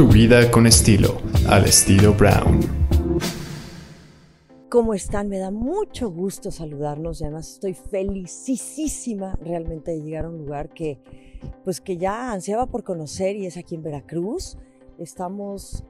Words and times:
Tu 0.00 0.08
vida 0.08 0.50
con 0.50 0.66
estilo, 0.66 1.18
al 1.46 1.66
estilo 1.66 2.14
Brown. 2.14 2.60
¿Cómo 4.70 4.94
están? 4.94 5.28
Me 5.28 5.36
da 5.36 5.50
mucho 5.50 6.10
gusto 6.10 6.50
saludarlos 6.50 7.20
y 7.20 7.24
además 7.24 7.50
estoy 7.50 7.74
felicísima 7.74 9.36
realmente 9.42 9.90
de 9.90 10.00
llegar 10.00 10.24
a 10.24 10.30
un 10.30 10.38
lugar 10.38 10.70
que 10.70 11.02
pues 11.64 11.82
que 11.82 11.98
ya 11.98 12.32
ansiaba 12.32 12.64
por 12.64 12.82
conocer 12.82 13.36
y 13.36 13.44
es 13.44 13.58
aquí 13.58 13.74
en 13.74 13.82
Veracruz. 13.82 14.56
Estamos 14.96 15.84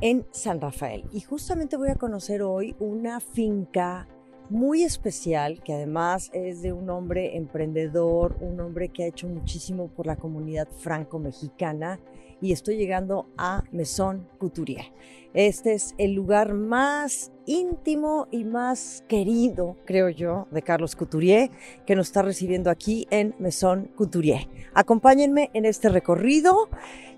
en 0.00 0.24
San 0.30 0.60
Rafael 0.60 1.02
y 1.12 1.22
justamente 1.22 1.76
voy 1.76 1.88
a 1.88 1.96
conocer 1.96 2.42
hoy 2.42 2.76
una 2.78 3.18
finca 3.18 4.06
muy 4.48 4.84
especial, 4.84 5.60
que 5.64 5.72
además 5.72 6.30
es 6.32 6.62
de 6.62 6.72
un 6.72 6.88
hombre 6.88 7.36
emprendedor, 7.36 8.36
un 8.40 8.60
hombre 8.60 8.90
que 8.90 9.02
ha 9.02 9.06
hecho 9.08 9.26
muchísimo 9.26 9.88
por 9.88 10.06
la 10.06 10.14
comunidad 10.14 10.68
franco-mexicana 10.70 11.98
y 12.46 12.52
estoy 12.52 12.76
llegando 12.76 13.26
a 13.36 13.64
Maison 13.72 14.28
Couturier. 14.38 14.92
Este 15.34 15.74
es 15.74 15.94
el 15.98 16.12
lugar 16.12 16.54
más 16.54 17.32
íntimo 17.44 18.28
y 18.30 18.44
más 18.44 19.04
querido, 19.08 19.76
creo 19.84 20.08
yo, 20.08 20.46
de 20.52 20.62
Carlos 20.62 20.94
Couturier, 20.94 21.50
que 21.84 21.96
nos 21.96 22.06
está 22.06 22.22
recibiendo 22.22 22.70
aquí 22.70 23.08
en 23.10 23.34
Maison 23.40 23.90
Couturier. 23.96 24.48
Acompáñenme 24.74 25.50
en 25.54 25.64
este 25.64 25.88
recorrido 25.88 26.68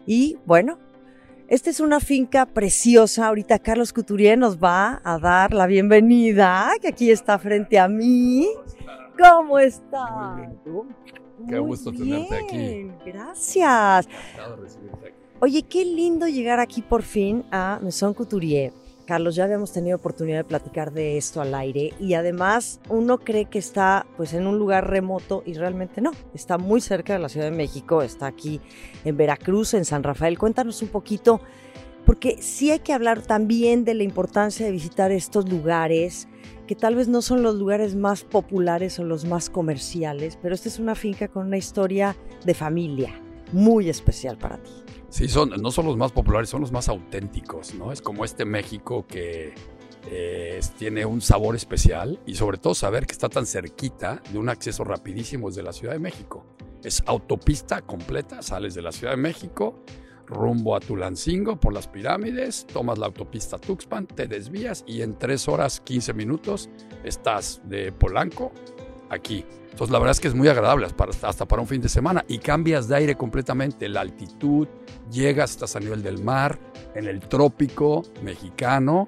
y 0.07 0.39
bueno, 0.47 0.79
esta 1.47 1.69
es 1.69 1.79
una 1.79 2.01
finca 2.01 2.47
preciosa. 2.47 3.27
Ahorita 3.27 3.59
Carlos 3.59 3.93
Couturier 3.93 4.39
nos 4.39 4.59
va 4.59 5.03
a 5.05 5.19
dar 5.19 5.53
la 5.53 5.67
bienvenida, 5.67 6.71
que 6.81 6.89
aquí 6.89 7.11
está 7.11 7.39
frente 7.39 7.79
a 7.79 7.87
mí. 7.87 8.49
¿Cómo 9.19 9.59
está? 9.59 10.11
Muy 10.11 10.41
bien, 10.41 10.59
¿tú? 10.65 10.87
Qué 11.49 11.59
gusto 11.59 11.93
tenerte 11.93 12.37
aquí. 12.37 12.91
Gracias. 13.05 14.09
Oye, 15.41 15.63
qué 15.63 15.85
lindo 15.85 16.27
llegar 16.27 16.59
aquí 16.59 16.83
por 16.83 17.05
fin 17.05 17.45
a 17.53 17.79
Maison 17.81 18.13
Couturier. 18.13 18.73
Carlos, 19.07 19.37
ya 19.37 19.45
habíamos 19.45 19.73
tenido 19.73 19.97
oportunidad 19.97 20.39
de 20.39 20.45
platicar 20.45 20.93
de 20.93 21.17
esto 21.17 21.41
al 21.41 21.55
aire 21.55 21.95
y 22.01 22.15
además 22.15 22.81
uno 22.89 23.19
cree 23.19 23.45
que 23.45 23.61
está 23.61 24.05
pues 24.17 24.35
en 24.35 24.49
un 24.49 24.59
lugar 24.59 24.91
remoto 24.91 25.45
y 25.47 25.55
realmente 25.55 26.01
no, 26.01 26.11
está 26.35 26.59
muy 26.59 26.81
cerca 26.81 27.13
de 27.13 27.21
la 27.21 27.29
Ciudad 27.29 27.47
de 27.47 27.57
México, 27.57 28.03
está 28.03 28.27
aquí 28.27 28.61
en 29.05 29.17
Veracruz, 29.17 29.75
en 29.75 29.85
San 29.85 30.03
Rafael. 30.03 30.39
Cuéntanos 30.39 30.83
un 30.83 30.89
poquito, 30.89 31.41
porque 32.05 32.43
sí 32.43 32.73
hay 32.73 32.81
que 32.81 32.93
hablar 32.93 33.23
también 33.23 33.85
de 33.85 33.95
la 33.95 34.03
importancia 34.03 34.67
de 34.67 34.73
visitar 34.73 35.13
estos 35.13 35.49
lugares 35.49 36.27
que 36.67 36.75
tal 36.75 36.97
vez 36.97 37.07
no 37.07 37.23
son 37.23 37.45
los 37.45 37.55
lugares 37.55 37.95
más 37.95 38.25
populares 38.25 38.99
o 38.99 39.05
los 39.05 39.25
más 39.25 39.51
comerciales, 39.51 40.37
pero 40.43 40.57
esta 40.57 40.69
es 40.69 40.81
una 40.81 40.97
finca 40.97 41.29
con 41.29 41.47
una 41.47 41.59
historia 41.59 42.17
de 42.45 42.55
familia 42.55 43.15
muy 43.53 43.89
especial 43.89 44.37
para 44.37 44.59
ti. 44.59 44.88
Sí, 45.09 45.29
son, 45.29 45.51
no 45.51 45.71
son 45.71 45.87
los 45.87 45.97
más 45.97 46.13
populares, 46.13 46.51
son 46.51 46.61
los 46.61 46.73
más 46.73 46.89
auténticos, 46.89 47.75
¿no? 47.75 47.93
Es 47.93 48.03
como 48.03 48.25
este 48.25 48.45
México 48.45 49.07
que 49.07 49.55
eh, 50.11 50.61
tiene 50.79 51.05
un 51.07 51.21
sabor 51.21 51.57
especial 51.57 52.21
y 52.27 52.35
sobre 52.35 52.59
todo 52.59 52.75
saber 52.75 53.07
que 53.07 53.13
está 53.13 53.29
tan 53.29 53.47
cerquita 53.47 54.23
de 54.31 54.39
un 54.39 54.49
acceso 54.49 54.85
rapidísimo 54.85 55.49
desde 55.49 55.63
la 55.63 55.73
Ciudad 55.73 55.95
de 55.95 55.99
México. 55.99 56.45
Es 56.85 57.03
autopista 57.07 57.83
completa, 57.83 58.43
sales 58.43 58.75
de 58.75 58.83
la 58.83 58.93
Ciudad 58.93 59.15
de 59.15 59.19
México, 59.19 59.83
rumbo 60.27 60.77
a 60.77 60.81
Tulancingo 60.81 61.59
por 61.59 61.73
las 61.73 61.89
pirámides, 61.89 62.67
tomas 62.67 62.99
la 62.99 63.07
autopista 63.07 63.59
Tuxpan, 63.59 64.07
te 64.07 64.27
desvías 64.29 64.85
y 64.87 65.03
en 65.03 65.19
3 65.19 65.49
horas 65.49 65.81
15 65.81 66.13
minutos 66.13 66.69
estás 67.03 67.63
de 67.65 67.93
Polanco 67.93 68.53
aquí. 69.09 69.45
Entonces 69.79 69.93
la 69.93 70.01
verdad 70.01 70.11
es 70.11 70.19
que 70.19 70.27
es 70.27 70.35
muy 70.35 70.49
agradable 70.49 70.89
hasta 71.23 71.47
para 71.47 71.63
un 71.63 71.69
fin 71.69 71.81
de 71.81 71.89
semana 71.89 72.25
y 72.27 72.39
cambias 72.39 72.89
de 72.89 72.97
aire 72.97 73.15
completamente, 73.15 73.89
la 73.89 74.01
altitud, 74.01 74.67
llegas, 75.09 75.53
estás 75.53 75.77
a 75.77 75.79
nivel 75.79 76.03
del 76.03 76.19
mar, 76.21 76.59
en 76.97 77.07
el 77.07 77.21
trópico 77.21 78.03
mexicano 78.25 79.07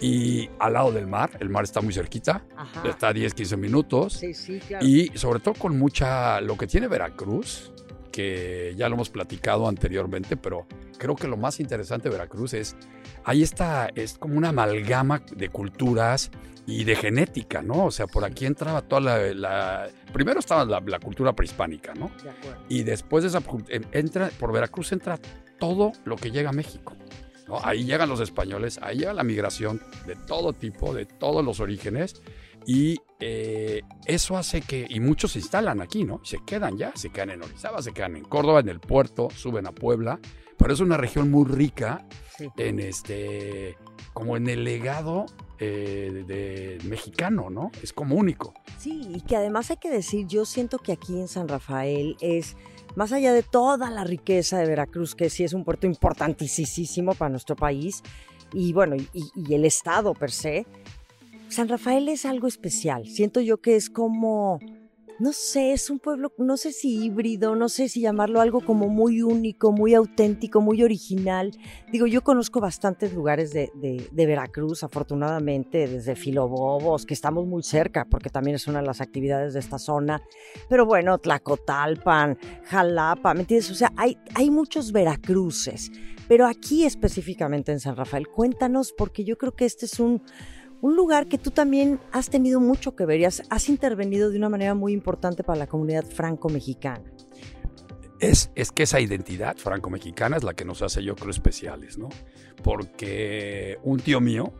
y 0.00 0.48
al 0.60 0.74
lado 0.74 0.92
del 0.92 1.08
mar, 1.08 1.32
el 1.40 1.48
mar 1.48 1.64
está 1.64 1.80
muy 1.80 1.92
cerquita, 1.92 2.44
está 2.84 3.08
a 3.08 3.12
10, 3.12 3.34
15 3.34 3.56
minutos 3.56 4.12
sí, 4.12 4.34
sí, 4.34 4.60
claro. 4.60 4.86
y 4.86 5.10
sobre 5.14 5.40
todo 5.40 5.54
con 5.54 5.76
mucha, 5.76 6.40
lo 6.40 6.56
que 6.56 6.68
tiene 6.68 6.86
Veracruz, 6.86 7.72
que 8.12 8.72
ya 8.76 8.88
lo 8.88 8.94
hemos 8.94 9.10
platicado 9.10 9.66
anteriormente, 9.66 10.36
pero 10.36 10.68
creo 10.96 11.16
que 11.16 11.26
lo 11.26 11.36
más 11.36 11.58
interesante 11.58 12.08
de 12.08 12.14
Veracruz 12.14 12.54
es, 12.54 12.76
ahí 13.24 13.42
está, 13.42 13.90
es 13.96 14.16
como 14.16 14.38
una 14.38 14.50
amalgama 14.50 15.22
de 15.34 15.48
culturas 15.48 16.30
y 16.66 16.84
de 16.84 16.96
genética, 16.96 17.62
¿no? 17.62 17.86
O 17.86 17.90
sea, 17.90 18.06
por 18.06 18.24
aquí 18.24 18.46
entraba 18.46 18.82
toda 18.82 19.00
la... 19.34 19.88
primero 20.12 20.40
estaba 20.40 20.64
la, 20.64 20.80
la, 20.80 20.98
cultura 20.98 21.34
prehispánica, 21.34 21.94
¿no? 21.94 22.10
De 22.22 22.30
acuerdo. 22.30 22.64
Y 22.68 22.82
después 22.84 23.22
de 23.22 23.28
esa, 23.28 23.42
entra, 23.92 24.30
por 24.38 24.52
Veracruz 24.52 24.92
entra 24.92 25.18
todo 25.58 25.92
lo 26.04 26.16
que 26.16 26.30
llega 26.30 26.50
a 26.50 26.52
México. 26.52 26.94
¿no? 27.48 27.58
Ahí 27.62 27.84
llegan 27.84 28.08
los 28.08 28.20
españoles, 28.20 28.78
ahí 28.82 28.98
llega 28.98 29.12
la 29.12 29.24
migración 29.24 29.80
de 30.06 30.16
todo 30.16 30.52
tipo, 30.54 30.94
de 30.94 31.04
todos 31.04 31.44
los 31.44 31.60
orígenes. 31.60 32.22
Y 32.66 32.96
eh, 33.20 33.82
eso 34.06 34.38
hace 34.38 34.62
que, 34.62 34.86
y 34.88 35.00
muchos 35.00 35.32
se 35.32 35.40
instalan 35.40 35.82
aquí, 35.82 36.04
¿no? 36.04 36.22
Se 36.24 36.38
quedan 36.46 36.78
ya, 36.78 36.92
se 36.94 37.10
quedan 37.10 37.30
en 37.30 37.42
Orizaba, 37.42 37.82
se 37.82 37.92
quedan 37.92 38.16
en 38.16 38.24
Córdoba, 38.24 38.60
en 38.60 38.70
el 38.70 38.80
puerto, 38.80 39.28
suben 39.30 39.66
a 39.66 39.72
Puebla. 39.72 40.18
Pero 40.56 40.72
es 40.72 40.80
una 40.80 40.96
región 40.96 41.30
muy 41.30 41.44
rica 41.44 42.06
Sí. 42.38 42.48
en 42.56 42.80
este, 42.80 43.76
como 44.12 44.36
en 44.36 44.48
el 44.48 44.64
legado 44.64 45.26
eh, 45.64 46.10
de, 46.12 46.24
de 46.24 46.78
mexicano, 46.84 47.50
¿no? 47.50 47.70
Es 47.82 47.92
como 47.92 48.16
único. 48.16 48.54
Sí, 48.78 49.02
y 49.14 49.20
que 49.22 49.36
además 49.36 49.70
hay 49.70 49.78
que 49.78 49.90
decir, 49.90 50.26
yo 50.26 50.44
siento 50.44 50.78
que 50.78 50.92
aquí 50.92 51.18
en 51.18 51.28
San 51.28 51.48
Rafael 51.48 52.16
es, 52.20 52.56
más 52.96 53.12
allá 53.12 53.32
de 53.32 53.42
toda 53.42 53.90
la 53.90 54.04
riqueza 54.04 54.58
de 54.58 54.66
Veracruz, 54.66 55.14
que 55.14 55.30
sí 55.30 55.44
es 55.44 55.52
un 55.52 55.64
puerto 55.64 55.86
importantísimo 55.86 57.14
para 57.14 57.30
nuestro 57.30 57.56
país, 57.56 58.02
y 58.52 58.72
bueno, 58.72 58.96
y, 58.96 59.08
y 59.34 59.54
el 59.54 59.64
estado 59.64 60.14
per 60.14 60.30
se, 60.30 60.66
San 61.48 61.68
Rafael 61.68 62.08
es 62.08 62.24
algo 62.24 62.48
especial. 62.48 63.06
Siento 63.06 63.40
yo 63.40 63.58
que 63.58 63.76
es 63.76 63.88
como, 63.88 64.58
no 65.18 65.32
sé, 65.32 65.72
es 65.72 65.90
un 65.90 65.98
pueblo, 65.98 66.32
no 66.38 66.56
sé 66.56 66.72
si 66.72 67.04
híbrido, 67.04 67.54
no 67.54 67.68
sé 67.68 67.88
si 67.88 68.00
llamarlo 68.00 68.40
algo 68.40 68.60
como 68.60 68.88
muy 68.88 69.22
único, 69.22 69.70
muy 69.72 69.94
auténtico, 69.94 70.60
muy 70.60 70.82
original. 70.82 71.52
Digo, 71.92 72.06
yo 72.06 72.22
conozco 72.22 72.60
bastantes 72.60 73.14
lugares 73.14 73.52
de, 73.52 73.70
de, 73.74 74.26
Veracruz, 74.26 74.82
afortunadamente, 74.82 75.86
desde 75.86 76.16
Filobobos, 76.16 77.06
que 77.06 77.14
estamos 77.14 77.46
muy 77.46 77.62
cerca, 77.62 78.06
porque 78.06 78.30
también 78.30 78.56
es 78.56 78.66
una 78.66 78.80
de 78.80 78.86
las 78.86 79.00
actividades 79.00 79.54
de 79.54 79.60
esta 79.60 79.78
zona. 79.78 80.22
Pero 80.68 80.84
bueno, 80.86 81.18
Tlacotalpan, 81.18 82.38
Jalapa, 82.64 83.34
¿me 83.34 83.40
entiendes? 83.40 83.70
O 83.70 83.74
sea, 83.74 83.92
hay, 83.96 84.18
hay 84.34 84.50
muchos 84.50 84.92
Veracruces. 84.92 85.90
Pero 86.26 86.46
aquí 86.46 86.84
específicamente 86.84 87.70
en 87.70 87.80
San 87.80 87.96
Rafael, 87.96 88.28
cuéntanos, 88.28 88.92
porque 88.96 89.24
yo 89.24 89.36
creo 89.36 89.52
que 89.52 89.66
este 89.66 89.86
es 89.86 90.00
un 90.00 90.22
un 90.84 90.96
lugar 90.96 91.28
que 91.28 91.38
tú 91.38 91.50
también 91.50 91.98
has 92.12 92.28
tenido 92.28 92.60
mucho 92.60 92.94
que 92.94 93.06
ver 93.06 93.18
y 93.18 93.24
has, 93.24 93.68
intervenido 93.70 94.28
de 94.28 94.36
una 94.36 94.50
manera 94.50 94.74
muy 94.74 94.92
importante 94.92 95.42
para 95.42 95.58
la 95.58 95.66
comunidad 95.66 96.04
franco-mexicana. 96.04 97.10
Es, 98.20 98.50
es, 98.54 98.70
que 98.70 98.82
esa 98.82 99.00
identidad 99.00 99.56
franco-mexicana 99.56 100.36
es 100.36 100.44
la 100.44 100.52
que 100.52 100.66
nos 100.66 100.82
hace, 100.82 101.02
yo 101.02 101.16
creo, 101.16 101.30
especiales, 101.30 101.96
¿no? 101.96 102.10
Porque 102.62 103.78
un 103.82 103.98
tío 103.98 104.20
mío, 104.20 104.52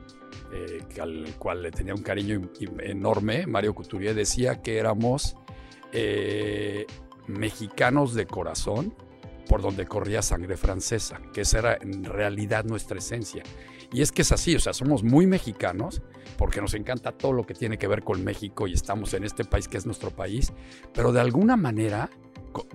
eh, 0.50 0.98
al 0.98 1.26
cual 1.38 1.62
le 1.62 1.70
tenía 1.70 1.94
un 1.94 2.02
cariño 2.02 2.40
enorme, 2.80 3.46
Mario 3.46 3.74
Couturier, 3.74 4.14
decía 4.14 4.62
que 4.62 4.78
éramos 4.78 5.36
eh, 5.92 6.86
mexicanos 7.26 8.14
de 8.14 8.26
corazón 8.26 8.94
por 9.46 9.60
donde 9.60 9.84
corría 9.84 10.22
sangre 10.22 10.56
francesa, 10.56 11.20
que 11.34 11.42
esa 11.42 11.58
era 11.58 11.78
en 11.82 12.02
realidad 12.02 12.64
nuestra 12.64 12.96
esencia. 12.96 13.42
Y 13.92 14.00
es 14.00 14.10
que 14.10 14.22
es 14.22 14.32
así, 14.32 14.56
o 14.56 14.58
sea, 14.58 14.72
somos 14.72 15.04
muy 15.04 15.26
mexicanos 15.26 16.02
porque 16.36 16.60
nos 16.60 16.74
encanta 16.74 17.12
todo 17.12 17.32
lo 17.32 17.44
que 17.44 17.54
tiene 17.54 17.78
que 17.78 17.86
ver 17.86 18.02
con 18.02 18.22
México 18.24 18.66
y 18.66 18.72
estamos 18.72 19.14
en 19.14 19.24
este 19.24 19.44
país 19.44 19.68
que 19.68 19.76
es 19.76 19.86
nuestro 19.86 20.10
país, 20.10 20.52
pero 20.92 21.12
de 21.12 21.20
alguna 21.20 21.56
manera 21.56 22.10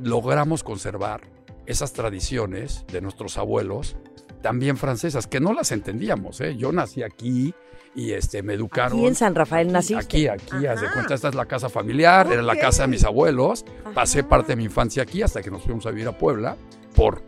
logramos 0.01 0.63
conservar 0.63 1.21
esas 1.65 1.93
tradiciones 1.93 2.85
de 2.91 3.01
nuestros 3.01 3.37
abuelos, 3.37 3.95
también 4.41 4.77
francesas, 4.77 5.27
que 5.27 5.39
no 5.39 5.53
las 5.53 5.71
entendíamos. 5.71 6.41
¿eh? 6.41 6.55
Yo 6.57 6.71
nací 6.71 7.03
aquí 7.03 7.53
y 7.93 8.11
este, 8.11 8.41
me 8.41 8.53
educaron. 8.53 8.97
Aquí 8.97 9.07
en 9.07 9.15
San 9.15 9.35
Rafael 9.35 9.71
naciste. 9.71 10.03
Aquí, 10.03 10.27
aquí, 10.27 10.65
haz 10.65 10.81
de 10.81 10.89
cuenta, 10.91 11.13
esta 11.13 11.29
es 11.29 11.35
la 11.35 11.45
casa 11.45 11.69
familiar, 11.69 12.25
okay. 12.25 12.37
era 12.37 12.43
la 12.43 12.55
casa 12.55 12.83
de 12.83 12.87
mis 12.87 13.03
abuelos. 13.03 13.65
Ajá. 13.81 13.93
Pasé 13.93 14.23
parte 14.23 14.53
de 14.53 14.55
mi 14.55 14.63
infancia 14.63 15.03
aquí 15.03 15.21
hasta 15.21 15.41
que 15.41 15.51
nos 15.51 15.63
fuimos 15.63 15.85
a 15.85 15.91
vivir 15.91 16.07
a 16.07 16.17
Puebla 16.17 16.57
por 16.95 17.21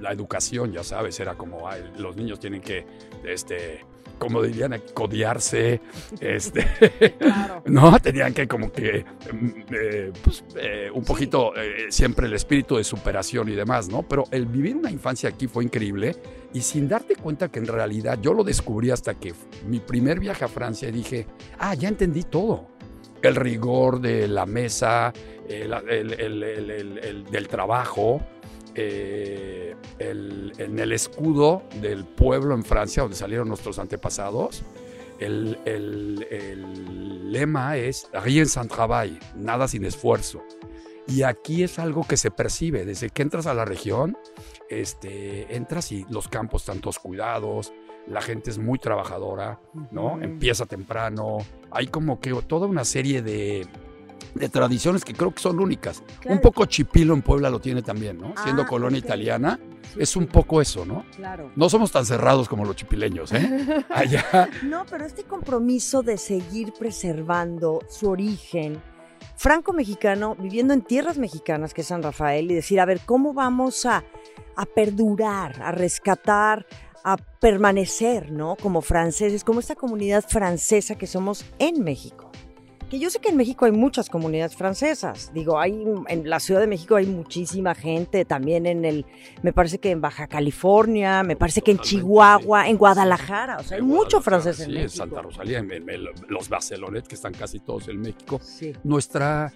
la 0.00 0.12
educación, 0.12 0.72
ya 0.72 0.84
sabes, 0.84 1.18
era 1.20 1.34
como 1.34 1.68
ay, 1.68 1.82
los 1.98 2.16
niños 2.16 2.38
tienen 2.38 2.60
que, 2.60 2.84
este, 3.24 3.84
como 4.24 4.42
dirían, 4.42 4.80
codiarse, 4.94 5.82
este, 6.18 7.14
claro. 7.18 7.62
¿no? 7.66 7.98
Tenían 7.98 8.32
que 8.32 8.48
como 8.48 8.72
que, 8.72 9.04
eh, 9.70 10.12
pues, 10.22 10.42
eh, 10.56 10.90
un 10.92 11.04
poquito, 11.04 11.54
eh, 11.54 11.88
siempre 11.90 12.26
el 12.26 12.32
espíritu 12.32 12.76
de 12.76 12.84
superación 12.84 13.50
y 13.50 13.52
demás, 13.52 13.88
¿no? 13.88 14.02
Pero 14.02 14.24
el 14.30 14.46
vivir 14.46 14.76
una 14.76 14.90
infancia 14.90 15.28
aquí 15.28 15.46
fue 15.46 15.64
increíble 15.64 16.16
y 16.54 16.62
sin 16.62 16.88
darte 16.88 17.16
cuenta 17.16 17.50
que 17.50 17.58
en 17.58 17.66
realidad 17.66 18.18
yo 18.22 18.32
lo 18.32 18.44
descubrí 18.44 18.90
hasta 18.90 19.14
que 19.14 19.34
mi 19.66 19.80
primer 19.80 20.20
viaje 20.20 20.46
a 20.46 20.48
Francia 20.48 20.90
dije, 20.90 21.26
ah, 21.58 21.74
ya 21.74 21.88
entendí 21.88 22.22
todo. 22.22 22.68
El 23.20 23.36
rigor 23.36 24.00
de 24.00 24.26
la 24.26 24.46
mesa, 24.46 25.12
el, 25.48 25.72
el 25.72 27.24
del 27.30 27.48
trabajo, 27.48 28.20
eh, 28.74 29.74
el- 29.98 30.52
en 30.58 30.78
el 30.78 30.92
escudo 30.92 31.62
del 31.80 32.04
pueblo 32.04 32.54
en 32.54 32.64
Francia, 32.64 33.02
donde 33.02 33.16
salieron 33.16 33.48
nuestros 33.48 33.78
antepasados, 33.78 34.62
el, 35.20 35.58
el- 35.64 36.26
el 36.30 37.32
lema 37.32 37.76
es 37.76 38.08
Rien 38.12 38.46
sans 38.46 38.68
travail, 38.68 39.18
nada 39.36 39.68
sin 39.68 39.84
esfuerzo. 39.84 40.42
Y 41.06 41.22
aquí 41.22 41.62
es 41.62 41.78
algo 41.78 42.06
que 42.06 42.16
se 42.16 42.30
percibe. 42.30 42.84
Desde 42.84 43.10
que 43.10 43.22
entras 43.22 43.46
a 43.46 43.54
la 43.54 43.64
región, 43.64 44.16
este, 44.70 45.54
entras 45.54 45.92
y 45.92 46.06
los 46.08 46.28
campos 46.28 46.62
están 46.62 46.80
todos 46.80 46.98
cuidados, 46.98 47.72
la 48.06 48.20
gente 48.22 48.50
es 48.50 48.58
muy 48.58 48.78
trabajadora, 48.78 49.60
¿no? 49.90 50.20
Empieza 50.22 50.66
temprano. 50.66 51.38
Hay 51.70 51.86
como 51.88 52.20
que 52.20 52.32
toda 52.46 52.66
una 52.66 52.84
serie 52.84 53.22
de, 53.22 53.66
de 54.34 54.48
tradiciones 54.48 55.04
que 55.04 55.14
creo 55.14 55.32
que 55.32 55.40
son 55.40 55.60
únicas. 55.60 56.02
Claro. 56.20 56.36
Un 56.36 56.40
poco 56.42 56.66
Chipilo 56.66 57.14
en 57.14 57.22
Puebla 57.22 57.50
lo 57.50 57.60
tiene 57.60 57.82
también, 57.82 58.18
¿no? 58.18 58.34
Siendo 58.42 58.62
Ah, 58.62 58.66
colonia 58.66 58.98
italiana, 58.98 59.58
es 59.96 60.16
un 60.16 60.26
poco 60.26 60.60
eso, 60.60 60.84
¿no? 60.84 61.04
Claro. 61.16 61.50
No 61.54 61.68
somos 61.68 61.92
tan 61.92 62.04
cerrados 62.04 62.48
como 62.48 62.64
los 62.64 62.76
chipileños, 62.76 63.32
¿eh? 63.32 63.84
Allá. 63.90 64.48
No, 64.62 64.84
pero 64.88 65.04
este 65.04 65.24
compromiso 65.24 66.02
de 66.02 66.18
seguir 66.18 66.72
preservando 66.72 67.80
su 67.88 68.08
origen 68.10 68.82
franco-mexicano, 69.36 70.36
viviendo 70.36 70.74
en 70.74 70.82
tierras 70.82 71.18
mexicanas, 71.18 71.74
que 71.74 71.80
es 71.80 71.88
San 71.88 72.02
Rafael, 72.02 72.50
y 72.50 72.54
decir, 72.54 72.80
a 72.80 72.84
ver, 72.84 73.00
¿cómo 73.04 73.34
vamos 73.34 73.84
a, 73.86 74.04
a 74.56 74.64
perdurar, 74.66 75.60
a 75.62 75.72
rescatar, 75.72 76.66
a 77.04 77.16
permanecer, 77.16 78.30
¿no? 78.32 78.56
Como 78.56 78.80
franceses, 78.80 79.44
como 79.44 79.60
esta 79.60 79.74
comunidad 79.74 80.24
francesa 80.26 80.94
que 80.94 81.06
somos 81.06 81.44
en 81.58 81.84
México. 81.84 82.23
Que 82.90 82.98
yo 83.00 83.10
sé 83.10 83.18
que 83.18 83.30
en 83.30 83.36
México 83.36 83.64
hay 83.64 83.72
muchas 83.72 84.08
comunidades 84.08 84.54
francesas. 84.54 85.32
Digo, 85.34 85.58
hay 85.58 85.84
en 86.08 86.28
la 86.30 86.38
Ciudad 86.38 86.60
de 86.60 86.66
México 86.68 86.94
hay 86.96 87.06
muchísima 87.06 87.74
gente, 87.74 88.24
también 88.24 88.66
en 88.66 88.84
el, 88.84 89.04
me 89.42 89.52
parece 89.52 89.78
que 89.78 89.90
en 89.90 90.00
Baja 90.00 90.26
California, 90.28 91.22
me 91.24 91.34
parece 91.34 91.60
que 91.62 91.72
en 91.72 91.78
Totalmente, 91.78 92.02
Chihuahua, 92.06 92.64
sí. 92.64 92.70
en 92.70 92.76
Guadalajara, 92.76 93.56
o 93.58 93.62
sea, 93.64 93.76
hay 93.78 93.82
En 93.82 93.88
mucho 93.88 94.20
francés 94.20 94.60
en 94.60 94.66
sí, 94.66 94.72
México. 94.72 94.90
Santa 94.96 95.22
Rosalía, 95.22 95.58
en- 95.58 95.72
en- 95.72 95.90
en 95.90 96.04
los 96.28 96.48
Barcelonet, 96.48 97.06
que 97.06 97.14
están 97.16 97.32
casi 97.32 97.58
todos 97.58 97.88
en 97.88 98.00
México. 98.00 98.38
Sí. 98.42 98.72
Nuestra, 98.84 99.52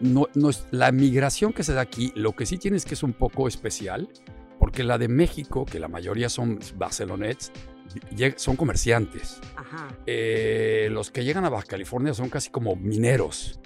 no- 0.00 0.28
la 0.70 0.92
migración 0.92 1.52
que 1.54 1.62
se 1.62 1.72
da 1.72 1.80
aquí, 1.80 2.12
lo 2.16 2.32
que 2.32 2.44
sí 2.44 2.58
tienes 2.58 2.84
que 2.84 2.94
es 2.94 3.02
un 3.02 3.12
poco 3.14 3.48
especial, 3.48 4.10
porque 4.58 4.82
la 4.84 4.98
de 4.98 5.08
México, 5.08 5.64
que 5.64 5.78
la 5.80 5.88
mayoría 5.88 6.28
son 6.28 6.58
Barcelonets, 6.76 7.50
son 8.36 8.56
comerciantes. 8.56 9.40
Ajá. 9.56 9.88
Eh, 10.06 10.88
los 10.90 11.10
que 11.10 11.24
llegan 11.24 11.44
a 11.44 11.48
Baja 11.50 11.66
California 11.66 12.14
son 12.14 12.28
casi 12.28 12.50
como 12.50 12.76
mineros, 12.76 13.60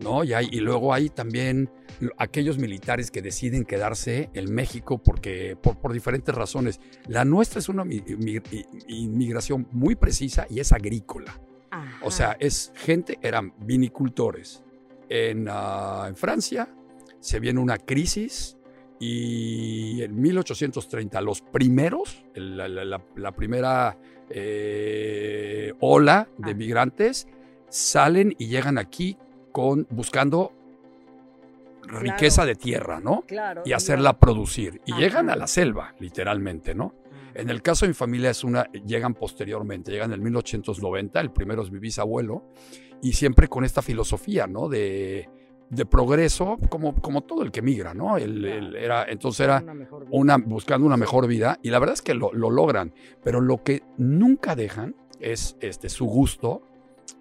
¿no? 0.00 0.24
Y, 0.24 0.32
hay- 0.32 0.48
y 0.50 0.60
luego 0.60 0.92
hay 0.94 1.08
también 1.10 1.70
lo- 2.00 2.12
aquellos 2.18 2.58
militares 2.58 3.10
que 3.10 3.22
deciden 3.22 3.64
quedarse 3.64 4.30
en 4.34 4.52
México 4.52 4.98
porque, 4.98 5.56
por, 5.60 5.78
por 5.78 5.92
diferentes 5.92 6.34
razones. 6.34 6.80
La 7.06 7.24
nuestra 7.24 7.58
es 7.60 7.68
una 7.68 7.84
mi- 7.84 8.02
mi- 8.18 8.40
inmigración 8.88 9.68
muy 9.72 9.94
precisa 9.94 10.46
y 10.50 10.60
es 10.60 10.72
agrícola. 10.72 11.40
Ajá. 11.70 11.98
O 12.04 12.10
sea, 12.10 12.36
es 12.40 12.72
gente, 12.76 13.18
eran 13.22 13.52
vinicultores. 13.60 14.62
En, 15.08 15.46
ah, 15.50 16.06
en 16.08 16.16
Francia 16.16 16.68
se 17.20 17.40
viene 17.40 17.60
una 17.60 17.78
crisis 17.78 18.56
y 19.00 20.02
en 20.02 20.20
1830 20.20 21.20
los 21.20 21.40
primeros, 21.42 22.24
la, 22.34 22.68
la- 22.68 22.84
la- 22.84 23.02
la 23.16 23.32
primera 23.32 23.98
eh, 24.30 25.72
ola 25.80 26.28
de 26.38 26.52
Ah. 26.52 26.54
migrantes 26.54 27.26
salen 27.68 28.34
y 28.38 28.46
llegan 28.46 28.78
aquí 28.78 29.16
con, 29.52 29.86
buscando 29.90 30.52
riqueza 31.82 32.46
de 32.46 32.54
tierra, 32.54 33.00
¿no? 33.00 33.22
claro. 33.26 33.62
Y 33.66 33.72
hacerla 33.72 34.18
producir. 34.18 34.80
Y 34.86 34.92
Ajá. 34.92 35.00
llegan 35.00 35.30
a 35.30 35.36
la 35.36 35.46
selva, 35.46 35.94
literalmente, 35.98 36.74
¿no? 36.74 36.94
En 37.34 37.50
el 37.50 37.60
caso 37.62 37.84
de 37.84 37.88
mi 37.90 37.94
familia 37.94 38.30
es 38.30 38.44
una, 38.44 38.64
llegan 38.72 39.12
posteriormente, 39.14 39.90
llegan 39.90 40.10
en 40.10 40.14
el 40.14 40.20
1890, 40.22 41.20
el 41.20 41.30
primero 41.32 41.62
es 41.62 41.70
mi 41.70 41.78
bisabuelo, 41.80 42.44
y 43.02 43.12
siempre 43.12 43.48
con 43.48 43.64
esta 43.64 43.82
filosofía, 43.82 44.46
¿no? 44.46 44.68
De, 44.68 45.28
de 45.74 45.86
progreso, 45.86 46.58
como, 46.68 46.94
como 46.94 47.22
todo 47.22 47.42
el 47.42 47.50
que 47.50 47.62
migra, 47.62 47.94
¿no? 47.94 48.16
El- 48.16 48.44
el- 48.44 48.76
era, 48.76 49.04
entonces 49.08 49.40
era 49.44 49.62
Una 50.10 50.36
buscando 50.38 50.86
una 50.86 50.96
mejor 50.96 51.26
vida, 51.26 51.58
y 51.62 51.70
la 51.70 51.78
verdad 51.78 51.94
es 51.94 52.02
que 52.02 52.14
lo, 52.14 52.32
lo 52.32 52.50
logran, 52.50 52.92
pero 53.22 53.40
lo 53.40 53.62
que 53.62 53.82
nunca 53.98 54.54
dejan 54.56 54.94
es 55.20 55.56
este, 55.60 55.88
su 55.88 56.06
gusto. 56.06 56.62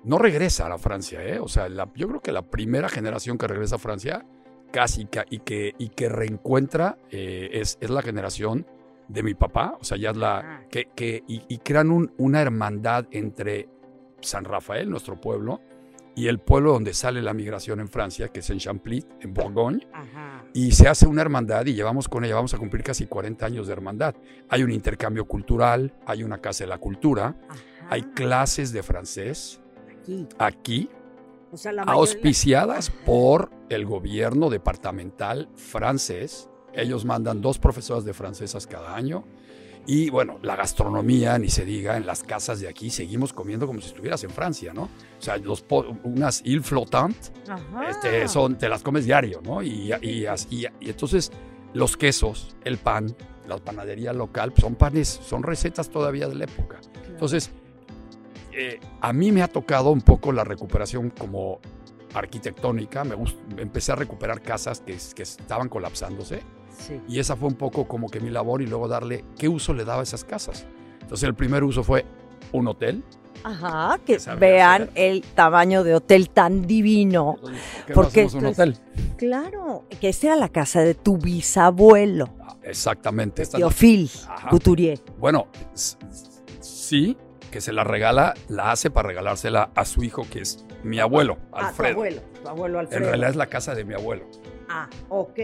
No 0.03 0.17
regresa 0.17 0.65
a 0.65 0.69
la 0.69 0.77
Francia, 0.77 1.23
¿eh? 1.25 1.39
O 1.39 1.47
sea, 1.47 1.69
la- 1.69 1.89
yo 1.95 2.07
creo 2.07 2.21
que 2.21 2.31
la 2.31 2.41
primera 2.43 2.89
generación 2.89 3.37
que 3.37 3.47
regresa 3.47 3.75
a 3.75 3.79
Francia 3.79 4.25
casi 4.71 5.05
ca- 5.05 5.25
y 5.29 5.39
que, 5.39 5.73
y 5.77 5.89
que 5.89 6.09
reencuentra 6.09 6.97
eh, 7.11 7.49
es, 7.53 7.77
es 7.79 7.89
la 7.89 8.01
generación 8.01 8.65
de 9.07 9.21
mi 9.23 9.33
papá, 9.33 9.77
o 9.79 9.83
sea, 9.83 9.97
ya 9.97 10.09
es 10.11 10.17
la, 10.17 10.37
Ajá. 10.39 10.63
que, 10.69 10.85
que- 10.95 11.23
y, 11.27 11.43
y 11.47 11.57
crean 11.59 11.91
un- 11.91 12.11
una 12.17 12.41
hermandad 12.41 13.05
entre 13.11 13.69
San 14.21 14.45
Rafael, 14.45 14.89
nuestro 14.89 15.19
pueblo, 15.19 15.61
y 16.15 16.27
el 16.27 16.39
pueblo 16.39 16.73
donde 16.73 16.93
sale 16.93 17.21
la 17.21 17.33
migración 17.33 17.79
en 17.79 17.87
Francia, 17.87 18.27
que 18.29 18.39
es 18.41 18.49
en 18.49 18.59
Champlit, 18.59 19.05
en 19.21 19.33
Bourgogne, 19.33 19.87
Ajá. 19.93 20.43
y 20.53 20.71
se 20.71 20.87
hace 20.87 21.07
una 21.07 21.21
hermandad 21.21 21.65
y 21.65 21.73
llevamos 21.73 22.07
con 22.07 22.23
ella, 22.23 22.35
vamos 22.35 22.53
a 22.53 22.57
cumplir 22.59 22.83
casi 22.83 23.07
40 23.07 23.45
años 23.45 23.67
de 23.67 23.73
hermandad. 23.73 24.15
Hay 24.49 24.61
un 24.63 24.71
intercambio 24.71 25.25
cultural, 25.25 25.93
hay 26.05 26.23
una 26.23 26.37
casa 26.39 26.63
de 26.65 26.67
la 26.69 26.77
cultura, 26.77 27.35
Ajá. 27.49 27.59
hay 27.89 28.01
clases 28.03 28.71
de 28.71 28.83
francés 28.83 29.59
Aquí. 30.01 30.27
aquí, 30.37 30.89
O 31.51 31.57
sea, 31.57 31.71
la 31.71 31.83
mayoría- 31.85 31.99
auspiciadas 31.99 32.89
por 32.89 33.49
el 33.69 33.85
gobierno 33.85 34.49
departamental 34.49 35.49
francés. 35.55 36.49
Ellos 36.73 37.05
mandan 37.05 37.41
dos 37.41 37.59
profesoras 37.59 38.03
de 38.05 38.13
francesas 38.13 38.65
cada 38.67 38.95
año. 38.95 39.23
Y 39.85 40.09
bueno, 40.09 40.39
la 40.41 40.55
gastronomía, 40.55 41.37
ni 41.37 41.49
se 41.49 41.65
diga, 41.65 41.97
en 41.97 42.05
las 42.05 42.23
casas 42.23 42.61
de 42.61 42.69
aquí 42.69 42.89
seguimos 42.89 43.33
comiendo 43.33 43.67
como 43.67 43.81
si 43.81 43.87
estuvieras 43.87 44.23
en 44.23 44.29
Francia, 44.29 44.73
¿no? 44.73 44.83
O 44.83 45.21
sea, 45.21 45.35
los 45.37 45.65
unas 46.03 46.41
Ajá. 47.49 47.89
este, 47.89 48.27
son, 48.29 48.57
te 48.57 48.69
las 48.69 48.81
comes 48.81 49.03
diario, 49.05 49.41
¿no? 49.43 49.61
Y, 49.61 49.91
y, 50.01 50.25
así- 50.25 50.65
y 50.79 50.89
entonces 50.89 51.31
los 51.73 51.97
quesos, 51.97 52.55
el 52.63 52.77
pan, 52.77 53.13
la 53.47 53.57
panadería 53.57 54.13
local, 54.13 54.51
pues, 54.53 54.61
son 54.61 54.75
panes, 54.75 55.07
son 55.09 55.43
recetas 55.43 55.89
todavía 55.89 56.29
de 56.29 56.35
la 56.35 56.45
época. 56.45 56.79
Entonces, 57.09 57.51
eh, 58.53 58.79
a 59.01 59.11
mí 59.11 59.33
me 59.33 59.41
ha 59.41 59.49
tocado 59.49 59.91
un 59.91 60.01
poco 60.01 60.31
la 60.31 60.45
recuperación 60.45 61.09
como 61.09 61.59
arquitectónica. 62.13 63.03
Me 63.03 63.15
empecé 63.57 63.91
a 63.91 63.95
recuperar 63.95 64.41
casas 64.41 64.81
que, 64.81 64.95
que 65.15 65.23
estaban 65.23 65.67
colapsándose 65.67 66.41
Sí. 66.77 66.99
y 67.07 67.19
esa 67.19 67.35
fue 67.35 67.47
un 67.49 67.55
poco 67.55 67.87
como 67.87 68.09
que 68.09 68.19
mi 68.19 68.29
labor 68.29 68.61
y 68.61 68.67
luego 68.67 68.87
darle 68.87 69.23
qué 69.37 69.47
uso 69.47 69.73
le 69.73 69.85
daba 69.85 70.01
a 70.01 70.03
esas 70.03 70.23
casas. 70.23 70.65
Entonces, 71.01 71.23
el 71.27 71.35
primer 71.35 71.63
uso 71.63 71.83
fue 71.83 72.05
un 72.51 72.67
hotel. 72.67 73.03
Ajá, 73.43 73.99
que 74.05 74.17
vean 74.39 74.83
hacer. 74.83 74.91
el 74.95 75.21
tamaño 75.21 75.83
de 75.83 75.95
hotel 75.95 76.29
tan 76.29 76.61
divino. 76.65 77.35
¿Por 77.41 77.51
qué 77.51 77.93
Porque 77.93 78.21
no 78.21 78.27
hacemos 78.27 78.33
un 78.43 78.45
hotel? 78.49 78.77
Claro, 79.17 79.83
que 79.99 80.09
esta 80.09 80.27
era 80.27 80.35
la 80.37 80.49
casa 80.49 80.81
de 80.81 80.93
tu 80.95 81.17
bisabuelo, 81.17 82.29
Ah, 82.41 82.55
Exactamente. 82.63 83.41
es 83.41 83.49
Teofil. 83.49 84.09
Couturier. 84.49 84.99
Bueno, 85.19 85.47
sí, 86.61 87.17
que 87.51 87.61
se 87.61 87.73
la 87.73 87.83
regala, 87.83 88.33
la 88.47 88.71
hace 88.71 88.89
para 88.89 89.09
regalársela 89.09 89.69
a 89.75 89.85
su 89.85 90.03
hijo, 90.03 90.23
que 90.29 90.39
es 90.41 90.65
mi 90.83 90.99
abuelo, 90.99 91.37
Ah, 91.51 91.59
tu 91.59 91.65
Alfredo. 91.67 91.93
abuelo, 91.93 92.21
tu 92.41 92.49
abuelo 92.49 92.79
en 92.79 92.85
Alfredo. 92.87 93.05
realidad 93.09 93.29
es 93.29 93.35
la 93.35 93.47
casa 93.47 93.75
de 93.75 93.83
mi 93.85 93.93
abuelo. 93.93 94.25
Ah, 94.69 94.87
ok. 95.09 95.39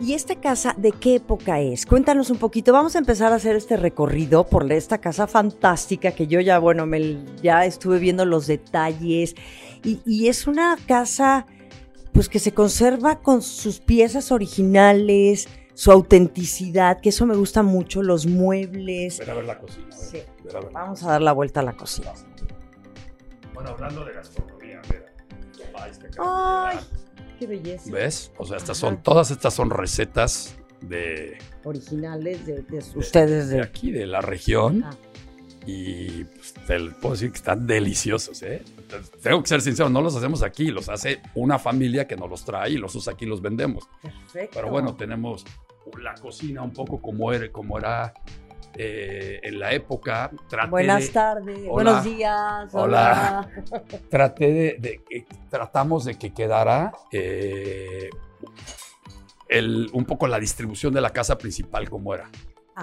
¿Y 0.00 0.14
esta 0.14 0.34
casa 0.34 0.74
de 0.78 0.92
qué 0.92 1.16
época 1.16 1.60
es? 1.60 1.84
Cuéntanos 1.84 2.30
un 2.30 2.38
poquito. 2.38 2.72
Vamos 2.72 2.96
a 2.96 2.98
empezar 2.98 3.32
a 3.32 3.36
hacer 3.36 3.54
este 3.54 3.76
recorrido 3.76 4.46
por 4.46 4.70
esta 4.72 4.98
casa 4.98 5.26
fantástica 5.26 6.12
que 6.12 6.26
yo 6.26 6.40
ya, 6.40 6.58
bueno, 6.58 6.86
me, 6.86 7.18
ya 7.42 7.66
estuve 7.66 7.98
viendo 7.98 8.24
los 8.24 8.46
detalles. 8.46 9.34
Y, 9.84 10.00
y 10.06 10.28
es 10.28 10.46
una 10.46 10.78
casa, 10.86 11.46
pues 12.12 12.30
que 12.30 12.38
se 12.38 12.54
conserva 12.54 13.20
con 13.20 13.42
sus 13.42 13.80
piezas 13.80 14.32
originales, 14.32 15.48
su 15.74 15.92
autenticidad, 15.92 17.00
que 17.00 17.10
eso 17.10 17.26
me 17.26 17.36
gusta 17.36 17.62
mucho, 17.62 18.02
los 18.02 18.26
muebles. 18.26 19.18
Ven 19.18 19.30
a 19.30 19.34
ver 19.34 19.44
la 19.44 19.58
cocina. 19.58 19.86
Sí. 19.92 20.22
ven 20.44 20.56
a 20.56 20.60
ver. 20.60 20.72
Vamos 20.72 21.02
a 21.02 21.10
dar 21.10 21.20
la 21.20 21.32
vuelta 21.32 21.60
a 21.60 21.62
la 21.62 21.74
cocina. 21.74 22.12
Bueno, 23.52 23.70
hablando 23.70 24.02
de 24.06 24.14
gastronomía, 24.14 24.80
mira. 24.88 25.06
Ay, 26.18 26.78
qué 27.40 27.46
belleza. 27.48 27.90
¿Ves? 27.90 28.30
O 28.38 28.44
sea, 28.46 28.56
estas 28.58 28.78
Ajá. 28.78 28.88
son, 28.88 29.02
todas 29.02 29.30
estas 29.32 29.52
son 29.54 29.70
recetas 29.70 30.54
de, 30.82 31.36
Originales 31.64 32.46
de, 32.46 32.62
de 32.62 32.78
de- 32.78 32.98
ustedes. 32.98 33.48
de 33.48 33.56
De, 33.56 33.62
aquí, 33.62 33.90
de 33.90 34.06
la 34.06 34.20
región. 34.20 34.84
Ah. 34.86 34.90
Y 35.66 36.24
pues, 36.24 36.54
te 36.54 36.78
puedo 37.00 37.14
decir 37.14 37.30
que 37.32 37.36
están 37.36 37.66
deliciosos, 37.66 38.42
¿eh? 38.42 38.62
Tengo 39.22 39.42
que 39.42 39.48
ser 39.48 39.60
sincero, 39.60 39.90
no 39.90 40.00
los 40.00 40.16
hacemos 40.16 40.42
aquí, 40.42 40.70
los 40.70 40.88
hace 40.88 41.20
una 41.34 41.58
familia 41.58 42.06
que 42.08 42.16
nos 42.16 42.30
los 42.30 42.44
trae 42.44 42.70
y 42.70 42.76
los 42.78 42.94
usa 42.94 43.12
aquí 43.12 43.24
y 43.24 43.28
los 43.28 43.42
vendemos. 43.42 43.86
Perfecto. 44.02 44.50
Pero 44.54 44.70
bueno, 44.70 44.96
tenemos 44.96 45.44
la 46.02 46.14
cocina 46.14 46.62
un 46.62 46.72
poco 46.72 47.00
como 47.02 47.32
era, 47.32 47.50
como 47.52 47.78
era 47.78 48.14
eh, 48.76 49.40
en 49.42 49.58
la 49.58 49.72
época. 49.72 50.30
Traté 50.48 50.70
Buenas 50.70 51.02
de, 51.06 51.08
tardes, 51.12 51.58
Hola. 51.58 51.70
buenos 51.70 52.04
días. 52.04 52.70
Hola. 52.74 53.48
Hola. 53.72 53.80
traté 54.10 54.78
de, 54.80 55.00
tratamos 55.48 56.04
de 56.04 56.18
que 56.18 56.32
quedara 56.32 56.92
eh, 57.12 58.08
el, 59.48 59.90
un 59.92 60.04
poco 60.04 60.26
la 60.26 60.38
distribución 60.38 60.92
de 60.94 61.00
la 61.00 61.10
casa 61.10 61.36
principal 61.38 61.88
como 61.90 62.14
era. 62.14 62.28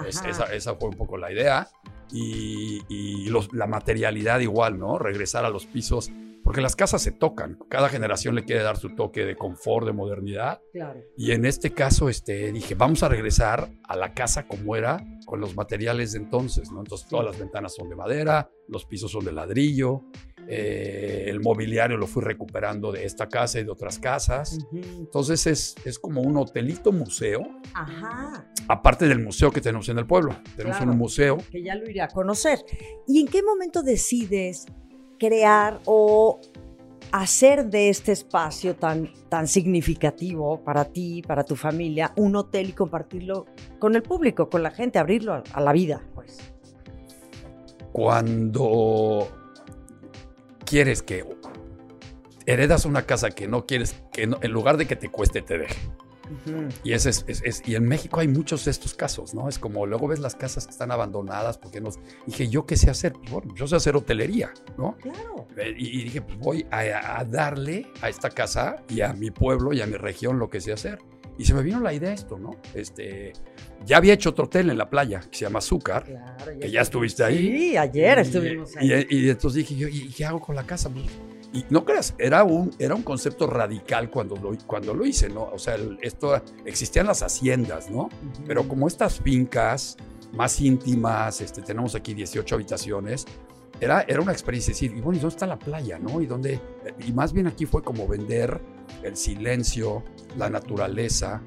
Es- 0.06 0.22
esa, 0.24 0.44
esa 0.54 0.74
fue 0.76 0.88
un 0.90 0.96
poco 0.96 1.16
la 1.16 1.32
idea. 1.32 1.68
Y, 2.10 2.82
y 2.88 3.28
los- 3.28 3.52
la 3.52 3.66
materialidad 3.66 4.40
igual, 4.40 4.78
¿no? 4.78 4.98
Regresar 4.98 5.44
a 5.44 5.50
los 5.50 5.66
pisos. 5.66 6.10
Porque 6.48 6.62
las 6.62 6.76
casas 6.76 7.02
se 7.02 7.12
tocan. 7.12 7.58
Cada 7.68 7.90
generación 7.90 8.34
le 8.34 8.42
quiere 8.42 8.62
dar 8.62 8.78
su 8.78 8.94
toque 8.94 9.26
de 9.26 9.36
confort, 9.36 9.84
de 9.86 9.92
modernidad. 9.92 10.62
Claro. 10.72 10.98
Y 11.14 11.32
en 11.32 11.44
este 11.44 11.74
caso, 11.74 12.08
este, 12.08 12.50
dije, 12.52 12.74
vamos 12.74 13.02
a 13.02 13.10
regresar 13.10 13.68
a 13.86 13.94
la 13.96 14.14
casa 14.14 14.48
como 14.48 14.74
era, 14.74 14.96
con 15.26 15.40
los 15.42 15.54
materiales 15.54 16.12
de 16.12 16.20
entonces, 16.20 16.72
¿no? 16.72 16.78
Entonces, 16.80 17.06
todas 17.06 17.26
las 17.26 17.38
ventanas 17.38 17.74
son 17.74 17.90
de 17.90 17.96
madera, 17.96 18.50
los 18.66 18.86
pisos 18.86 19.12
son 19.12 19.26
de 19.26 19.32
ladrillo, 19.32 20.04
eh, 20.48 21.24
el 21.26 21.40
mobiliario 21.40 21.98
lo 21.98 22.06
fui 22.06 22.22
recuperando 22.22 22.92
de 22.92 23.04
esta 23.04 23.28
casa 23.28 23.60
y 23.60 23.64
de 23.64 23.70
otras 23.70 23.98
casas. 23.98 24.58
Entonces, 24.72 25.46
es, 25.46 25.74
es 25.84 25.98
como 25.98 26.22
un 26.22 26.38
hotelito 26.38 26.92
museo, 26.92 27.42
Ajá. 27.74 28.50
aparte 28.68 29.06
del 29.06 29.22
museo 29.22 29.50
que 29.50 29.60
tenemos 29.60 29.86
en 29.90 29.98
el 29.98 30.06
pueblo. 30.06 30.34
Tenemos 30.56 30.78
Claro. 30.78 30.92
un 30.92 30.96
museo. 30.96 31.36
que 31.50 31.62
ya 31.62 31.74
lo 31.74 31.90
iré 31.90 32.00
a 32.00 32.08
conocer. 32.08 32.58
¿Y 33.06 33.20
en 33.20 33.26
qué 33.28 33.42
momento 33.42 33.82
decides 33.82 34.64
crear 35.18 35.80
o 35.84 36.40
hacer 37.12 37.66
de 37.66 37.88
este 37.88 38.12
espacio 38.12 38.76
tan, 38.76 39.12
tan 39.28 39.46
significativo 39.48 40.62
para 40.62 40.84
ti, 40.84 41.22
para 41.26 41.44
tu 41.44 41.56
familia, 41.56 42.12
un 42.16 42.36
hotel 42.36 42.70
y 42.70 42.72
compartirlo 42.72 43.46
con 43.78 43.94
el 43.94 44.02
público, 44.02 44.48
con 44.48 44.62
la 44.62 44.70
gente, 44.70 44.98
abrirlo 44.98 45.42
a, 45.52 45.60
la 45.60 45.72
vida? 45.72 46.02
Pues. 46.14 46.38
Cuando 47.92 49.28
quieres 50.64 51.02
que 51.02 51.24
heredas 52.46 52.84
una 52.84 53.02
casa 53.02 53.30
que 53.30 53.48
no 53.48 53.66
quieres, 53.66 53.96
que 54.12 54.22
en 54.22 54.52
lugar 54.52 54.76
de 54.76 54.86
que 54.86 54.96
te 54.96 55.08
cueste, 55.08 55.42
te 55.42 55.58
deje. 55.58 55.76
Y, 56.84 56.92
ese 56.92 57.10
es, 57.10 57.24
es- 57.28 57.42
es- 57.44 57.62
y 57.68 57.74
en 57.74 57.84
México 57.84 58.20
hay 58.20 58.28
muchos 58.28 58.64
de 58.64 58.70
estos 58.70 58.94
casos, 58.94 59.34
¿no? 59.34 59.48
Es 59.48 59.58
como 59.58 59.86
luego 59.86 60.08
ves 60.08 60.18
las 60.20 60.34
casas 60.34 60.66
que 60.66 60.70
están 60.72 60.90
abandonadas 60.90 61.58
porque 61.58 61.80
nos... 61.80 61.98
Dije, 62.26 62.48
¿yo 62.48 62.66
qué 62.66 62.76
sé 62.76 62.90
hacer? 62.90 63.12
Pues, 63.12 63.30
bueno, 63.30 63.54
yo 63.54 63.66
sé 63.66 63.76
hacer 63.76 63.96
hotelería, 63.96 64.52
¿no? 64.76 64.96
Claro. 64.98 65.46
Eh, 65.56 65.74
Y, 65.76 66.00
y 66.00 66.04
dije, 66.04 66.22
pues 66.22 66.38
voy 66.38 66.66
a, 66.70 67.18
a 67.20 67.24
darle 67.24 67.86
a 68.02 68.08
esta 68.08 68.30
casa 68.30 68.76
y 68.88 69.00
a 69.00 69.12
mi 69.12 69.30
pueblo 69.30 69.72
y 69.72 69.80
a 69.80 69.86
mi 69.86 69.96
región 69.96 70.38
lo 70.38 70.48
que 70.50 70.60
sé 70.60 70.72
hacer. 70.72 70.98
Y 71.40 71.44
se 71.44 71.54
me 71.54 71.62
vino 71.62 71.78
la 71.78 71.92
idea 71.92 72.12
esto, 72.12 72.36
¿no? 72.36 72.50
Este, 72.74 73.32
ya 73.86 73.98
había 73.98 74.12
hecho 74.14 74.30
otro 74.30 74.46
hotel 74.46 74.70
en 74.70 74.78
la 74.78 74.90
playa 74.90 75.20
que 75.20 75.38
se 75.38 75.44
llama 75.44 75.60
Azúcar. 75.60 76.02
Claro, 76.04 76.58
Que 76.60 76.68
ya 76.68 76.80
estuviste 76.80 77.22
ahí. 77.22 77.38
Sí, 77.38 77.76
ayer 77.76 78.18
Y- 78.18 78.20
estuvimos 78.22 78.76
ahí. 78.76 79.06
Y, 79.08 79.16
y 79.26 79.30
entonces 79.30 79.58
dije 79.68 79.76
yo, 79.76 79.86
¿y 79.86 80.08
qué 80.12 80.24
hago 80.24 80.40
con 80.40 80.56
la 80.56 80.64
casa? 80.64 80.90
Pues, 80.90 81.04
Y 81.52 81.64
no 81.70 81.84
creas, 81.84 82.14
era 82.18 82.44
un, 82.44 82.70
era 82.78 82.94
un 82.94 83.02
concepto 83.02 83.46
radical 83.46 84.10
cuando 84.10 84.36
lo, 84.36 84.56
cuando 84.66 84.92
lo 84.92 85.06
hice, 85.06 85.28
¿no? 85.30 85.44
O 85.44 85.58
sea, 85.58 85.76
el- 85.76 85.98
esto, 86.02 86.40
existían 86.66 87.06
las 87.06 87.22
haciendas, 87.22 87.90
¿no? 87.90 88.02
Ujú. 88.02 88.44
Pero 88.46 88.68
como 88.68 88.86
estas 88.86 89.20
fincas 89.20 89.96
más 90.32 90.60
íntimas, 90.60 91.40
este, 91.40 91.62
tenemos 91.62 91.94
aquí 91.94 92.12
18 92.12 92.54
habitaciones, 92.54 93.24
era, 93.80 94.02
era 94.02 94.20
una 94.20 94.32
experiencia 94.32 94.72
decir, 94.74 94.92
y 94.94 95.00
bueno, 95.00 95.16
¿y 95.18 95.20
dónde 95.20 95.34
está 95.34 95.46
la 95.46 95.58
playa, 95.58 95.98
no? 95.98 96.20
Y, 96.20 96.26
dónde, 96.26 96.60
y 97.06 97.12
más 97.12 97.32
bien 97.32 97.46
aquí 97.46 97.64
fue 97.64 97.82
como 97.82 98.06
vender 98.06 98.60
el 99.02 99.16
silencio, 99.16 100.02
la 100.36 100.50
naturaleza, 100.50 101.40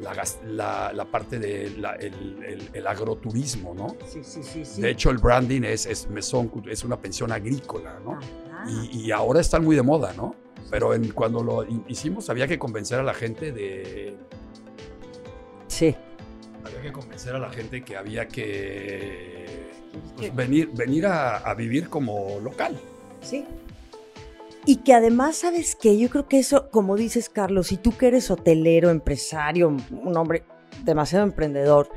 la, 0.00 0.12
la, 0.44 0.92
la 0.92 1.04
parte 1.10 1.38
del 1.38 1.82
el, 2.00 2.44
el- 2.44 2.70
el 2.74 2.86
agroturismo, 2.86 3.72
¿no? 3.74 3.96
Sí, 4.06 4.20
sí, 4.22 4.42
sí, 4.42 4.64
sí. 4.66 4.82
De 4.82 4.90
hecho, 4.90 5.08
el 5.10 5.16
branding 5.18 5.62
es, 5.62 5.86
es 5.86 6.10
mesón, 6.10 6.50
es 6.68 6.84
una 6.84 7.00
pensión 7.00 7.32
agrícola, 7.32 7.98
¿no? 8.04 8.18
Ajá. 8.62 8.70
Y, 8.70 9.06
y 9.06 9.10
ahora 9.12 9.40
están 9.40 9.64
muy 9.64 9.76
de 9.76 9.82
moda, 9.82 10.12
¿no? 10.16 10.34
Pero 10.70 10.94
en, 10.94 11.10
cuando 11.12 11.42
lo 11.42 11.64
hi- 11.64 11.82
hicimos 11.88 12.28
había 12.30 12.46
que 12.48 12.58
convencer 12.58 12.98
a 12.98 13.02
la 13.02 13.14
gente 13.14 13.52
de... 13.52 14.16
Sí. 15.68 15.94
Había 16.64 16.82
que 16.82 16.92
convencer 16.92 17.34
a 17.36 17.38
la 17.38 17.50
gente 17.50 17.84
que 17.84 17.96
había 17.96 18.26
que 18.28 19.46
pues, 20.16 20.30
que- 20.30 20.36
venir, 20.36 20.70
venir 20.72 21.06
a, 21.06 21.36
a 21.38 21.54
vivir 21.54 21.88
como 21.88 22.40
local. 22.42 22.76
Sí. 23.20 23.44
Y 24.64 24.76
que 24.78 24.94
además, 24.94 25.36
¿sabes 25.36 25.76
qué? 25.76 25.96
Yo 25.96 26.10
creo 26.10 26.26
que 26.26 26.40
eso, 26.40 26.70
como 26.70 26.96
dices, 26.96 27.28
Carlos, 27.28 27.68
si 27.68 27.76
tú 27.76 27.96
que 27.96 28.08
eres 28.08 28.30
hotelero, 28.32 28.90
empresario, 28.90 29.68
un 29.68 30.16
hombre 30.16 30.42
demasiado 30.82 31.24
emprendedor, 31.24 31.88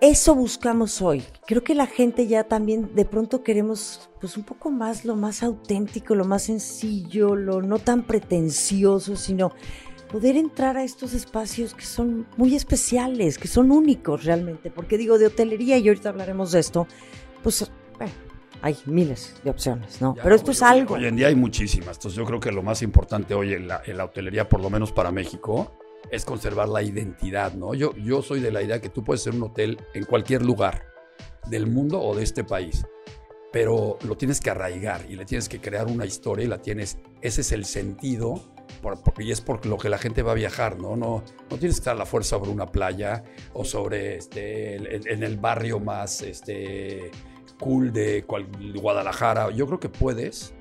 eso 0.00 0.34
buscamos 0.34 1.02
hoy. 1.02 1.24
Creo 1.46 1.64
que 1.64 1.74
la 1.74 1.86
gente 1.86 2.26
ya 2.26 2.44
también 2.44 2.94
de 2.94 3.04
pronto 3.04 3.42
queremos 3.42 4.08
pues 4.20 4.36
un 4.36 4.44
poco 4.44 4.70
más 4.70 5.04
lo 5.04 5.16
más 5.16 5.42
auténtico, 5.42 6.14
lo 6.14 6.24
más 6.24 6.44
sencillo, 6.44 7.34
lo 7.34 7.62
no 7.62 7.78
tan 7.78 8.02
pretencioso, 8.04 9.16
sino 9.16 9.52
poder 10.10 10.36
entrar 10.36 10.76
a 10.76 10.84
estos 10.84 11.14
espacios 11.14 11.74
que 11.74 11.84
son 11.84 12.26
muy 12.36 12.54
especiales, 12.54 13.38
que 13.38 13.48
son 13.48 13.70
únicos 13.72 14.24
realmente. 14.24 14.70
Porque 14.70 14.96
digo, 14.98 15.18
de 15.18 15.26
hotelería, 15.26 15.78
y 15.78 15.88
ahorita 15.88 16.08
hablaremos 16.10 16.52
de 16.52 16.60
esto, 16.60 16.86
pues 17.42 17.70
bueno, 17.98 18.12
hay 18.62 18.76
miles 18.86 19.34
de 19.44 19.50
opciones, 19.50 20.00
¿no? 20.00 20.14
Ya, 20.16 20.22
Pero 20.22 20.34
esto 20.34 20.50
hoy- 20.50 20.54
es 20.54 20.62
algo. 20.62 20.94
Hoy 20.94 21.06
en 21.06 21.16
día 21.16 21.26
hay 21.26 21.34
muchísimas. 21.34 21.96
Entonces 21.96 22.14
yo 22.16 22.24
creo 22.24 22.40
que 22.40 22.52
lo 22.52 22.62
más 22.62 22.82
importante 22.82 23.34
hoy 23.34 23.52
en 23.54 23.68
la, 23.68 23.82
en 23.84 23.96
la 23.98 24.04
hotelería, 24.04 24.48
por 24.48 24.60
lo 24.60 24.70
menos 24.70 24.92
para 24.92 25.10
México, 25.12 25.72
es 26.10 26.24
conservar 26.24 26.68
la 26.68 26.82
identidad, 26.82 27.52
¿no? 27.54 27.74
Yo, 27.74 27.94
yo 27.96 28.22
soy 28.22 28.40
de 28.40 28.50
la 28.50 28.62
idea 28.62 28.80
que 28.80 28.88
tú 28.88 29.04
puedes 29.04 29.22
ser 29.22 29.34
un 29.34 29.42
hotel 29.42 29.78
en 29.94 30.04
cualquier 30.04 30.42
lugar 30.44 30.86
del 31.50 31.66
mundo 31.66 32.00
o 32.00 32.14
de 32.14 32.22
este 32.24 32.44
país, 32.44 32.86
pero 33.52 33.98
lo 34.06 34.16
tienes 34.16 34.40
que 34.40 34.50
arraigar 34.50 35.04
y 35.08 35.16
le 35.16 35.24
tienes 35.24 35.48
que 35.48 35.60
crear 35.60 35.86
una 35.86 36.04
historia 36.06 36.44
y 36.44 36.48
la 36.48 36.58
tienes, 36.62 36.98
ese 37.22 37.40
es 37.40 37.52
el 37.52 37.64
sentido 37.64 38.42
por- 38.82 39.02
por- 39.02 39.20
y 39.22 39.32
es 39.32 39.40
por 39.40 39.64
lo 39.66 39.78
que 39.78 39.88
la 39.88 39.98
gente 39.98 40.22
va 40.22 40.32
a 40.32 40.34
viajar, 40.34 40.78
¿no? 40.78 40.96
No, 40.96 41.22
no 41.50 41.56
tienes 41.58 41.76
que 41.76 41.80
estar 41.80 41.94
a 41.96 41.98
la 41.98 42.06
fuerza 42.06 42.36
sobre 42.38 42.50
una 42.50 42.66
playa 42.66 43.24
o 43.54 43.64
sobre, 43.64 44.16
este, 44.16 44.76
en 45.12 45.22
el 45.22 45.36
barrio 45.38 45.80
más, 45.80 46.20
este, 46.22 47.10
cool 47.58 47.92
de 47.92 48.24
Guadalajara. 48.80 49.50
Yo 49.50 49.66
creo 49.66 49.80
que 49.80 49.88
puedes 49.88 50.54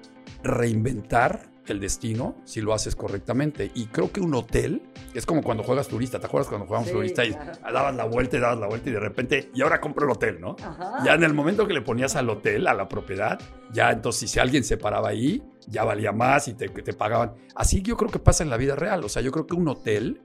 reinventar 0.44 1.52
el 1.74 1.80
destino 1.80 2.36
si 2.46 2.62
lo 2.62 2.74
haces 2.74 2.96
correctamente. 2.96 3.72
Y 3.76 3.88
creo 3.88 4.12
que 4.12 4.20
un 4.22 4.34
hotel 4.36 4.82
es 5.14 5.26
como 5.26 5.42
cuando 5.44 5.64
juegas 5.64 5.88
turista. 5.88 6.20
¿Te 6.20 6.26
acuerdas 6.28 6.48
cuando 6.50 6.66
jugamos 6.68 6.88
Sí, 6.88 6.94
turista 6.94 7.26
y 7.26 7.32
claro. 7.34 7.52
dabas 7.74 7.96
la 7.96 8.06
vuelta 8.06 8.38
y 8.38 8.40
dabas 8.40 8.60
la 8.60 8.68
vuelta 8.68 8.90
y 8.90 8.94
de 8.94 9.00
repente, 9.00 9.50
y 9.54 9.62
ahora 9.62 9.80
compro 9.82 10.06
el 10.06 10.12
hotel, 10.12 10.40
¿no? 10.40 10.56
Ajá. 10.64 11.04
Ya 11.04 11.14
en 11.14 11.24
el 11.24 11.34
momento 11.34 11.68
que 11.68 11.74
le 11.74 11.82
ponías 11.82 12.16
al 12.16 12.30
hotel, 12.30 12.68
a 12.68 12.74
la 12.74 12.88
propiedad, 12.88 13.40
ya 13.72 13.92
entonces 13.92 14.30
si 14.30 14.40
alguien 14.40 14.64
se 14.64 14.78
paraba 14.78 15.10
ahí, 15.10 15.44
ya 15.68 15.84
valía 15.84 16.12
más 16.12 16.48
y 16.48 16.54
te, 16.54 16.70
te 16.70 16.94
pagaban. 16.94 17.34
Así 17.56 17.82
yo 17.82 17.98
creo 17.98 18.10
que 18.12 18.20
pasa 18.20 18.44
en 18.44 18.50
la 18.50 18.58
vida 18.58 18.76
real. 18.76 19.04
O 19.04 19.10
sea, 19.10 19.22
yo 19.22 19.32
creo 19.32 19.46
que 19.48 19.56
un 19.56 19.68
hotel, 19.68 20.22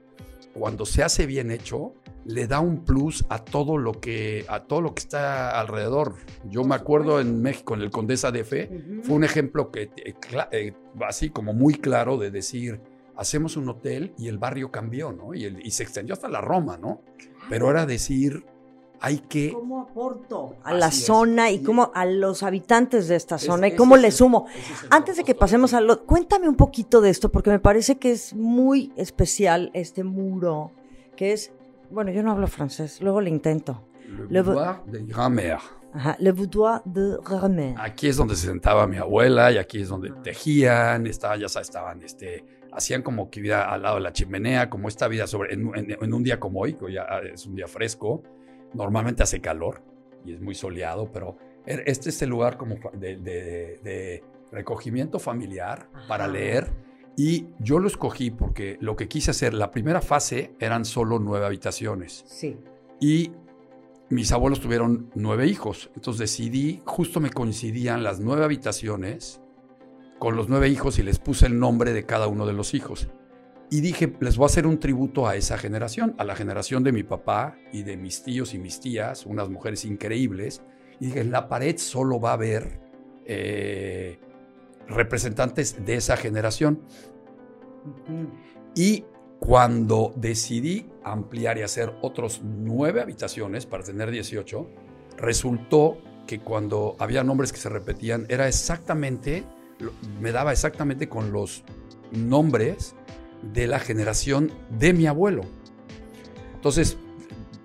cuando 0.53 0.85
se 0.85 1.03
hace 1.03 1.25
bien 1.25 1.51
hecho, 1.51 1.95
le 2.25 2.47
da 2.47 2.59
un 2.59 2.85
plus 2.85 3.25
a 3.29 3.39
todo 3.43 3.77
lo 3.77 3.93
que, 3.99 4.45
a 4.47 4.61
todo 4.63 4.81
lo 4.81 4.93
que 4.95 5.01
está 5.01 5.59
alrededor. 5.59 6.15
Yo 6.49 6.63
me 6.63 6.75
acuerdo 6.75 7.19
en 7.19 7.41
México, 7.41 7.73
en 7.75 7.81
el 7.81 7.91
Condesa 7.91 8.31
DF, 8.31 8.53
Ujú. 8.71 9.03
fue 9.03 9.15
un 9.15 9.23
ejemplo 9.23 9.71
que, 9.71 9.91
eh, 9.97 10.13
eh, 10.51 10.73
así 11.07 11.29
como 11.29 11.53
muy 11.53 11.73
claro 11.75 12.17
de 12.17 12.31
decir, 12.31 12.79
hacemos 13.15 13.57
un 13.57 13.67
hotel 13.69 14.13
y 14.17 14.27
el 14.29 14.37
barrio 14.37 14.71
cambió, 14.71 15.11
¿no? 15.11 15.33
Y, 15.33 15.43
el- 15.45 15.65
y 15.65 15.71
se 15.71 15.83
extendió 15.83 16.13
hasta 16.13 16.29
la 16.29 16.41
Roma, 16.41 16.77
¿no? 16.77 17.01
Pero 17.49 17.69
era 17.69 17.85
decir, 17.85 18.45
hay 19.01 19.17
que... 19.19 19.51
¿Cómo 19.51 19.81
aporto 19.81 20.55
a 20.63 20.73
la 20.73 20.87
es. 20.87 21.05
zona 21.05 21.51
y 21.51 21.61
cómo 21.61 21.91
a 21.93 22.05
los 22.05 22.41
habitantes 22.41 23.09
de 23.09 23.17
esta 23.17 23.35
Es- 23.35 23.41
zona 23.43 23.67
y 23.67 23.75
cómo 23.75 23.97
es 23.97 24.01
le 24.01 24.11
sumo? 24.11 24.45
Antes 24.89 25.17
de 25.17 25.25
que 25.25 25.35
pasemos 25.35 25.73
a 25.73 25.81
lo... 25.81 26.05
Cuéntame 26.05 26.47
un 26.47 26.55
poquito 26.55 27.01
de 27.01 27.09
esto 27.09 27.29
porque 27.29 27.49
me 27.49 27.59
parece 27.59 27.97
que 27.97 28.11
es 28.13 28.33
muy 28.33 28.93
especial 28.95 29.71
este 29.73 30.05
muro, 30.05 30.71
que 31.17 31.33
es... 31.33 31.51
Bueno, 31.93 32.11
yo 32.11 32.23
no 32.23 32.31
hablo 32.31 32.47
francés, 32.47 32.99
luego 33.01 33.21
le 33.21 33.29
intento. 33.29 33.87
Le 34.07 34.25
Le 34.29 34.41
boudoir 34.41 34.83
de 34.85 34.99
grand-mère. 35.05 35.61
Ajá, 35.93 36.15
Le 36.19 36.31
Boudoir 36.31 36.81
de 36.85 37.17
Remer. 37.23 37.75
Aquí 37.77 38.07
es 38.07 38.17
donde 38.17 38.35
se 38.35 38.47
sentaba 38.47 38.87
mi 38.87 38.97
abuela 38.97 39.51
y 39.51 39.59
aquí 39.59 39.81
es 39.81 39.89
donde 39.89 40.09
Ah. 40.09 40.21
tejían, 40.23 41.05
estaba, 41.05 41.37
ya 41.37 41.47
sabes, 41.47 41.67
estaban, 41.69 42.01
este, 42.01 42.43
hacían 42.71 43.03
como 43.03 43.29
que 43.29 43.39
vida 43.41 43.71
al 43.71 43.83
lado 43.83 43.95
de 43.97 44.01
la 44.01 44.11
chimenea, 44.11 44.71
como 44.71 44.87
esta 44.87 45.07
vida 45.07 45.27
sobre, 45.27 45.53
en, 45.53 45.69
en- 45.75 45.95
en 46.01 46.13
un 46.13 46.23
día 46.23 46.39
como 46.39 46.61
hoy, 46.61 46.73
que 46.73 46.91
ya 46.91 47.03
es 47.31 47.45
un 47.45 47.53
día 47.53 47.67
fresco, 47.67 48.23
normalmente 48.73 49.21
hace 49.21 49.39
calor 49.39 49.83
y 50.25 50.33
es 50.33 50.41
muy 50.41 50.55
soleado, 50.55 51.11
pero 51.11 51.37
er- 51.67 51.83
este 51.85 52.09
es 52.09 52.19
el 52.23 52.29
lugar 52.31 52.57
como 52.57 52.77
de, 52.93 53.17
de- 53.17 53.79
de 53.83 54.23
recogimiento 54.51 55.19
familiar 55.19 55.89
para 56.07 56.23
Ajá. 56.23 56.33
leer 56.33 56.71
y 57.15 57.47
yo 57.59 57.79
lo 57.79 57.87
escogí 57.87 58.31
porque 58.31 58.77
lo 58.81 58.95
que 58.95 59.07
quise 59.07 59.31
hacer, 59.31 59.53
la 59.53 59.71
primera 59.71 60.01
fase 60.01 60.55
eran 60.59 60.83
solo 60.85 61.19
nueve 61.19 61.45
habitaciones. 61.45 62.23
Sí. 62.27 62.57
Y 62.99 63.31
mis 64.09 64.31
abuelos 64.31 64.59
tuvieron 64.59 65.11
nueve 65.15 65.47
hijos. 65.47 65.91
Entonces 65.95 66.19
decidí, 66.19 66.81
justo 66.85 67.19
me 67.19 67.29
coincidían 67.29 68.03
las 68.03 68.19
nueve 68.19 68.43
habitaciones 68.43 69.41
con 70.19 70.35
los 70.35 70.49
nueve 70.49 70.69
hijos 70.69 70.99
y 70.99 71.03
les 71.03 71.19
puse 71.19 71.45
el 71.45 71.59
nombre 71.59 71.93
de 71.93 72.05
cada 72.05 72.27
uno 72.27 72.45
de 72.45 72.53
los 72.53 72.73
hijos. 72.73 73.09
Y 73.69 73.81
dije, 73.81 74.13
les 74.19 74.37
voy 74.37 74.45
a 74.45 74.47
hacer 74.47 74.67
un 74.67 74.79
tributo 74.79 75.27
a 75.27 75.35
esa 75.35 75.57
generación, 75.57 76.15
a 76.17 76.23
la 76.23 76.35
generación 76.35 76.83
de 76.83 76.91
mi 76.91 77.03
papá 77.03 77.57
y 77.71 77.83
de 77.83 77.97
mis 77.97 78.23
tíos 78.23 78.53
y 78.53 78.59
mis 78.59 78.79
tías, 78.79 79.25
unas 79.25 79.49
mujeres 79.49 79.83
increíbles. 79.85 80.61
Y 80.99 81.07
dije, 81.07 81.21
en 81.21 81.31
la 81.31 81.47
pared 81.47 81.77
solo 81.77 82.19
va 82.19 82.31
a 82.31 82.33
haber 82.33 82.79
eh, 83.25 84.19
representantes 84.87 85.85
de 85.85 85.95
esa 85.95 86.17
generación. 86.17 86.81
Y 88.75 89.05
Cuando 89.45 90.13
decidí 90.15 90.85
ampliar 91.03 91.57
y 91.57 91.63
hacer 91.63 91.91
otros 92.01 92.39
nueve 92.45 93.01
habitaciones 93.01 93.65
para 93.65 93.83
tener 93.83 94.09
18, 94.09 94.69
resultó 95.17 95.97
que 96.25 96.39
cuando 96.39 96.95
había 96.97 97.25
nombres 97.25 97.51
que 97.51 97.57
se 97.57 97.67
repetían, 97.67 98.25
era 98.29 98.47
exactamente, 98.47 99.43
me 100.21 100.31
daba 100.31 100.53
exactamente 100.53 101.09
con 101.09 101.33
los 101.33 101.65
nombres 102.13 102.95
de 103.53 103.67
la 103.67 103.79
generación 103.79 104.49
de 104.79 104.93
mi 104.93 105.07
abuelo. 105.07 105.41
Entonces, 106.55 106.95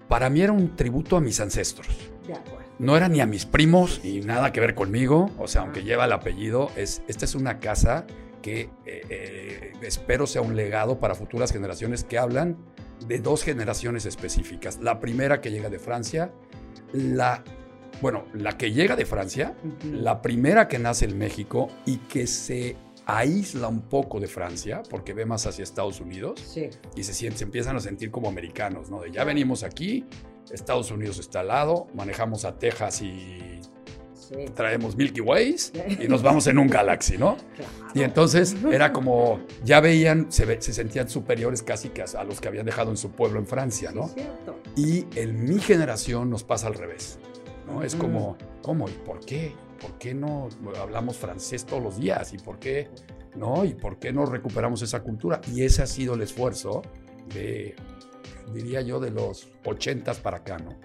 para 0.09 0.31
mí 0.31 0.41
era 0.41 0.53
un 0.53 0.75
tributo 0.75 1.17
a 1.17 1.21
mis 1.21 1.39
ancestros. 1.39 1.87
No 2.79 2.97
era 2.97 3.09
ni 3.09 3.21
a 3.21 3.27
mis 3.27 3.45
primos 3.45 4.01
ni 4.05 4.21
nada 4.21 4.53
que 4.53 4.61
ver 4.61 4.75
conmigo. 4.75 5.31
O 5.39 5.49
sea, 5.49 5.63
aunque 5.63 5.83
lleva 5.83 6.05
el 6.05 6.13
apellido, 6.13 6.71
es, 6.77 7.03
esta 7.09 7.25
es 7.25 7.35
una 7.35 7.59
casa 7.59 8.07
que 8.43 8.71
eh, 8.87 9.03
eh, 9.11 9.73
espero 9.83 10.27
sea 10.27 10.43
un 10.43 10.55
legado 10.55 11.01
para 11.01 11.15
futuras 11.15 11.53
generaciones 11.53 12.05
que 12.05 12.19
hablan 12.19 12.57
de 13.07 13.19
dos 13.19 13.43
generaciones 13.43 14.07
específicas. 14.07 14.79
La 14.81 15.01
primera 15.01 15.41
que 15.41 15.51
llega 15.51 15.69
de 15.69 15.79
Francia, 15.79 16.33
la, 16.93 17.43
bueno, 18.01 18.25
la 18.33 18.57
que 18.57 18.73
llega 18.73 18.97
de 18.97 19.07
Francia, 19.07 19.57
la 19.85 20.23
primera 20.23 20.69
que 20.69 20.79
nace 20.79 21.05
en 21.05 21.19
México 21.19 21.69
y 21.85 21.99
que 21.99 22.27
se 22.27 22.77
aísla 23.07 23.69
un 23.69 23.81
poco 23.81 24.21
de 24.21 24.27
Francia 24.27 24.83
porque 24.89 25.15
ve 25.15 25.25
más 25.25 25.47
hacia 25.47 25.63
Estados 25.63 25.99
Unidos 26.01 26.57
y 26.95 27.03
se, 27.03 27.15
se 27.15 27.45
empiezan 27.45 27.75
a 27.75 27.81
sentir 27.81 28.11
como 28.11 28.29
americanos, 28.29 28.91
¿no? 28.91 29.01
De 29.01 29.11
ya 29.11 29.25
venimos 29.25 29.63
aquí, 29.63 30.05
Estados 30.51 30.91
Unidos 30.91 31.19
está 31.19 31.41
al 31.41 31.49
lado, 31.49 31.87
manejamos 31.95 32.45
a 32.45 32.59
Texas 32.59 33.03
y 33.03 33.61
traemos 34.55 34.95
Milky 34.95 35.23
Ways 35.23 35.73
y 36.01 36.07
nos 36.07 36.23
vamos 36.23 36.47
en 36.49 36.59
un 36.59 36.69
Galaxy, 36.69 37.17
¿no? 37.17 37.39
Y 37.95 38.03
entonces 38.03 38.55
era 38.71 38.93
como, 38.93 39.41
ya 39.65 39.81
veían, 39.81 40.31
se, 40.31 40.61
se, 40.61 40.73
sentían 40.75 41.09
superiores 41.09 41.63
casi 41.63 41.89
que 41.89 42.03
a, 42.03 42.25
los 42.25 42.41
que 42.41 42.49
habían 42.49 42.67
dejado 42.67 42.91
en 42.91 42.99
su 42.99 43.11
pueblo 43.13 43.39
en 43.39 43.47
Francia, 43.47 43.91
¿no? 43.93 44.11
y 44.77 45.07
en 45.15 45.45
mi 45.45 45.59
generación 45.61 46.29
nos 46.29 46.45
pasa 46.45 46.67
al 46.67 46.75
revés, 46.75 47.19
¿no? 47.67 47.83
Es 47.83 47.95
como, 47.95 48.37
¿cómo 48.63 48.89
y 48.89 48.93
por 48.93 49.21
qué? 49.21 49.55
¿por 49.79 49.99
qué 49.99 50.15
no 50.15 50.49
hablamos 50.81 51.17
francés 51.17 51.65
todos 51.65 51.83
los 51.83 51.99
días? 51.99 52.33
¿Y 52.33 52.39
por 52.39 52.59
qué 52.59 52.89
no? 53.37 53.65
¿Y 53.65 53.75
por 53.75 53.99
qué 53.99 54.13
no 54.13 54.27
recuperamos 54.27 54.83
esa 54.83 55.03
cultura? 55.03 55.41
Y 55.53 55.63
ese 55.63 55.83
ha 55.83 55.87
sido 55.87 56.15
el 56.15 56.23
esfuerzo 56.23 56.83
de, 57.33 57.75
diría 58.53 58.81
yo, 58.81 59.01
de 59.01 59.11
los 59.11 59.49
ochentas 59.65 60.19
para 60.19 60.39
acá, 60.39 60.59
¿no? 60.59 60.79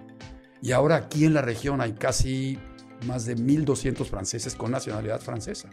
Y 0.62 0.72
ahora 0.72 0.96
aquí 0.96 1.26
en 1.26 1.34
la 1.34 1.42
región 1.42 1.82
hay 1.82 1.94
casi 1.94 2.58
más 3.06 3.26
de 3.26 3.36
1.200 3.36 4.06
franceses 4.06 4.56
con 4.56 4.72
nacionalidad 4.72 5.20
francesa. 5.20 5.70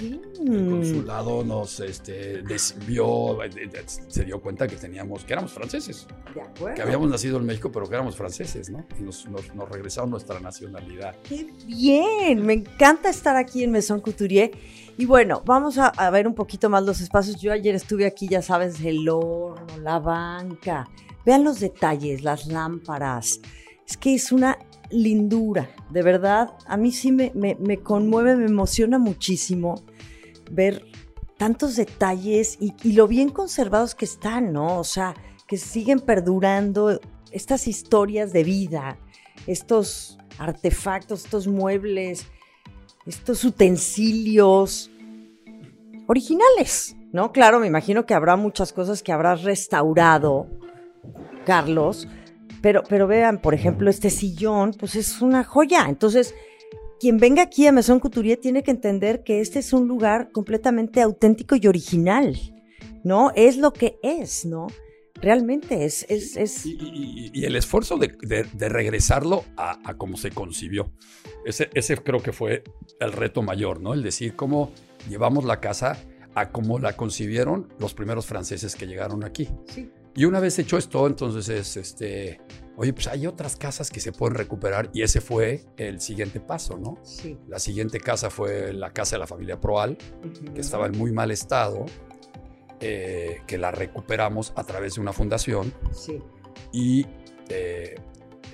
El 0.00 0.68
consulado 0.68 1.42
nos 1.42 1.80
este, 1.80 2.42
vio, 2.86 3.42
eh, 3.42 3.50
eh, 3.54 3.70
se 3.86 4.24
dio 4.24 4.40
cuenta 4.40 4.68
que 4.68 4.76
teníamos, 4.76 5.24
que 5.24 5.32
éramos 5.32 5.52
franceses. 5.52 6.06
Que 6.74 6.82
habíamos 6.82 7.08
nacido 7.08 7.38
en 7.38 7.46
México, 7.46 7.72
pero 7.72 7.88
que 7.88 7.94
éramos 7.94 8.14
franceses, 8.14 8.68
¿no? 8.68 8.86
Y 8.98 9.02
nos, 9.02 9.26
nos, 9.26 9.68
regresaron 9.70 10.10
nuestra 10.10 10.38
nacionalidad. 10.38 11.16
¡Qué 11.26 11.48
bien! 11.66 12.44
Me 12.44 12.52
encanta 12.54 13.08
estar 13.08 13.36
aquí 13.36 13.64
en 13.64 13.70
Maison 13.70 14.00
Couturier. 14.00 14.50
Y 14.98 15.04
bueno, 15.04 15.42
vamos 15.44 15.76
a, 15.78 16.10
ver 16.10 16.26
un 16.26 16.34
poquito 16.34 16.70
más 16.70 16.82
los 16.82 17.00
espacios. 17.02 17.40
Yo 17.40 17.52
ayer 17.52 17.74
estuve 17.74 18.06
aquí, 18.06 18.28
ya 18.28 18.40
sabes, 18.40 18.80
el 18.80 19.06
horno, 19.08 19.78
la 19.82 19.98
banca. 19.98 20.88
Vean 21.24 21.44
los 21.44 21.60
detalles, 21.60 22.22
las 22.22 22.46
lámparas. 22.46 23.40
Es 23.86 23.96
que 23.98 24.14
es 24.14 24.32
una 24.32 24.58
lindura, 24.90 25.68
de 25.90 26.02
verdad. 26.02 26.54
A 26.66 26.78
mí 26.78 26.92
sí 26.92 27.12
me, 27.12 27.30
me, 27.34 27.78
conmueve, 27.78 28.36
me 28.36 28.46
emociona 28.46 28.98
muchísimo 28.98 29.82
ver 30.50 30.82
tantos 31.36 31.76
detalles 31.76 32.56
y, 32.58 32.72
lo 32.92 33.06
bien 33.06 33.28
conservados 33.28 33.94
que 33.94 34.06
están, 34.06 34.52
¿no? 34.52 34.78
O 34.78 34.84
sea, 34.84 35.14
que 35.46 35.58
siguen 35.58 36.00
perdurando 36.00 37.00
estas 37.32 37.68
historias 37.68 38.32
de 38.32 38.44
vida, 38.44 38.98
estos 39.46 40.16
artefactos, 40.38 41.24
estos 41.24 41.46
muebles, 41.46 42.26
estos 43.06 43.44
utensilios 43.44 44.90
originales, 46.06 46.96
¿no? 47.12 47.32
Claro, 47.32 47.60
me 47.60 47.66
imagino 47.66 48.06
que 48.06 48.14
habrá 48.14 48.36
muchas 48.36 48.72
cosas 48.72 49.02
que 49.02 49.12
habrás 49.12 49.42
restaurado, 49.42 50.46
Carlos, 51.44 52.08
pero, 52.62 52.82
pero 52.88 53.06
vean, 53.06 53.40
por 53.40 53.54
ejemplo, 53.54 53.90
este 53.90 54.10
sillón, 54.10 54.72
pues 54.72 54.96
es 54.96 55.22
una 55.22 55.44
joya. 55.44 55.86
Entonces, 55.88 56.34
quien 56.98 57.18
venga 57.18 57.42
aquí 57.42 57.66
a 57.66 57.72
Maison 57.72 58.00
Couturier 58.00 58.38
tiene 58.38 58.62
que 58.62 58.70
entender 58.70 59.22
que 59.22 59.40
este 59.40 59.58
es 59.58 59.72
un 59.72 59.86
lugar 59.86 60.32
completamente 60.32 61.00
auténtico 61.00 61.56
y 61.56 61.66
original, 61.66 62.36
¿no? 63.04 63.30
Es 63.34 63.56
lo 63.56 63.72
que 63.72 63.98
es, 64.02 64.44
¿no? 64.46 64.68
Realmente 65.20 65.84
es... 65.84 66.06
es, 66.08 66.36
es... 66.36 66.66
Y, 66.66 67.44
el 67.44 67.56
esfuerzo 67.56 67.98
de, 67.98 68.68
regresarlo 68.68 69.44
a, 69.56 69.78
a, 69.88 69.94
cómo 69.96 70.16
se 70.16 70.30
concibió. 70.30 70.90
Ese, 71.44 71.70
ese 71.74 71.96
creo 71.96 72.22
que 72.22 72.32
fue 72.32 72.64
el 73.00 73.12
reto 73.12 73.42
mayor, 73.42 73.80
¿no? 73.80 73.94
El 73.94 74.02
decir 74.02 74.34
cómo 74.36 74.72
llevamos 75.08 75.44
la 75.44 75.60
casa 75.60 75.98
a 76.34 76.50
cómo 76.50 76.78
la 76.78 76.96
concibieron 76.96 77.72
los 77.78 77.94
primeros 77.94 78.26
franceses 78.26 78.76
que 78.76 78.86
llegaron 78.86 79.24
aquí. 79.24 79.48
Sí. 79.68 79.90
Y 80.16 80.24
una 80.24 80.40
vez 80.40 80.58
hecho 80.58 80.78
esto, 80.78 81.06
entonces 81.06 81.48
es, 81.50 81.76
este, 81.76 82.40
oye, 82.76 82.94
pues 82.94 83.06
hay 83.06 83.26
otras 83.26 83.54
casas 83.56 83.90
que 83.90 84.00
se 84.00 84.12
pueden 84.12 84.34
recuperar 84.34 84.88
y 84.94 85.02
ese 85.02 85.20
fue 85.20 85.66
el 85.76 86.00
siguiente 86.00 86.40
paso, 86.40 86.78
¿no? 86.78 86.98
Sí. 87.02 87.38
La 87.48 87.58
siguiente 87.58 88.00
casa 88.00 88.30
fue 88.30 88.72
la 88.72 88.94
casa 88.94 89.16
de 89.16 89.20
la 89.20 89.26
familia 89.26 89.60
Proal, 89.60 89.98
que 90.54 90.60
estaba 90.60 90.86
en 90.86 90.96
muy 90.96 91.12
mal 91.12 91.30
estado, 91.30 91.84
eh, 92.80 93.42
que 93.46 93.58
la 93.58 93.70
recuperamos 93.70 94.52
a 94.56 94.64
través 94.64 94.94
de 94.94 95.00
una 95.00 95.12
fundación. 95.12 95.72
Sí. 95.92 96.22
Y 96.72 97.06
eh, 97.48 97.94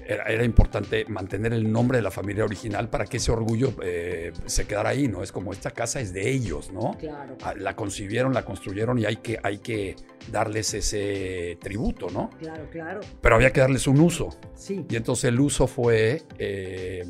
era, 0.06 0.44
importante 0.44 1.04
mantener 1.06 1.52
el 1.52 1.70
nombre 1.70 1.98
de 1.98 2.02
la 2.02 2.11
familia 2.11 2.44
original 2.44 2.88
para 2.88 3.04
que 3.06 3.18
ese 3.18 3.30
orgullo 3.30 3.72
eh, 3.82 4.32
se 4.46 4.66
quedara 4.66 4.90
ahí, 4.90 5.08
¿no? 5.08 5.22
Es 5.22 5.32
como 5.32 5.52
esta 5.52 5.70
casa 5.70 6.00
es 6.00 6.12
de 6.12 6.30
ellos, 6.30 6.72
¿no? 6.72 6.96
Claro. 6.98 7.37
Ah, 7.42 7.54
la 7.56 7.76
concibieron, 7.76 8.35
la 8.35 8.44
construyeron 8.44 8.98
y 8.98 9.06
hay 9.06 9.16
que, 9.16 9.38
hay 9.42 9.58
que 9.58 9.96
darles 10.30 10.74
ese 10.74 11.56
tributo, 11.61 12.08
¿no? 12.11 12.30
Claro, 12.38 12.68
claro. 12.70 13.00
Pero 13.20 13.35
había 13.37 13.52
que 13.52 13.61
darles 13.61 13.87
un 13.87 14.00
uso. 14.00 14.30
Sí. 14.54 14.85
Y 14.88 14.96
entonces 14.96 15.24
el 15.24 15.40
uso 15.40 15.66
fue 15.66 16.22
eh, 16.38 17.04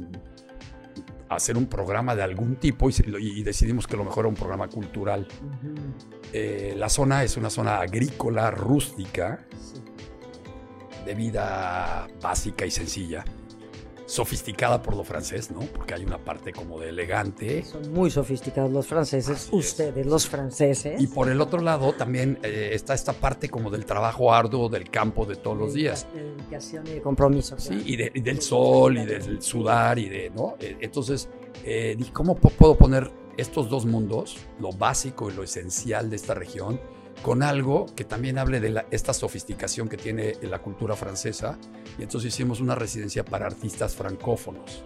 hacer 1.34 1.56
un 1.56 1.66
programa 1.66 2.14
de 2.14 2.22
algún 2.22 2.56
tipo 2.56 2.88
y, 2.90 3.42
decidimos 3.42 3.86
que 3.86 3.96
lo 3.96 4.04
mejor 4.04 4.24
era 4.24 4.28
un 4.28 4.34
programa 4.34 4.68
cultural. 4.68 5.26
Eh, 6.32 6.74
la 6.76 6.88
zona 6.88 7.24
es 7.24 7.36
una 7.36 7.50
zona 7.50 7.78
agrícola, 7.78 8.50
rústica. 8.50 9.46
Sí 9.50 9.82
de 11.04 11.14
vida 11.14 12.06
básica 12.20 12.64
y 12.66 12.70
sencilla, 12.70 13.24
sofisticada 14.12 14.82
por 14.82 14.94
lo 14.94 15.04
francés, 15.04 15.50
¿no? 15.50 15.60
Porque 15.60 15.94
hay 15.94 16.04
una 16.04 16.18
parte 16.18 16.52
como 16.52 16.78
de 16.78 16.90
elegante. 16.90 17.64
Son 17.64 17.92
muy 17.92 18.10
sofisticados 18.10 18.70
los 18.70 18.86
franceses, 18.86 19.48
ustedes 19.50 20.04
los 20.04 20.28
franceses. 20.28 21.00
Y 21.00 21.06
por 21.06 21.30
el 21.30 21.40
otro 21.40 21.62
lado 21.62 21.94
también 21.94 22.38
eh, 22.42 22.72
está 22.74 22.92
esta 22.92 23.14
parte 23.14 23.48
como 23.48 23.70
del 23.70 23.86
trabajo 23.86 24.34
arduo 24.34 24.68
del 24.68 24.90
campo 24.90 25.24
de 25.24 25.36
todos 25.36 25.56
los 25.56 25.72
días. 25.72 26.06
De 26.14 26.24
dedicación 26.24 26.86
y 26.88 26.90
de 26.90 27.00
compromiso. 27.00 27.58
Sí, 27.58 27.82
y, 27.86 28.20
del 28.20 28.42
sol 28.42 28.98
y 28.98 29.06
del 29.06 29.40
sudar 29.40 29.98
y 29.98 30.10
de, 30.10 30.28
¿no? 30.28 30.56
Eh, 30.60 30.76
entonces, 30.80 31.30
eh, 31.64 31.96
¿cómo 32.12 32.34
puedo 32.34 32.76
poner 32.76 33.10
estos 33.38 33.70
dos 33.70 33.86
mundos, 33.86 34.36
lo 34.60 34.72
básico 34.72 35.30
y 35.30 35.32
lo 35.32 35.42
esencial 35.42 36.10
de 36.10 36.16
esta 36.16 36.34
región? 36.34 36.78
Con 37.22 37.42
algo 37.42 37.86
que 37.94 38.04
también 38.04 38.38
hable 38.38 38.60
de 38.60 38.84
esta 38.90 39.12
sofisticación 39.12 39.88
que 39.88 39.96
tiene 39.96 40.34
la 40.42 40.60
cultura 40.60 40.96
francesa. 40.96 41.58
Y 41.98 42.02
entonces 42.02 42.34
hicimos 42.34 42.60
una 42.60 42.74
residencia 42.74 43.24
para 43.24 43.46
artistas 43.46 43.94
francófonos. 43.94 44.84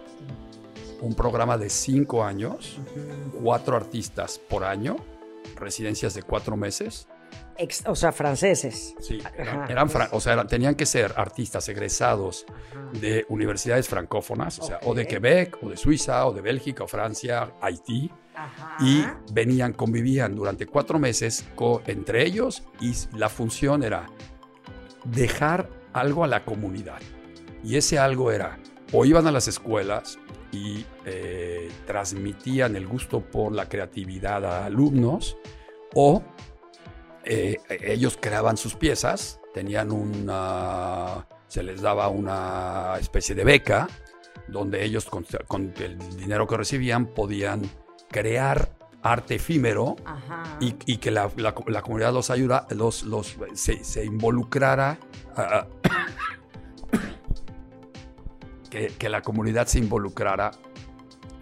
Un 1.01 1.15
programa 1.15 1.57
de 1.57 1.69
cinco 1.69 2.23
años, 2.23 2.79
cuatro 3.41 3.75
artistas 3.75 4.39
por 4.39 4.63
año, 4.63 4.97
residencias 5.55 6.13
de 6.13 6.23
cuatro 6.23 6.57
meses. 6.57 7.07
o 7.85 7.95
sea, 7.95 8.11
franceses. 8.11 8.95
Sí, 8.99 9.19
eran, 9.69 9.89
o 10.11 10.19
sea, 10.19 10.45
tenían 10.45 10.75
que 10.75 10.85
ser 10.85 11.13
artistas 11.15 11.69
egresados 11.69 12.45
de 12.99 13.25
universidades 13.29 13.87
francófonas, 13.87 14.59
o 14.59 14.63
sea, 14.63 14.79
o 14.83 14.93
de 14.93 15.07
Quebec, 15.07 15.57
o 15.61 15.69
de 15.69 15.77
Suiza, 15.77 16.25
o 16.25 16.33
de 16.33 16.41
Bélgica, 16.41 16.83
o 16.83 16.87
Francia, 16.87 17.53
Haití 17.61 18.11
y 18.79 19.03
venían, 19.31 19.73
convivían 19.73 20.35
durante 20.35 20.65
cuatro 20.65 20.99
meses 20.99 21.45
entre 21.87 22.25
ellos 22.25 22.63
y 22.79 22.93
la 23.17 23.29
función 23.29 23.83
era 23.83 24.07
dejar 25.05 25.69
algo 25.93 26.23
a 26.23 26.27
la 26.27 26.45
comunidad. 26.45 26.99
Y 27.63 27.75
ese 27.75 27.97
algo 27.97 28.31
era, 28.31 28.59
o 28.93 29.05
iban 29.05 29.27
a 29.27 29.31
las 29.31 29.47
escuelas 29.47 30.19
y 30.51 30.85
eh, 31.05 31.69
transmitían 31.85 32.75
el 32.75 32.87
gusto 32.87 33.21
por 33.21 33.51
la 33.51 33.67
creatividad 33.67 34.45
a 34.45 34.65
alumnos, 34.65 35.37
o 35.93 36.23
eh, 37.23 37.57
ellos 37.69 38.17
creaban 38.21 38.57
sus 38.57 38.75
piezas, 38.75 39.39
tenían 39.53 39.91
una, 39.91 41.27
se 41.47 41.63
les 41.63 41.81
daba 41.81 42.07
una 42.09 42.95
especie 42.99 43.35
de 43.35 43.43
beca, 43.43 43.87
donde 44.47 44.83
ellos 44.85 45.05
con 45.47 45.73
el 45.79 45.97
dinero 46.15 46.47
que 46.47 46.55
recibían 46.55 47.07
podían 47.07 47.63
crear 48.09 48.75
arte 49.03 49.35
efímero 49.35 49.95
y, 50.59 50.75
y 50.85 50.97
que 50.97 51.11
la, 51.11 51.29
la- 51.37 51.53
la 51.67 51.81
comunidad 51.81 52.13
los 52.13 52.29
ayuda, 52.29 52.67
los, 52.71 53.03
los, 53.03 53.37
se, 53.53 53.83
se 53.83 54.05
involucrara, 54.05 54.99
ah, 55.35 55.67
que, 58.69 58.87
que 58.97 59.09
la 59.09 59.21
comunidad 59.21 59.67
se 59.67 59.79
involucrara 59.79 60.51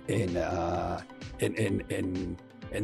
en, 0.07 0.37
ah, 0.37 1.05
en, 1.39 1.83
en- 1.89 2.37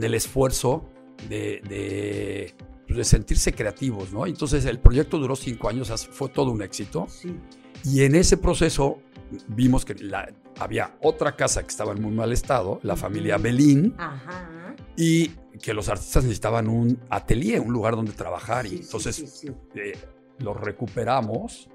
el 0.04 0.14
esfuerzo 0.14 0.86
de, 1.30 1.62
de, 1.68 2.54
pues, 2.88 2.98
de 2.98 3.04
sentirse 3.04 3.54
creativos, 3.54 4.12
¿no? 4.14 4.26
Entonces 4.26 4.66
el 4.66 4.80
proyecto 4.80 5.18
duró 5.20 5.36
cinco 5.36 5.70
años, 5.70 5.92
fue 6.12 6.30
todo 6.30 6.52
un 6.52 6.62
éxito. 6.62 7.08
Sí. 7.10 7.36
Y 7.84 8.04
en 8.04 8.16
ese 8.16 8.38
proceso 8.38 9.00
vimos 9.48 9.86
que 9.86 9.96
la- 9.96 10.32
había 10.60 10.96
otra 11.02 11.36
casa 11.36 11.62
que 11.62 11.70
estaba 11.70 11.92
en 11.94 12.02
muy 12.02 12.12
mal 12.12 12.32
estado, 12.32 12.80
la 12.84 12.96
familia 12.96 13.38
Belín, 13.38 13.96
Ajá. 13.98 14.76
y 14.96 15.30
que 15.62 15.74
los 15.74 15.90
artistas 15.90 16.24
necesitaban 16.24 16.68
un 16.68 17.00
atelier, 17.10 17.60
un 17.62 17.72
lugar 17.74 17.96
donde 17.96 18.12
trabajar. 18.14 18.68
Sí, 18.68 18.76
y 18.78 18.80
entonces 18.82 19.16
sí, 19.16 19.28
sí. 19.28 19.48
eh, 19.76 19.94
los 20.40 20.60
recuperamos. 20.60 21.70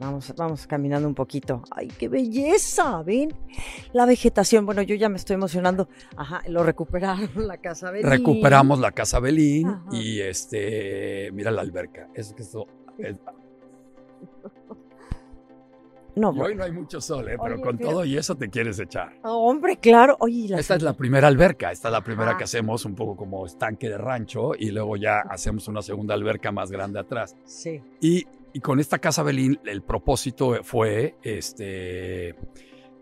Vamos, 0.00 0.32
vamos 0.36 0.66
caminando 0.68 1.08
un 1.08 1.14
poquito. 1.14 1.62
¡Ay, 1.72 1.88
qué 1.88 2.08
belleza! 2.08 3.02
¿Ven? 3.02 3.34
La 3.92 4.06
vegetación. 4.06 4.64
Bueno, 4.64 4.80
yo 4.82 4.94
ya 4.94 5.08
me 5.08 5.16
estoy 5.16 5.34
emocionando. 5.34 5.88
Ajá, 6.16 6.40
lo 6.46 6.62
recuperaron, 6.62 7.28
la 7.48 7.56
casa 7.58 7.90
Belín. 7.90 8.08
Recuperamos 8.08 8.78
la 8.78 8.92
casa 8.92 9.18
Belín 9.18 9.66
Ajá. 9.66 9.84
y 9.90 10.20
este, 10.20 11.30
mira 11.32 11.50
la 11.50 11.62
alberca. 11.62 12.08
Es 12.14 12.32
que 12.32 12.42
esto, 12.42 12.66
es- 12.96 13.16
No, 16.18 16.34
y 16.34 16.40
hoy 16.40 16.54
no 16.54 16.64
hay 16.64 16.72
mucho 16.72 17.00
sol, 17.00 17.28
¿eh? 17.28 17.36
pero 17.42 17.54
Oye, 17.54 17.62
con 17.62 17.76
pero- 17.78 17.90
todo 17.90 18.04
y 18.04 18.16
eso 18.16 18.36
te 18.36 18.48
quieres 18.48 18.78
echar. 18.78 19.18
hombre, 19.22 19.76
claro. 19.78 20.16
Oye, 20.20 20.48
la 20.48 20.58
Esta 20.58 20.74
es 20.76 20.82
la 20.82 20.94
primera 20.94 21.28
alberca, 21.28 21.70
esta 21.72 21.88
es 21.88 21.92
la 21.92 22.02
primera 22.02 22.30
Ajá. 22.30 22.38
que 22.38 22.44
hacemos 22.44 22.84
un 22.84 22.94
poco 22.94 23.16
como 23.16 23.46
estanque 23.46 23.88
de 23.88 23.98
rancho 23.98 24.52
y 24.58 24.70
luego 24.70 24.96
ya 24.96 25.20
hacemos 25.30 25.68
una 25.68 25.82
segunda 25.82 26.14
alberca 26.14 26.50
más 26.52 26.70
grande 26.70 26.98
atrás. 27.00 27.36
Sí. 27.44 27.80
Y, 28.00 28.26
y 28.52 28.60
con 28.60 28.80
esta 28.80 28.98
casa 28.98 29.22
Belín, 29.22 29.58
el 29.64 29.82
propósito 29.82 30.62
fue, 30.64 31.16
este, 31.22 32.34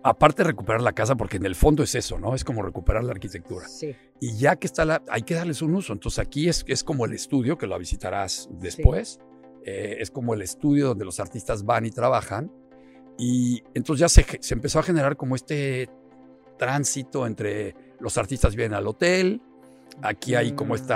aparte 0.03 0.43
de 0.43 0.49
recuperar 0.49 0.83
la 0.83 0.93
casa, 0.93 1.15
porque 1.17 1.37
en 1.39 1.47
el 1.47 1.55
fondo 1.55 1.83
es 1.83 1.95
eso, 1.95 2.19
¿no? 2.19 2.35
Es 2.35 2.45
como 2.45 2.63
recuperar 2.63 3.05
la 3.05 3.13
arquitectura. 3.13 3.67
Sí. 3.69 3.95
Y 4.21 4.37
ya 4.39 4.57
que 4.57 4.67
está 4.67 4.85
la, 4.85 5.03
hay 5.09 5.23
que 5.23 5.35
darles 5.35 5.63
un 5.63 5.75
uso. 5.75 5.93
Entonces 5.93 6.19
aquí 6.19 6.49
es, 6.49 6.65
es 6.69 6.85
como 6.85 7.05
el 7.07 7.13
estudio, 7.13 7.59
que 7.59 7.67
lo 7.67 7.79
visitarás 7.79 8.49
después. 8.53 9.21
Eh, 9.65 9.97
es 10.01 10.11
como 10.13 10.35
el 10.35 10.43
estudio 10.43 10.89
donde 10.89 11.05
los 11.05 11.19
artistas 11.21 11.65
van 11.65 11.87
y 11.87 11.91
trabajan. 11.91 12.53
Y 13.19 13.63
entonces 13.75 14.01
ya 14.01 14.09
se, 14.09 14.25
se 14.41 14.55
empezó 14.55 14.79
a 14.79 14.83
generar 14.83 15.17
como 15.17 15.35
este 15.35 15.89
tránsito 16.59 17.27
entre 17.27 17.75
los 18.01 18.19
artistas 18.19 18.55
vienen 18.55 18.75
al 18.75 18.87
hotel, 18.87 19.41
aquí 20.03 20.35
hay 20.35 20.53
como 20.53 20.75
este 20.75 20.95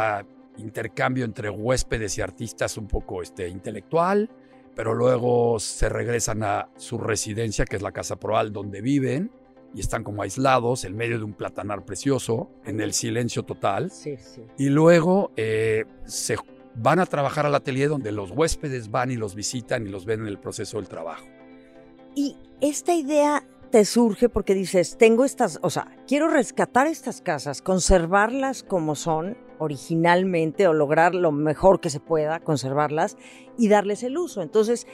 intercambio 0.57 1.25
entre 1.25 1.51
huéspedes 1.51 2.19
y 2.19 2.21
artistas 2.21 2.77
un 2.77 2.87
poco 2.87 3.23
este, 3.23 3.49
intelectual, 3.49 4.31
pero 4.75 4.95
luego 4.95 5.59
se 5.59 5.89
regresan 5.89 6.43
a 6.43 6.69
su 6.77 6.99
residencia, 6.99 7.65
que 7.65 7.77
es 7.77 7.83
la 7.83 7.93
Casa 7.93 8.17
Proal, 8.17 8.53
donde 8.53 8.81
viven, 8.81 9.31
y 9.75 9.81
están 9.81 10.03
como 10.03 10.23
aislados 10.23 10.85
en 10.85 10.97
medio 10.97 11.19
de 11.19 11.25
un 11.25 11.33
platanar 11.33 11.85
precioso, 11.85 12.51
en 12.65 12.81
el 12.81 12.93
silencio 12.93 13.45
total. 13.45 13.91
Sí, 13.91 14.17
sí. 14.17 14.43
Y 14.59 14.69
luego 14.69 15.33
eh, 15.37 15.85
se 16.05 16.37
van 16.75 16.99
a 16.99 17.07
trabajar 17.07 17.47
al 17.47 17.55
atelier 17.55 17.89
donde 17.89 18.13
los 18.13 18.31
huéspedes 18.31 18.91
van 18.91 19.11
y 19.11 19.17
los 19.17 19.35
visitan 19.35 19.87
y 19.87 19.91
los 19.91 20.05
ven 20.05 20.21
en 20.21 20.27
el 20.27 20.39
proceso 20.39 20.79
del 20.79 20.89
trabajo. 20.89 21.27
Y 22.15 22.37
esta 22.61 22.95
idea 22.95 23.45
te 23.71 23.85
surge 23.85 24.29
porque 24.29 24.55
dices, 24.55 24.97
tengo 24.99 25.25
estas, 25.25 25.59
o 25.63 25.71
sea, 25.71 25.97
quiero 26.07 26.29
rescatar 26.29 26.87
estas 26.87 27.21
casas, 27.21 27.63
conservarlas 27.63 28.63
como 28.63 28.95
son 28.95 29.37
originalmente 29.59 30.67
o 30.67 30.73
lograr 30.73 31.15
lo 31.15 31.33
mejor 31.33 31.81
que 31.81 31.91
se 31.91 32.01
pueda, 32.01 32.41
conservarlas 32.41 33.17
y 33.59 33.69
darles 33.69 34.03
el 34.03 34.19
uso. 34.19 34.43
Entonces, 34.43 34.87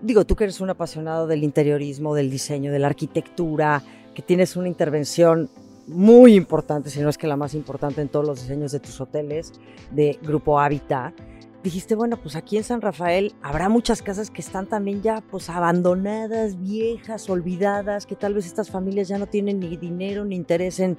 digo, 0.00 0.24
tú 0.24 0.36
que 0.36 0.44
eres 0.44 0.60
un 0.60 0.70
apasionado 0.70 1.26
del 1.26 1.42
interiorismo, 1.42 2.14
del 2.14 2.30
diseño, 2.30 2.70
de 2.70 2.78
la 2.78 2.88
arquitectura, 2.88 3.82
que 4.14 4.22
tienes 4.22 4.56
una 4.56 4.68
intervención 4.68 5.50
muy 5.86 6.34
importante, 6.34 6.90
si 6.90 7.00
no 7.00 7.08
es 7.08 7.18
que 7.18 7.26
la 7.26 7.36
más 7.36 7.54
importante 7.54 8.00
en 8.00 8.08
todos 8.08 8.26
los 8.26 8.42
diseños 8.42 8.70
de 8.72 8.80
tus 8.80 9.00
hoteles 9.00 9.52
de 9.90 10.18
Grupo 10.22 10.60
Habitat, 10.60 11.14
dijiste, 11.62 11.94
bueno, 11.94 12.16
pues 12.16 12.36
aquí 12.36 12.56
en 12.56 12.64
San 12.64 12.80
Rafael 12.80 13.34
habrá 13.42 13.68
muchas 13.68 14.02
casas 14.02 14.30
que 14.30 14.40
están 14.40 14.66
también 14.66 15.02
ya 15.02 15.22
pues 15.30 15.48
abandonadas, 15.48 16.60
viejas, 16.60 17.28
olvidadas, 17.30 18.06
que 18.06 18.16
tal 18.16 18.34
vez 18.34 18.46
estas 18.46 18.70
familias 18.70 19.08
ya 19.08 19.18
no 19.18 19.26
tienen 19.26 19.60
ni 19.60 19.76
dinero 19.76 20.24
ni 20.24 20.36
interés 20.36 20.80
en 20.80 20.98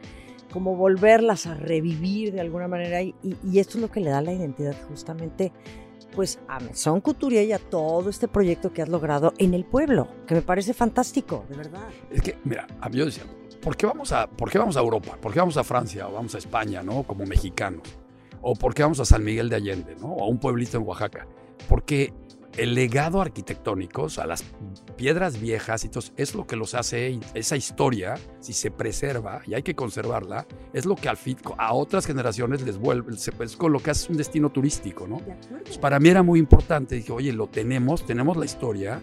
como 0.51 0.75
volverlas 0.75 1.47
a 1.47 1.55
revivir 1.55 2.31
de 2.31 2.41
alguna 2.41 2.67
manera 2.67 3.01
y, 3.01 3.15
esto 3.55 3.77
es 3.77 3.81
lo 3.81 3.89
que 3.89 3.99
le 3.99 4.11
da 4.11 4.21
la 4.21 4.33
identidad 4.33 4.75
justamente 4.87 5.51
pues 6.15 6.39
a 6.47 6.59
Maison 6.59 7.01
Couturier 7.01 7.43
y 7.47 7.53
a 7.53 7.57
todo 7.57 8.09
este 8.11 8.27
proyecto 8.27 8.71
que 8.71 8.83
has 8.83 8.89
logrado 8.89 9.33
en 9.39 9.55
el 9.55 9.65
pueblo, 9.65 10.07
que 10.27 10.35
me 10.35 10.43
parece 10.43 10.75
fantástico, 10.75 11.43
de 11.49 11.57
verdad. 11.57 11.87
Es 12.11 12.21
que, 12.21 12.37
mira, 12.43 12.67
a 12.79 12.87
mí 12.87 12.97
yo 12.97 13.05
decía, 13.05 13.23
¿por 13.59 13.75
qué, 13.75 13.87
vamos 13.87 14.11
a, 14.11 14.27
¿por 14.27 14.51
qué 14.51 14.59
vamos 14.59 14.77
a 14.77 14.81
Europa? 14.81 15.17
¿Por 15.19 15.33
qué 15.33 15.39
vamos 15.39 15.57
a 15.57 15.63
Francia 15.63 16.07
o 16.07 16.13
vamos 16.13 16.35
a 16.35 16.37
España, 16.37 16.83
¿no? 16.83 17.01
Como 17.01 17.25
mexicanos. 17.25 17.81
¿O 18.43 18.53
por 18.55 18.75
qué 18.75 18.83
vamos 18.83 18.99
a 18.99 19.05
San 19.05 19.23
Miguel 19.23 19.49
de 19.49 19.55
Allende, 19.55 19.95
¿no? 19.99 20.07
O 20.07 20.23
a 20.23 20.27
un 20.27 20.37
pueblito 20.37 20.77
en 20.77 20.83
Oaxaca. 20.83 21.27
Porque 21.67 22.13
el 22.57 22.75
legado 22.75 23.21
arquitectónico, 23.21 24.03
o 24.03 24.09
sea, 24.09 24.27
las 24.27 24.43
piedras 24.95 25.39
viejas 25.39 25.85
y 25.85 25.89
todo, 25.89 26.03
es 26.17 26.35
lo 26.35 26.45
que 26.45 26.55
los 26.55 26.75
hace, 26.75 27.19
esa 27.33 27.55
historia, 27.55 28.15
si 28.41 28.53
se 28.53 28.69
preserva 28.69 29.41
y 29.47 29.55
hay 29.55 29.63
que 29.63 29.75
conservarla, 29.75 30.45
es 30.71 30.85
lo 30.85 30.95
que 30.95 31.09
al 31.09 31.17
fin 31.17 31.37
a 31.57 31.73
otras 31.73 32.05
generaciones 32.05 32.61
les 32.61 32.77
vuelve, 32.77 33.13
es 33.15 33.57
con 33.57 33.71
lo 33.71 33.79
que 33.79 33.91
hace 33.91 34.11
un 34.11 34.17
destino 34.17 34.51
turístico, 34.51 35.07
¿no? 35.07 35.19
Pues 35.63 35.77
para 35.77 35.99
mí 35.99 36.09
era 36.09 36.21
muy 36.21 36.39
importante. 36.39 36.95
Dije, 36.95 37.11
oye, 37.11 37.33
lo 37.33 37.47
tenemos, 37.47 38.05
tenemos 38.05 38.37
la 38.37 38.45
historia 38.45 39.01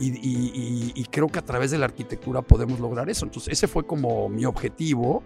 y, 0.00 0.08
y- 0.18 0.92
y- 0.94 1.04
creo 1.04 1.28
que 1.28 1.38
a 1.38 1.44
través 1.44 1.70
de 1.70 1.78
la 1.78 1.84
arquitectura 1.84 2.42
podemos 2.42 2.80
lograr 2.80 3.08
eso. 3.10 3.26
Entonces, 3.26 3.52
ese 3.52 3.68
fue 3.68 3.86
como 3.86 4.28
mi 4.30 4.44
objetivo 4.46 5.22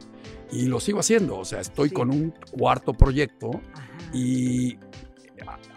y 0.51 0.67
lo 0.67 0.81
sigo 0.81 0.99
haciendo. 1.01 1.39
O 1.39 1.45
sea, 1.45 1.61
estoy 1.61 1.89
Sí. 1.91 1.95
con 1.95 2.11
un 2.11 2.35
cuarto 2.59 2.93
proyecto 2.93 3.51
Ajá. 3.73 3.89
y 4.13 4.79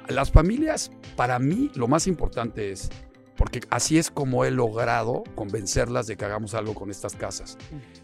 las 0.09 0.31
familias, 0.31 0.91
para 1.15 1.37
mí, 1.39 1.69
lo 1.75 1.87
más 1.87 2.07
importante 2.07 2.71
es, 2.71 2.89
porque 3.35 3.59
así 3.69 3.97
es 3.99 4.09
como 4.09 4.45
he 4.45 4.51
logrado 4.51 5.23
convencerlas 5.35 6.07
de 6.07 6.17
que 6.17 6.25
hagamos 6.25 6.53
algo 6.55 6.73
con 6.73 6.89
estas 6.89 7.15
casas. 7.15 7.57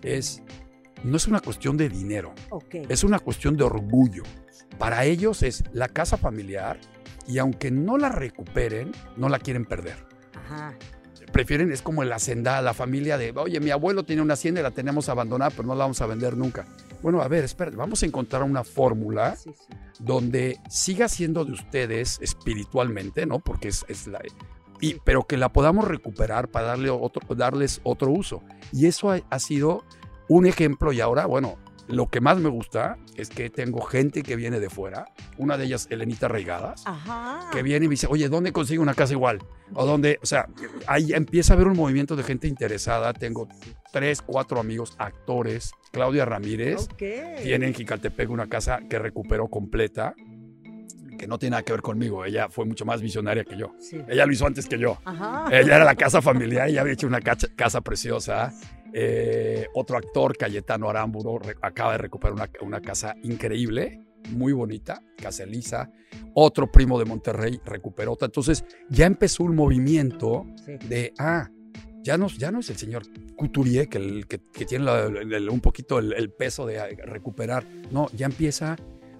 Es, 0.03 0.43
no 1.03 1.17
es 1.17 1.27
una 1.27 1.39
cuestión 1.39 1.75
de 1.77 1.89
dinero. 1.89 2.33
Ok. 2.51 2.75
Es 2.89 3.03
una 3.03 3.19
cuestión 3.19 3.57
de 3.57 3.63
orgullo. 3.63 4.23
Para 4.77 5.05
ellos 5.05 5.41
es 5.43 5.63
la 5.71 5.87
casa 5.87 6.17
familiar 6.17 6.77
y 7.25 7.37
aunque 7.39 7.71
no 7.71 7.97
la 7.97 8.09
recuperen, 8.09 8.91
no 9.17 9.29
la 9.29 9.39
quieren 9.39 9.65
perder. 9.65 10.05
Ajá. 10.45 10.73
Prefieren, 11.31 11.71
es 11.71 11.81
como 11.81 12.03
el 12.03 12.11
hacendado, 12.11 12.61
la 12.63 12.73
familia 12.73 13.17
de, 13.17 13.31
oye, 13.35 13.59
mi 13.59 13.71
abuelo 13.71 14.03
tiene 14.03 14.21
una 14.21 14.35
hacienda 14.35 14.59
y 14.59 14.63
la 14.63 14.71
tenemos 14.71 15.09
abandonada, 15.09 15.49
pero 15.51 15.63
no 15.63 15.73
la 15.73 15.85
vamos 15.85 15.99
a 16.01 16.05
vender 16.05 16.37
nunca. 16.37 16.65
Bueno, 17.01 17.21
a 17.21 17.27
ver, 17.27 17.43
espera, 17.43 17.71
vamos 17.75 18.03
a 18.03 18.05
encontrar 18.05 18.43
una 18.43 18.63
fórmula 18.63 19.35
Sí, 19.35 19.51
sí. 19.57 19.73
donde 19.99 20.59
siga 20.69 21.07
siendo 21.09 21.43
de 21.43 21.53
ustedes 21.53 22.19
espiritualmente, 22.21 23.25
¿no? 23.25 23.39
Porque 23.39 23.69
es, 23.69 23.85
es 23.87 24.07
la... 24.07 24.21
Y, 24.79 24.95
pero 25.03 25.23
que 25.23 25.37
la 25.37 25.49
podamos 25.49 25.87
recuperar 25.87 26.49
para 26.49 26.67
darle 26.67 26.89
otro, 26.89 27.21
darles 27.35 27.79
otro 27.83 28.11
uso. 28.11 28.43
Y 28.71 28.85
eso 28.85 29.11
ha, 29.11 29.19
ha 29.29 29.39
sido 29.39 29.83
un 30.27 30.45
ejemplo 30.45 30.91
y 30.93 31.01
ahora, 31.01 31.25
bueno, 31.25 31.57
lo 31.87 32.07
que 32.09 32.21
más 32.21 32.37
me 32.39 32.49
gusta 32.49 32.97
es 33.15 33.29
que 33.29 33.49
tengo 33.49 33.81
gente 33.81 34.23
que 34.23 34.35
viene 34.35 34.59
de 34.59 34.69
fuera, 34.69 35.05
una 35.37 35.57
de 35.57 35.65
ellas, 35.65 35.87
Elenita 35.89 36.27
Reigadas, 36.27 36.83
Ajá. 36.85 37.49
que 37.51 37.61
viene 37.63 37.85
y 37.85 37.89
me 37.89 37.93
dice, 37.93 38.07
oye, 38.09 38.29
¿dónde 38.29 38.51
consigo 38.51 38.81
una 38.81 38.93
casa 38.93 39.13
igual? 39.13 39.39
O 39.73 39.85
dónde, 39.85 40.19
o 40.21 40.25
sea, 40.25 40.47
ahí 40.87 41.13
empieza 41.13 41.53
a 41.53 41.55
haber 41.55 41.67
un 41.67 41.75
movimiento 41.75 42.15
de 42.15 42.23
gente 42.23 42.47
interesada. 42.47 43.13
Tengo 43.13 43.47
tres, 43.91 44.21
cuatro 44.21 44.59
amigos, 44.59 44.95
actores. 44.97 45.71
Claudia 45.91 46.25
Ramírez 46.25 46.87
tiene 46.97 47.67
en 47.67 47.73
Jicaltepec 47.73 48.29
una 48.29 48.47
casa 48.47 48.79
que 48.89 48.97
recuperó 48.97 49.47
completa, 49.47 50.15
que 51.17 51.27
no 51.27 51.37
tiene 51.39 51.51
nada 51.51 51.63
que 51.63 51.73
ver 51.73 51.81
conmigo. 51.81 52.25
Ella 52.25 52.49
fue 52.49 52.65
mucho 52.65 52.85
más 52.85 53.01
visionaria 53.01 53.43
que 53.43 53.57
yo. 53.57 53.73
Sí. 53.79 53.97
Ella 54.07 54.25
lo 54.25 54.31
hizo 54.33 54.45
antes 54.45 54.67
que 54.67 54.77
yo. 54.77 54.97
Ajá. 55.05 55.45
Ella 55.51 55.75
era 55.77 55.85
la 55.85 55.95
casa 55.95 56.21
familiar 56.21 56.69
y 56.69 56.77
había 56.77 56.93
hecho 56.93 57.07
una 57.07 57.19
casa 57.21 57.81
preciosa. 57.81 58.53
Eh, 58.93 59.67
otro 59.73 59.97
actor, 59.97 60.37
Cayetano 60.37 60.89
Aramburo, 60.89 61.39
acaba 61.61 61.93
de 61.93 61.97
recuperar 61.97 62.33
una, 62.33 62.49
una 62.61 62.79
casa 62.81 63.15
increíble, 63.23 63.99
muy 64.29 64.53
bonita, 64.53 65.01
Casa 65.17 65.43
Elisa. 65.43 65.89
Otro 66.35 66.71
primo 66.71 66.99
de 66.99 67.05
Monterrey 67.05 67.59
recuperó 67.65 68.13
otra. 68.13 68.27
Entonces 68.27 68.63
ya 68.89 69.05
empezó 69.07 69.43
un 69.43 69.55
movimiento 69.55 70.45
Sí. 70.63 70.73
de, 70.87 71.13
ah, 71.17 71.49
ya 72.03 72.17
no, 72.17 72.27
ya 72.27 72.51
no 72.51 72.59
es 72.59 72.69
el 72.69 72.77
señor 72.77 73.03
Couturier 73.35 73.87
que, 73.89 73.97
el- 73.97 74.27
que, 74.27 74.39
que 74.53 74.65
tiene 74.65 74.85
la- 74.85 75.05
el- 75.05 75.49
un 75.49 75.59
poquito 75.61 75.99
el, 75.99 76.13
el 76.13 76.29
peso 76.31 76.65
de 76.65 76.95
recuperar. 77.05 77.65
No, 77.91 78.07
ya 78.13 78.25
empieza 78.27 78.75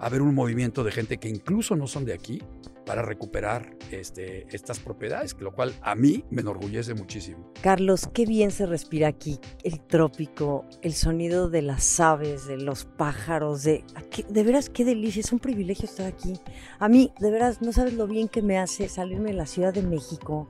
haber 0.06 0.22
un 0.22 0.34
movimiento 0.34 0.84
de 0.84 0.92
gente 0.92 1.18
que 1.18 1.28
incluso 1.28 1.76
no 1.76 1.86
son 1.86 2.04
de 2.04 2.14
aquí, 2.14 2.40
para 2.84 3.02
recuperar 3.02 3.76
este, 3.90 4.46
estas 4.54 4.78
propiedades, 4.78 5.34
lo 5.40 5.52
cual 5.52 5.74
a 5.82 5.94
mí 5.94 6.24
me 6.30 6.42
enorgullece 6.42 6.94
muchísimo. 6.94 7.52
Carlos, 7.62 8.08
qué 8.12 8.26
bien 8.26 8.50
se 8.50 8.66
respira 8.66 9.08
aquí, 9.08 9.38
el 9.62 9.80
trópico, 9.80 10.64
el 10.82 10.92
sonido 10.92 11.48
de 11.48 11.62
las 11.62 11.98
aves, 12.00 12.46
de 12.46 12.58
los 12.58 12.84
pájaros, 12.84 13.62
de, 13.62 13.84
de 14.28 14.42
veras 14.42 14.68
qué 14.68 14.84
delicia, 14.84 15.20
es 15.20 15.32
un 15.32 15.38
privilegio 15.38 15.86
estar 15.86 16.06
aquí. 16.06 16.34
A 16.78 16.88
mí, 16.88 17.12
de 17.20 17.30
veras, 17.30 17.62
no 17.62 17.72
sabes 17.72 17.94
lo 17.94 18.06
bien 18.06 18.28
que 18.28 18.42
me 18.42 18.58
hace 18.58 18.88
salirme 18.88 19.30
de 19.30 19.36
la 19.36 19.46
Ciudad 19.46 19.72
de 19.72 19.82
México, 19.82 20.48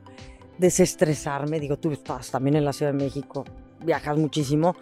desestresarme, 0.58 1.60
digo, 1.60 1.78
tú 1.78 1.92
estás 1.92 2.30
también 2.30 2.56
en 2.56 2.64
la 2.64 2.72
Ciudad 2.72 2.92
de 2.92 2.98
México, 2.98 3.44
viajas 3.84 4.16
muchísimo, 4.18 4.76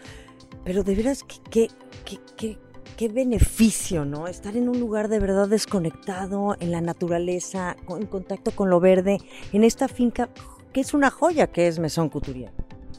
pero 0.65 0.83
de 0.85 0.95
veras, 0.95 1.25
qué, 1.25 1.69
qué, 2.05 2.19
qué, 2.37 2.59
qué 2.97 3.09
beneficio, 3.09 4.05
¿no? 4.05 4.27
Estar 4.27 4.57
en 4.57 4.69
un 4.69 4.79
lugar 4.79 5.09
de 5.09 5.19
verdad 5.19 5.49
desconectado, 5.49 6.57
en 6.61 6.71
la 6.71 6.81
naturaleza, 6.81 7.77
en 7.89 8.07
contacto 8.07 8.51
con 8.53 8.71
lo 8.71 8.81
verde, 8.81 9.19
en 9.53 9.65
esta 9.65 9.89
finca 9.89 10.29
que 10.73 10.81
es 10.81 10.95
una 10.95 11.11
joya 11.11 11.49
que 11.49 11.69
es 11.69 11.79
Mesón 11.79 12.09
Couturier. 12.09 12.53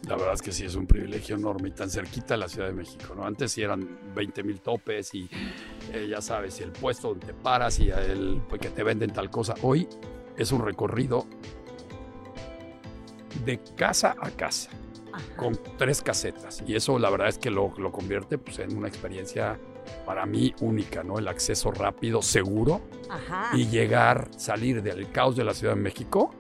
La 0.08 0.18
verdad 0.18 0.34
es 0.34 0.42
que 0.42 0.52
sí 0.52 0.66
es 0.66 0.76
un 0.76 0.86
privilegio 0.86 1.38
enorme 1.38 1.70
y 1.70 1.72
tan 1.72 1.90
cerquita 1.90 2.34
a 2.34 2.38
la 2.38 2.50
Ciudad 2.50 2.68
de 2.68 2.74
México, 2.74 3.16
¿no? 3.16 3.26
Antes 3.26 3.54
sí 3.54 3.62
eran 3.62 3.88
20 4.14 4.44
mil 4.44 4.60
topes 4.60 5.14
y 5.14 5.30
eh, 5.94 6.08
ya 6.10 6.22
sabes, 6.22 6.60
el 6.60 6.72
puesto 6.72 7.10
donde 7.10 7.28
te 7.28 7.34
paras 7.34 7.80
y 7.80 7.90
el 7.90 8.42
pues, 8.50 8.62
que 8.62 8.70
te 8.70 8.84
venden 8.84 9.14
tal 9.14 9.30
cosa. 9.30 9.54
Hoy 9.62 9.88
es 10.38 10.52
un 10.52 10.64
recorrido 10.64 11.26
de 13.46 13.60
casa 13.76 14.16
a 14.20 14.30
casa 14.32 14.72
con 15.38 15.58
tres 15.78 16.02
casetas 16.02 16.64
y 16.68 16.76
eso 16.76 17.00
la 17.00 17.10
verdad 17.10 17.30
es 17.30 17.38
que 17.38 17.50
lo, 17.50 17.74
lo 17.78 17.92
convierte 17.92 18.38
pues, 18.38 18.60
en 18.60 18.76
una 18.78 18.88
experiencia 18.88 19.58
para 20.06 20.26
mí 20.26 20.54
única, 20.62 21.04
¿no? 21.04 21.20
El 21.20 21.28
acceso 21.28 21.72
rápido, 21.72 22.22
seguro 22.22 22.82
y 23.54 23.68
llegar, 23.68 24.30
salir 24.38 24.82
del 24.82 25.12
caos 25.12 25.36
de 25.36 25.44
la 25.44 25.54
Ciudad 25.54 25.76
de 25.76 25.82
México, 25.82 26.34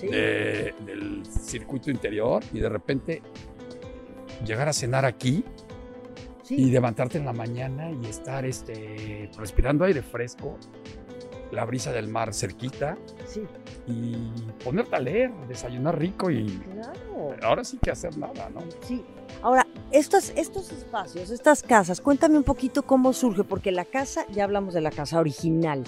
del 0.00 1.22
circuito 1.26 1.90
interior 1.90 2.42
y 2.52 2.60
de 2.60 2.68
repente 2.68 3.22
llegar 4.44 4.68
a 4.68 4.72
cenar 4.72 5.04
aquí 5.04 5.44
y 6.48 6.70
levantarte 6.70 7.18
en 7.18 7.24
la 7.24 7.32
mañana 7.32 7.90
y 7.90 8.06
estar 8.06 8.44
este, 8.44 9.30
respirando 9.36 9.84
aire 9.84 10.02
fresco, 10.02 10.58
la 11.52 11.64
brisa 11.64 11.92
del 11.92 12.08
mar 12.08 12.32
cerquita 12.32 12.96
y 13.86 14.14
ponerte 14.64 14.96
a 14.96 14.98
leer, 14.98 15.32
desayunar 15.48 15.98
rico 15.98 16.30
y 16.30 16.60
ahora 17.42 17.62
sí 17.64 17.78
que 17.78 17.90
hacer 17.90 18.16
nada, 18.18 18.50
¿no? 18.50 18.60
Sí. 18.80 19.04
Ahora, 19.42 19.66
estos, 19.92 20.32
estos 20.36 20.70
espacios, 20.72 21.30
estas 21.30 21.62
casas, 21.62 22.00
cuéntame 22.00 22.36
un 22.36 22.44
poquito 22.44 22.82
cómo 22.82 23.12
surge, 23.12 23.44
porque 23.44 23.72
la 23.72 23.84
casa, 23.84 24.24
ya 24.30 24.44
hablamos 24.44 24.74
de 24.74 24.80
la 24.80 24.90
casa 24.90 25.18
original. 25.18 25.84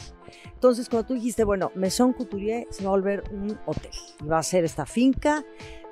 Entonces, 0.54 0.88
cuando 0.88 1.08
tú 1.08 1.14
dijiste, 1.14 1.44
bueno, 1.44 1.70
Maison 1.74 2.12
Couturier 2.12 2.66
se 2.70 2.84
va 2.84 2.90
a 2.90 2.92
volver 2.92 3.24
un 3.32 3.58
hotel, 3.66 3.92
va 4.30 4.38
a 4.38 4.42
ser 4.42 4.64
esta 4.64 4.86
finca, 4.86 5.44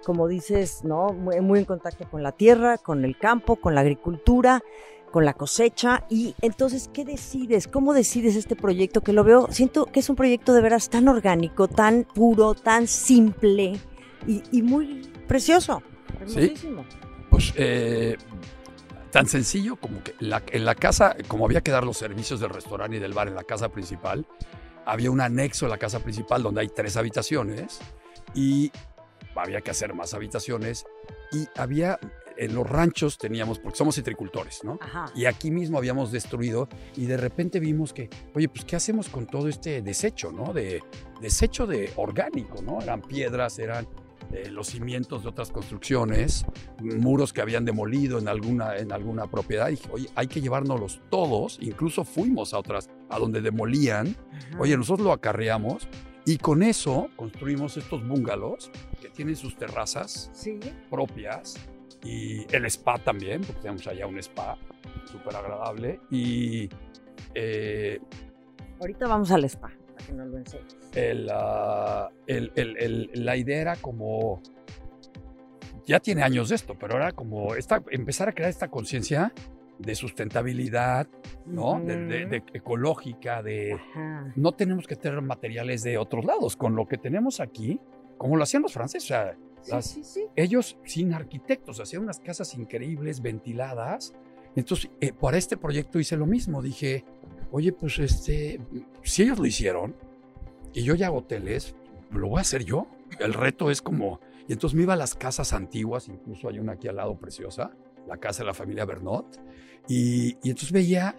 como 0.04 0.28
dices, 0.28 0.82
¿no? 0.82 1.08
Muy, 1.12 1.40
muy 1.40 1.58
en 1.60 1.64
contacto 1.64 2.08
con 2.10 2.22
la 2.22 2.32
tierra, 2.32 2.78
con 2.78 3.04
el 3.04 3.16
campo, 3.18 3.56
con 3.56 3.74
la 3.74 3.82
agricultura, 3.82 4.62
con 5.10 5.24
la 5.24 5.34
cosecha. 5.34 6.04
Y 6.08 6.34
entonces, 6.40 6.88
¿qué 6.92 7.04
decides? 7.04 7.68
¿Cómo 7.68 7.92
decides 7.92 8.36
este 8.36 8.56
proyecto? 8.56 9.02
Que 9.02 9.12
lo 9.12 9.24
veo, 9.24 9.48
siento 9.50 9.86
que 9.86 10.00
es 10.00 10.08
un 10.08 10.16
proyecto 10.16 10.54
de 10.54 10.62
veras 10.62 10.88
tan 10.88 11.08
orgánico, 11.08 11.68
tan 11.68 12.04
puro, 12.04 12.54
tan 12.54 12.86
simple 12.86 13.78
y, 14.26 14.62
muy 14.62 15.10
precioso. 15.26 15.82
Hermosísimo. 16.20 16.84
¿Sí? 16.88 17.09
Pues 17.40 17.54
eh, 17.56 18.18
tan 19.10 19.26
sencillo 19.26 19.76
como 19.76 20.04
que 20.04 20.14
en 20.20 20.64
la 20.66 20.74
casa, 20.74 21.16
como 21.26 21.46
había 21.46 21.62
que 21.62 21.70
dar 21.70 21.84
los 21.84 21.96
servicios 21.96 22.38
del 22.38 22.50
restaurante 22.50 22.98
y 22.98 23.00
del 23.00 23.14
bar 23.14 23.28
en 23.28 23.34
la 23.34 23.44
casa 23.44 23.70
principal, 23.70 24.26
había 24.84 25.10
un 25.10 25.22
anexo 25.22 25.64
en 25.64 25.70
la 25.70 25.78
casa 25.78 26.00
principal 26.00 26.42
donde 26.42 26.60
hay 26.60 26.68
tres 26.68 26.98
habitaciones 26.98 27.80
y 28.34 28.70
había 29.34 29.62
que 29.62 29.70
hacer 29.70 29.94
más 29.94 30.12
habitaciones 30.12 30.84
y 31.32 31.46
había 31.56 31.98
en 32.36 32.54
los 32.54 32.68
ranchos 32.68 33.16
teníamos, 33.16 33.58
porque 33.58 33.78
somos 33.78 33.94
citricultores, 33.94 34.62
¿no? 34.62 34.78
Y 35.14 35.24
aquí 35.24 35.50
mismo 35.50 35.78
habíamos 35.78 36.12
destruido 36.12 36.68
y 36.94 37.06
de 37.06 37.16
repente 37.16 37.58
vimos 37.58 37.94
que, 37.94 38.10
oye, 38.34 38.50
pues 38.50 38.66
¿qué 38.66 38.76
hacemos 38.76 39.08
con 39.08 39.26
todo 39.26 39.48
este 39.48 39.80
desecho, 39.80 40.30
¿no? 40.30 40.52
De 40.52 40.82
desecho 41.22 41.66
de 41.66 41.90
orgánico, 41.96 42.60
¿no? 42.60 42.82
Eran 42.82 43.00
piedras, 43.00 43.58
eran 43.58 43.86
eh, 44.32 44.48
los 44.50 44.68
cimientos 44.68 45.24
de 45.24 45.28
otras 45.28 45.50
construcciones, 45.50 46.46
muros 46.80 47.32
que 47.32 47.40
habían 47.40 47.64
demolido 47.64 48.18
en 48.18 48.28
alguna, 48.28 48.76
en 48.76 48.92
alguna 48.92 49.26
propiedad. 49.26 49.68
Y 49.68 49.72
dije, 49.72 49.88
oye, 49.92 50.08
hay 50.14 50.28
que 50.28 50.40
llevárnoslos 50.40 51.00
todos. 51.10 51.58
Incluso 51.60 52.04
fuimos 52.04 52.54
a 52.54 52.58
otras, 52.58 52.90
a 53.08 53.18
donde 53.18 53.40
demolían. 53.40 54.14
Oye, 54.58 54.76
nosotros 54.76 55.04
lo 55.06 55.12
acarreamos 55.12 55.88
y 56.24 56.38
con 56.38 56.62
eso 56.62 57.08
construimos 57.16 57.76
estos 57.76 58.06
bungalows 58.06 58.70
que 59.00 59.08
tienen 59.08 59.34
sus 59.34 59.56
terrazas 59.56 60.30
propias 60.88 61.56
y 62.04 62.46
el 62.54 62.66
spa 62.66 62.98
también, 62.98 63.42
porque 63.42 63.62
tenemos 63.62 63.86
allá 63.86 64.06
un 64.06 64.18
spa 64.18 64.56
súper 65.10 65.34
agradable. 65.34 66.00
Y. 66.10 66.68
Eh, 67.34 68.00
Ahorita 68.78 69.06
vamos 69.08 69.30
al 69.30 69.44
spa 69.44 69.79
que 70.10 70.16
no 70.16 70.24
lo 70.26 70.38
la 73.14 73.36
idea 73.36 73.60
era 73.60 73.76
como, 73.76 74.42
ya 75.86 76.00
tiene 76.00 76.22
años 76.22 76.48
de 76.48 76.56
esto, 76.56 76.76
pero 76.78 76.96
era 76.96 77.12
como 77.12 77.54
esta, 77.54 77.82
empezar 77.90 78.28
a 78.28 78.32
crear 78.32 78.50
esta 78.50 78.68
conciencia 78.68 79.32
de 79.78 79.94
sustentabilidad, 79.94 81.08
¿no? 81.46 81.80
de, 81.80 82.42
ecológica, 82.52 83.42
de 83.42 83.78
no 84.36 84.52
tenemos 84.52 84.86
que 84.86 84.96
tener 84.96 85.20
materiales 85.22 85.82
de 85.82 85.96
otros 85.98 86.24
lados, 86.24 86.56
con 86.56 86.76
lo 86.76 86.86
que 86.86 86.98
tenemos 86.98 87.40
aquí, 87.40 87.80
como 88.18 88.36
lo 88.36 88.42
hacían 88.42 88.62
los 88.62 88.72
franceses, 88.74 89.10
ellos 90.36 90.78
sin 90.84 91.14
arquitectos 91.14 91.80
hacían 91.80 92.02
unas 92.02 92.20
casas 92.20 92.54
increíbles, 92.54 93.20
ventiladas. 93.20 94.14
Entonces, 94.56 94.90
eh, 95.00 95.12
para 95.12 95.38
este 95.38 95.56
proyecto 95.56 95.98
hice 95.98 96.16
lo 96.16 96.26
mismo, 96.26 96.60
dije, 96.60 97.04
oye, 97.52 97.72
pues 97.72 97.98
este, 97.98 98.60
si 99.02 99.22
ellos 99.22 99.38
lo 99.38 99.46
hicieron 99.46 99.94
y 100.72 100.82
yo 100.82 100.94
ya 100.94 101.06
hago 101.06 101.18
hoteles, 101.18 101.74
lo 102.10 102.28
voy 102.28 102.38
a 102.38 102.42
hacer 102.42 102.64
yo. 102.64 102.86
El 103.18 103.34
reto 103.34 103.70
es 103.70 103.82
como, 103.82 104.20
y 104.48 104.52
entonces 104.52 104.76
me 104.76 104.82
iba 104.82 104.94
a 104.94 104.96
las 104.96 105.14
casas 105.14 105.52
antiguas, 105.52 106.08
incluso 106.08 106.48
hay 106.48 106.58
una 106.58 106.72
aquí 106.72 106.88
al 106.88 106.96
lado 106.96 107.18
preciosa, 107.18 107.72
la 108.06 108.16
casa 108.18 108.42
de 108.42 108.46
la 108.46 108.54
familia 108.54 108.84
Bernot, 108.84 109.40
y, 109.88 110.34
entonces 110.44 110.72
veía, 110.72 111.16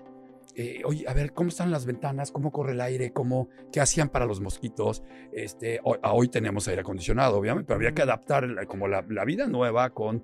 eh, 0.56 0.82
oye, 0.86 1.06
a 1.08 1.14
ver, 1.14 1.34
¿cómo 1.34 1.50
están 1.50 1.72
las 1.72 1.86
ventanas? 1.86 2.32
¿Cómo 2.32 2.52
corre 2.52 2.74
el 2.74 2.82
aire? 2.82 3.12
¿Cómo, 3.12 3.50
¿Qué 3.72 3.82
hacían 3.82 4.10
para 4.10 4.26
los 4.26 4.40
mosquitos? 4.40 5.04
Este, 5.34 5.80
hoy, 5.84 5.98
hoy 6.04 6.28
tenemos 6.30 6.68
aire 6.68 6.82
acondicionado, 6.82 7.38
obviamente, 7.38 7.68
pero 7.68 7.78
había 7.78 7.94
que 7.94 8.02
adaptar 8.02 8.68
como 8.68 8.88
la, 8.88 9.06
la 9.10 9.26
vida 9.26 9.48
nueva 9.48 9.90
con 9.90 10.24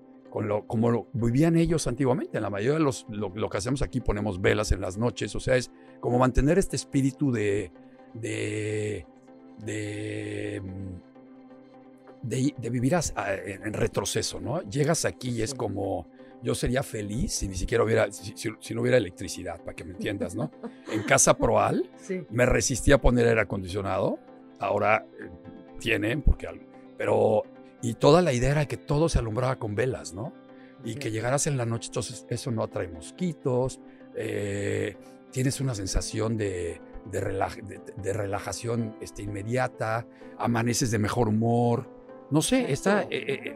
como 0.67 0.91
lo 0.91 1.07
vivían 1.13 1.57
ellos 1.57 1.87
antiguamente. 1.87 2.37
En 2.37 2.43
la 2.43 2.49
mayoría 2.49 2.77
de 2.77 2.83
los, 2.83 3.05
lo, 3.09 3.49
que 3.49 3.57
hacemos 3.57 3.81
aquí 3.81 4.01
ponemos 4.01 4.41
velas 4.41 4.71
en 4.71 4.81
las 4.81 4.97
noches, 4.97 5.35
o 5.35 5.39
sea, 5.39 5.55
es 5.55 5.71
como 5.99 6.19
mantener 6.19 6.57
este 6.57 6.75
espíritu 6.75 7.31
de, 7.31 7.71
de, 8.13 9.05
de, 9.59 10.61
de, 12.21 12.69
vivir 12.69 12.95
en 13.35 13.73
retroceso, 13.73 14.39
¿no? 14.39 14.61
Llegas 14.63 15.05
aquí 15.05 15.29
y 15.29 15.41
es 15.41 15.53
como, 15.53 16.07
yo 16.41 16.55
sería 16.55 16.83
feliz 16.83 17.33
si 17.33 17.47
ni 17.47 17.55
siquiera 17.55 17.83
hubiera, 17.83 18.11
si, 18.11 18.73
no 18.73 18.81
hubiera 18.81 18.97
electricidad, 18.97 19.59
para 19.61 19.75
que 19.75 19.83
me 19.83 19.91
entiendas, 19.91 20.35
¿no? 20.35 20.51
En 20.91 21.03
Casa 21.03 21.35
Proal 21.35 21.89
me 22.29 22.45
resistía 22.45 22.95
a 22.95 22.97
poner 23.01 23.27
aire 23.27 23.41
acondicionado, 23.41 24.19
ahora 24.59 25.05
eh, 25.19 25.29
tienen, 25.79 26.21
porque, 26.21 26.47
pero 26.97 27.43
y 27.81 27.93
toda 27.93 28.21
la 28.21 28.33
idea 28.33 28.51
era 28.51 28.67
que 28.67 28.77
todo 28.77 29.09
se 29.09 29.19
alumbraba 29.19 29.57
con 29.57 29.75
velas, 29.75 30.13
¿no? 30.13 30.33
Y 30.83 30.95
que 30.95 31.11
llegaras 31.11 31.47
en 31.47 31.57
la 31.57 31.65
noche, 31.65 31.87
entonces 31.87 32.25
eso 32.29 32.51
no 32.51 32.63
atrae 32.63 32.87
mosquitos, 32.87 33.79
eh, 34.15 34.95
tienes 35.37 35.61
una 35.61 35.75
sensación 35.75 36.35
de, 36.35 36.81
de, 37.11 38.11
relajación 38.11 38.95
este, 39.01 39.21
inmediata, 39.21 40.07
amaneces 40.39 40.89
de 40.89 40.97
mejor 40.97 41.27
humor. 41.27 41.87
No 42.31 42.41
sé, 42.41 42.71
está, 42.71 43.03
eh, 43.03 43.53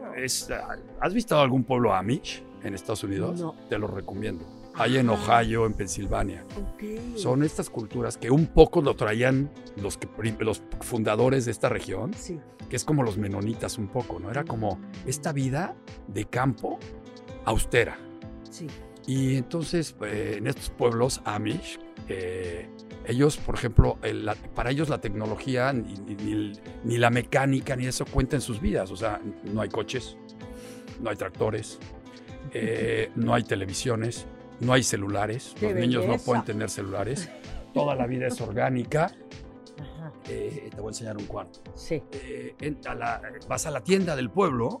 ¿has 1.00 1.12
visto 1.12 1.36
algún 1.40 1.64
pueblo 1.64 1.92
Amish 1.92 2.44
en 2.62 2.74
Estados 2.74 3.02
Unidos? 3.02 3.40
No. 3.40 3.56
Te 3.68 3.80
lo 3.80 3.88
recomiendo. 3.88 4.46
Hay 4.74 4.96
en 4.96 5.10
Ohio, 5.10 5.66
en 5.66 5.74
Pensilvania. 5.74 6.46
Son 7.16 7.42
estas 7.42 7.68
culturas 7.68 8.16
que 8.16 8.30
un 8.30 8.46
poco 8.46 8.80
lo 8.80 8.94
traían 8.94 9.50
los, 9.76 9.98
que, 9.98 10.06
los 10.38 10.62
fundadores 10.82 11.46
de 11.46 11.50
esta 11.50 11.68
región, 11.68 12.12
que 12.70 12.76
es 12.76 12.84
como 12.84 13.02
los 13.02 13.18
menonitas 13.18 13.76
un 13.76 13.88
poco, 13.88 14.20
¿no? 14.20 14.30
Era 14.30 14.44
como 14.44 14.78
esta 15.04 15.32
vida 15.32 15.74
de 16.06 16.26
campo 16.26 16.78
austera. 17.44 17.98
Sí. 18.48 18.68
Y 19.06 19.36
entonces, 19.36 19.96
eh, 20.04 20.36
en 20.38 20.46
estos 20.46 20.70
pueblos 20.70 21.20
Amish, 21.24 21.78
eh, 22.08 22.68
ellos, 23.06 23.36
por 23.36 23.56
ejemplo, 23.56 23.98
para 24.54 24.70
ellos 24.70 24.88
la 24.88 25.00
tecnología, 25.00 25.72
ni, 25.72 25.94
ni, 26.84 26.98
la 26.98 27.10
mecánica, 27.10 27.74
ni 27.74 27.86
eso 27.86 28.04
cuenta 28.06 28.36
en 28.36 28.42
sus 28.42 28.60
vidas. 28.60 28.90
O 28.92 28.96
sea, 28.96 29.20
no 29.44 29.60
hay 29.60 29.68
coches, 29.68 30.16
no 31.00 31.10
hay 31.10 31.16
tractores, 31.16 31.80
eh, 32.52 33.10
no 33.16 33.34
hay 33.34 33.42
televisiones, 33.42 34.26
no 34.60 34.72
hay 34.72 34.84
celulares, 34.84 35.54
los 35.60 35.74
niños 35.74 36.06
no 36.06 36.18
pueden 36.18 36.44
tener 36.44 36.70
celulares, 36.70 37.28
toda 37.74 37.96
la 37.96 38.06
vida 38.06 38.28
es 38.28 38.40
orgánica. 38.40 39.12
te 40.24 40.70
voy 40.78 40.86
a 40.86 40.88
enseñar 40.90 41.16
un 41.16 41.26
cuarto. 41.26 41.60
Sí. 41.74 42.02
En- 42.60 42.78
a 42.86 42.94
la- 42.94 43.20
vas 43.48 43.66
a 43.66 43.70
la 43.72 43.82
tienda 43.82 44.14
del 44.14 44.30
pueblo 44.30 44.80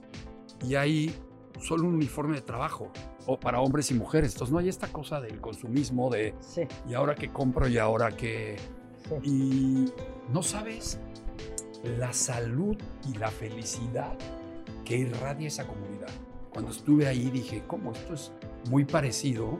y 0.64 0.76
hay 0.76 1.12
solo 1.60 1.88
un 1.88 1.94
uniforme 1.94 2.36
de 2.36 2.42
trabajo 2.42 2.92
o 3.26 3.38
para 3.38 3.60
hombres 3.60 3.90
y 3.90 3.94
mujeres. 3.94 4.32
Entonces 4.32 4.52
no 4.52 4.58
hay 4.58 4.68
esta 4.68 4.88
cosa 4.88 5.20
del 5.20 5.40
consumismo 5.40 6.10
de 6.10 6.34
Sí. 6.40 6.62
y 6.88 6.94
ahora 6.94 7.14
que 7.14 7.28
compro 7.30 7.68
y 7.68 7.78
ahora 7.78 8.10
que... 8.10 8.56
sí. 9.08 9.14
Y 9.24 9.92
no 10.32 10.42
sabes 10.42 10.98
la 11.98 12.12
salud 12.12 12.76
y 13.12 13.18
la 13.18 13.30
felicidad 13.30 14.16
que 14.84 14.96
irradia 14.98 15.48
esa 15.48 15.66
comunidad. 15.66 16.08
Cuando 16.52 16.70
estuve 16.70 17.06
ahí 17.08 17.30
dije, 17.30 17.62
¿cómo 17.66 17.92
esto 17.92 18.14
es 18.14 18.32
muy 18.70 18.84
parecido 18.84 19.58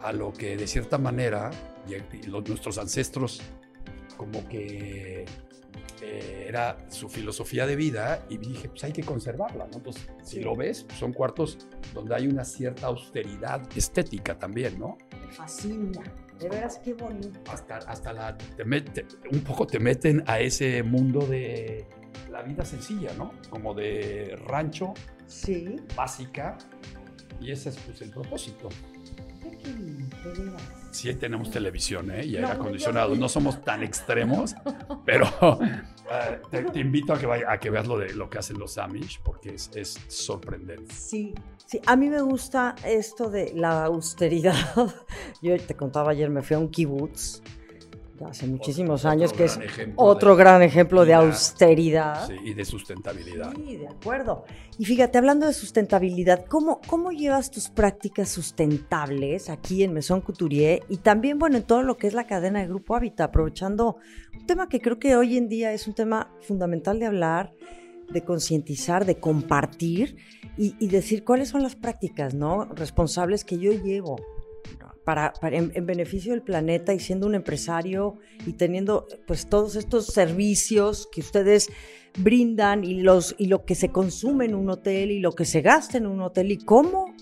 a 0.00 0.12
lo 0.12 0.32
que 0.32 0.56
de 0.56 0.66
cierta 0.66 0.98
manera 0.98 1.50
los- 2.26 2.48
nuestros 2.48 2.76
ancestros 2.78 3.40
como 4.16 4.46
que 4.48 5.24
eh, 6.02 6.46
era 6.48 6.78
su 6.88 7.08
filosofía 7.08 7.66
de 7.66 7.76
vida 7.76 8.24
y 8.28 8.38
dije, 8.38 8.68
pues 8.68 8.84
hay 8.84 8.92
que 8.92 9.02
conservarla, 9.02 9.66
¿no? 9.66 9.76
Entonces, 9.78 10.06
si 10.22 10.40
lo 10.40 10.54
ves, 10.56 10.84
pues, 10.84 10.98
son 10.98 11.12
cuartos 11.12 11.58
donde 11.92 12.14
hay 12.14 12.26
una 12.26 12.44
cierta 12.44 12.86
austeridad 12.88 13.62
estética 13.76 14.38
también, 14.38 14.78
¿no? 14.78 14.98
Me 15.26 15.32
fascina. 15.32 16.02
De 16.38 16.48
veras, 16.48 16.80
qué 16.84 16.94
bonito. 16.94 17.38
hasta, 17.50 17.76
hasta 17.78 18.12
la, 18.12 18.36
te 18.36 18.64
mete- 18.64 19.06
un 19.32 19.40
poco 19.42 19.66
te 19.66 19.78
meten 19.78 20.24
a 20.26 20.40
ese 20.40 20.82
mundo 20.82 21.20
de 21.26 21.86
la 22.30 22.42
vida 22.42 22.64
sencilla, 22.64 23.12
¿no? 23.16 23.32
Como 23.50 23.72
de 23.72 24.36
rancho 24.46 24.94
Sí. 25.26 25.76
básica 25.96 26.58
y 27.40 27.50
ese 27.52 27.68
es 27.70 27.76
pues, 27.78 28.02
el 28.02 28.10
propósito. 28.10 28.68
Sí 30.90 31.12
tenemos 31.14 31.50
televisión 31.50 32.10
¿eh? 32.10 32.24
y 32.24 32.36
aire 32.36 32.46
acondicionado, 32.46 33.16
no 33.16 33.28
somos 33.28 33.62
tan 33.62 33.82
extremos, 33.82 34.54
pero 35.04 35.26
eh, 35.60 36.40
te, 36.50 36.62
te 36.64 36.78
invito 36.78 37.12
a 37.12 37.18
que, 37.18 37.26
vaya, 37.26 37.50
a 37.50 37.58
que 37.58 37.68
veas 37.68 37.86
lo, 37.86 37.98
de, 37.98 38.14
lo 38.14 38.30
que 38.30 38.38
hacen 38.38 38.58
los 38.58 38.78
Amish 38.78 39.20
porque 39.22 39.54
es, 39.54 39.70
es 39.74 39.98
sorprendente. 40.08 40.94
Sí, 40.94 41.34
sí, 41.66 41.80
a 41.84 41.96
mí 41.96 42.08
me 42.08 42.22
gusta 42.22 42.76
esto 42.84 43.28
de 43.28 43.52
la 43.54 43.84
austeridad. 43.86 44.54
Yo 45.42 45.58
te 45.58 45.74
contaba 45.74 46.12
ayer, 46.12 46.30
me 46.30 46.42
fui 46.42 46.54
a 46.54 46.60
un 46.60 46.68
kibutz 46.68 47.42
hace 48.26 48.46
muchísimos 48.46 49.00
Otro 49.02 49.10
años, 49.10 49.32
que 49.32 49.44
es 49.44 49.58
otro 49.96 50.30
de- 50.36 50.42
gran 50.42 50.62
ejemplo 50.62 51.04
de 51.04 51.14
austeridad. 51.14 52.26
sí, 52.28 52.34
y 52.44 52.54
de 52.54 52.64
sustentabilidad. 52.64 53.52
Sí, 53.56 53.76
de 53.76 53.88
acuerdo. 53.88 54.44
Y 54.78 54.84
fíjate, 54.84 55.18
hablando 55.18 55.46
de 55.46 55.52
sustentabilidad, 55.52 56.46
¿cómo, 56.46 56.80
¿cómo 56.88 57.10
llevas 57.12 57.50
tus 57.50 57.68
prácticas 57.68 58.28
sustentables 58.28 59.50
aquí 59.50 59.82
en 59.82 59.92
Maison 59.92 60.20
Couturier 60.20 60.82
y 60.88 60.98
también, 60.98 61.38
bueno, 61.38 61.56
en 61.56 61.62
todo 61.64 61.82
lo 61.82 61.96
que 61.96 62.06
es 62.06 62.14
la 62.14 62.26
cadena 62.26 62.60
de 62.60 62.66
Grupo 62.68 62.94
Hábitat, 62.96 63.28
aprovechando 63.30 63.96
un 64.38 64.46
tema 64.46 64.68
que 64.68 64.80
creo 64.80 64.98
que 64.98 65.16
hoy 65.16 65.36
en 65.36 65.48
día 65.48 65.72
es 65.72 65.86
un 65.86 65.94
tema 65.94 66.30
fundamental 66.40 66.98
de 66.98 67.06
hablar, 67.06 67.52
de 68.10 68.22
concientizar, 68.22 69.06
de 69.06 69.16
compartir 69.18 70.16
y, 70.58 70.74
y 70.78 70.88
decir 70.88 71.24
cuáles 71.24 71.48
son 71.48 71.62
las 71.62 71.74
prácticas, 71.74 72.34
¿no? 72.34 72.66
Responsables 72.66 73.44
que 73.44 73.58
yo 73.58 73.72
llevo 73.72 74.16
para, 75.04 75.32
en, 75.42 75.72
en 75.74 75.86
beneficio 75.86 76.32
del 76.32 76.42
planeta 76.42 76.94
y 76.94 77.00
siendo 77.00 77.26
un 77.26 77.34
empresario 77.34 78.18
y 78.46 78.54
teniendo 78.54 79.06
pues 79.26 79.48
todos 79.48 79.76
estos 79.76 80.06
servicios 80.06 81.08
que 81.12 81.20
ustedes 81.20 81.70
brindan 82.18 82.84
y 82.84 83.00
los 83.00 83.34
y 83.38 83.46
lo 83.46 83.64
que 83.64 83.74
se 83.74 83.90
consume 83.90 84.46
en 84.46 84.54
un 84.54 84.70
hotel 84.70 85.10
y 85.10 85.20
lo 85.20 85.32
que 85.32 85.44
se 85.44 85.62
gasta 85.62 85.98
en 85.98 86.06
un 86.06 86.20
hotel 86.20 86.52
y 86.52 86.58
cómo 86.58 87.14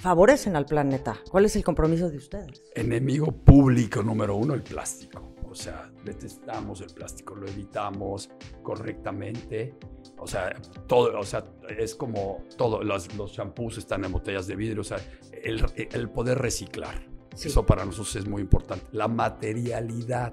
favorecen 0.00 0.56
al 0.56 0.66
planeta. 0.66 1.18
¿Cuál 1.30 1.46
es 1.46 1.56
el 1.56 1.64
compromiso 1.64 2.10
de 2.10 2.18
ustedes? 2.18 2.62
enemigo 2.74 3.32
público 3.32 4.02
número 4.02 4.36
uno, 4.36 4.54
el 4.54 4.62
plástico. 4.62 5.34
O 5.48 5.54
sea, 5.54 5.88
detestamos 6.04 6.80
el 6.80 6.92
plástico, 6.92 7.36
lo 7.36 7.46
evitamos 7.46 8.28
correctamente. 8.62 9.74
O 10.18 10.26
sea, 10.26 10.52
todo, 10.88 11.16
o 11.16 11.22
sea, 11.22 11.44
es 11.78 11.94
como 11.94 12.42
todo, 12.56 12.82
los, 12.82 13.14
los 13.14 13.32
shampoos 13.32 13.78
están 13.78 14.04
en 14.04 14.10
botellas 14.10 14.48
de 14.48 14.56
vidrio, 14.56 14.80
o 14.80 14.84
sea, 14.84 14.98
el 15.32 16.10
poder 16.10 16.38
reciclar. 16.38 17.13
Sí. 17.34 17.48
Eso 17.48 17.64
para 17.66 17.84
nosotros 17.84 18.14
es 18.16 18.26
muy 18.26 18.42
importante. 18.42 18.86
La 18.92 19.08
materialidad 19.08 20.32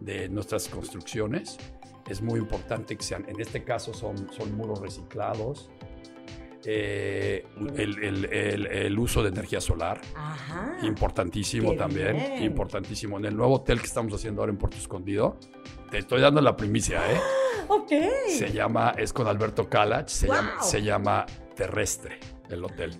de 0.00 0.28
nuestras 0.28 0.68
construcciones 0.68 1.56
es 2.08 2.22
muy 2.22 2.38
importante 2.38 2.96
que 2.96 3.02
sean, 3.02 3.24
en 3.28 3.40
este 3.40 3.64
caso 3.64 3.92
son, 3.92 4.30
son 4.32 4.54
muros 4.56 4.80
reciclados, 4.80 5.70
eh, 6.64 7.44
el, 7.76 8.02
el- 8.02 8.24
el- 8.26 8.66
el 8.66 8.98
uso 8.98 9.22
de 9.22 9.28
energía 9.28 9.60
solar, 9.60 10.00
Ajá. 10.14 10.76
Importantísimo 10.82 11.74
también, 11.76 12.16
bien. 12.16 12.42
importantísimo. 12.42 13.18
En 13.18 13.24
el 13.26 13.36
nuevo 13.36 13.54
hotel 13.56 13.78
que 13.80 13.86
estamos 13.86 14.12
haciendo 14.14 14.42
ahora 14.42 14.50
en 14.52 14.58
Puerto 14.58 14.76
Escondido, 14.76 15.36
te 15.90 15.98
estoy 15.98 16.20
dando 16.20 16.40
la 16.40 16.56
primicia, 16.56 17.00
¿eh? 17.12 17.20
Ok. 17.68 17.90
Se 18.28 18.52
llama, 18.52 18.94
es 18.96 19.12
con 19.12 19.26
Alberto 19.26 19.68
Calach, 19.68 20.08
se, 20.08 20.26
Wow. 20.28 20.36
llama, 20.36 20.62
se 20.62 20.82
llama 20.82 21.26
Terrestre, 21.56 22.18
el 22.48 22.64
hotel. 22.64 22.92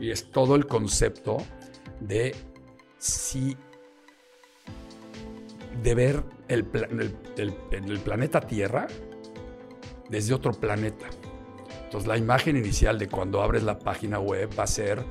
Y 0.00 0.10
es 0.10 0.30
todo 0.30 0.56
el 0.56 0.66
concepto 0.66 1.36
de 2.00 2.34
si 3.02 3.56
de 5.82 5.94
ver 5.94 6.22
el, 6.48 6.66
el- 6.90 7.16
el- 7.36 7.90
el 7.90 7.98
planeta 8.00 8.40
Tierra 8.40 8.86
desde 10.08 10.32
otro 10.34 10.52
planeta. 10.52 11.06
Entonces 11.84 12.06
la 12.06 12.16
imagen 12.16 12.56
inicial 12.56 12.98
de 12.98 13.08
cuando 13.08 13.42
abres 13.42 13.64
la 13.64 13.78
página 13.78 14.20
web 14.20 14.48
va 14.56 14.62
a 14.64 14.66
ser 14.68 15.04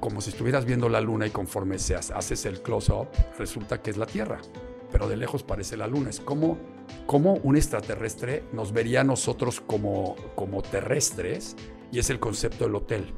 como 0.00 0.20
si 0.20 0.30
estuvieras 0.30 0.64
viendo 0.64 0.88
la 0.88 1.00
luna 1.00 1.26
y 1.26 1.30
conforme 1.30 1.78
se 1.78 1.94
hace- 1.96 2.14
haces 2.14 2.46
el 2.46 2.62
close-up 2.62 3.08
resulta 3.38 3.82
que 3.82 3.90
es 3.90 3.96
la 3.98 4.06
Tierra, 4.06 4.40
pero 4.90 5.06
de 5.08 5.16
lejos 5.16 5.42
parece 5.42 5.76
la 5.76 5.86
luna. 5.86 6.10
Es 6.10 6.20
como, 6.20 6.58
como 7.06 7.34
un 7.34 7.56
extraterrestre 7.56 8.44
nos 8.52 8.72
vería 8.72 9.02
a 9.02 9.04
nosotros 9.04 9.60
como, 9.60 10.16
como 10.34 10.62
terrestres 10.62 11.56
y 11.92 11.98
es 11.98 12.08
el 12.08 12.20
concepto 12.20 12.64
del 12.64 12.74
hotel. 12.76 13.12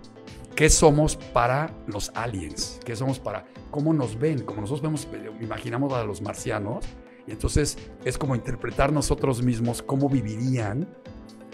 ¿Qué 0.58 0.68
somos 0.70 1.14
para 1.14 1.72
los 1.86 2.10
aliens? 2.16 2.80
¿Qué 2.84 2.96
somos 2.96 3.20
para 3.20 3.46
cómo 3.70 3.94
nos 3.94 4.18
ven? 4.18 4.42
Como 4.42 4.60
nosotros 4.60 4.82
vemos, 4.82 5.06
imaginamos 5.40 5.92
a 5.92 6.02
los 6.02 6.20
marcianos, 6.20 6.84
y 7.28 7.30
entonces 7.30 7.78
es 8.04 8.18
como 8.18 8.34
interpretar 8.34 8.92
nosotros 8.92 9.40
mismos 9.40 9.82
cómo 9.82 10.08
vivirían 10.08 10.88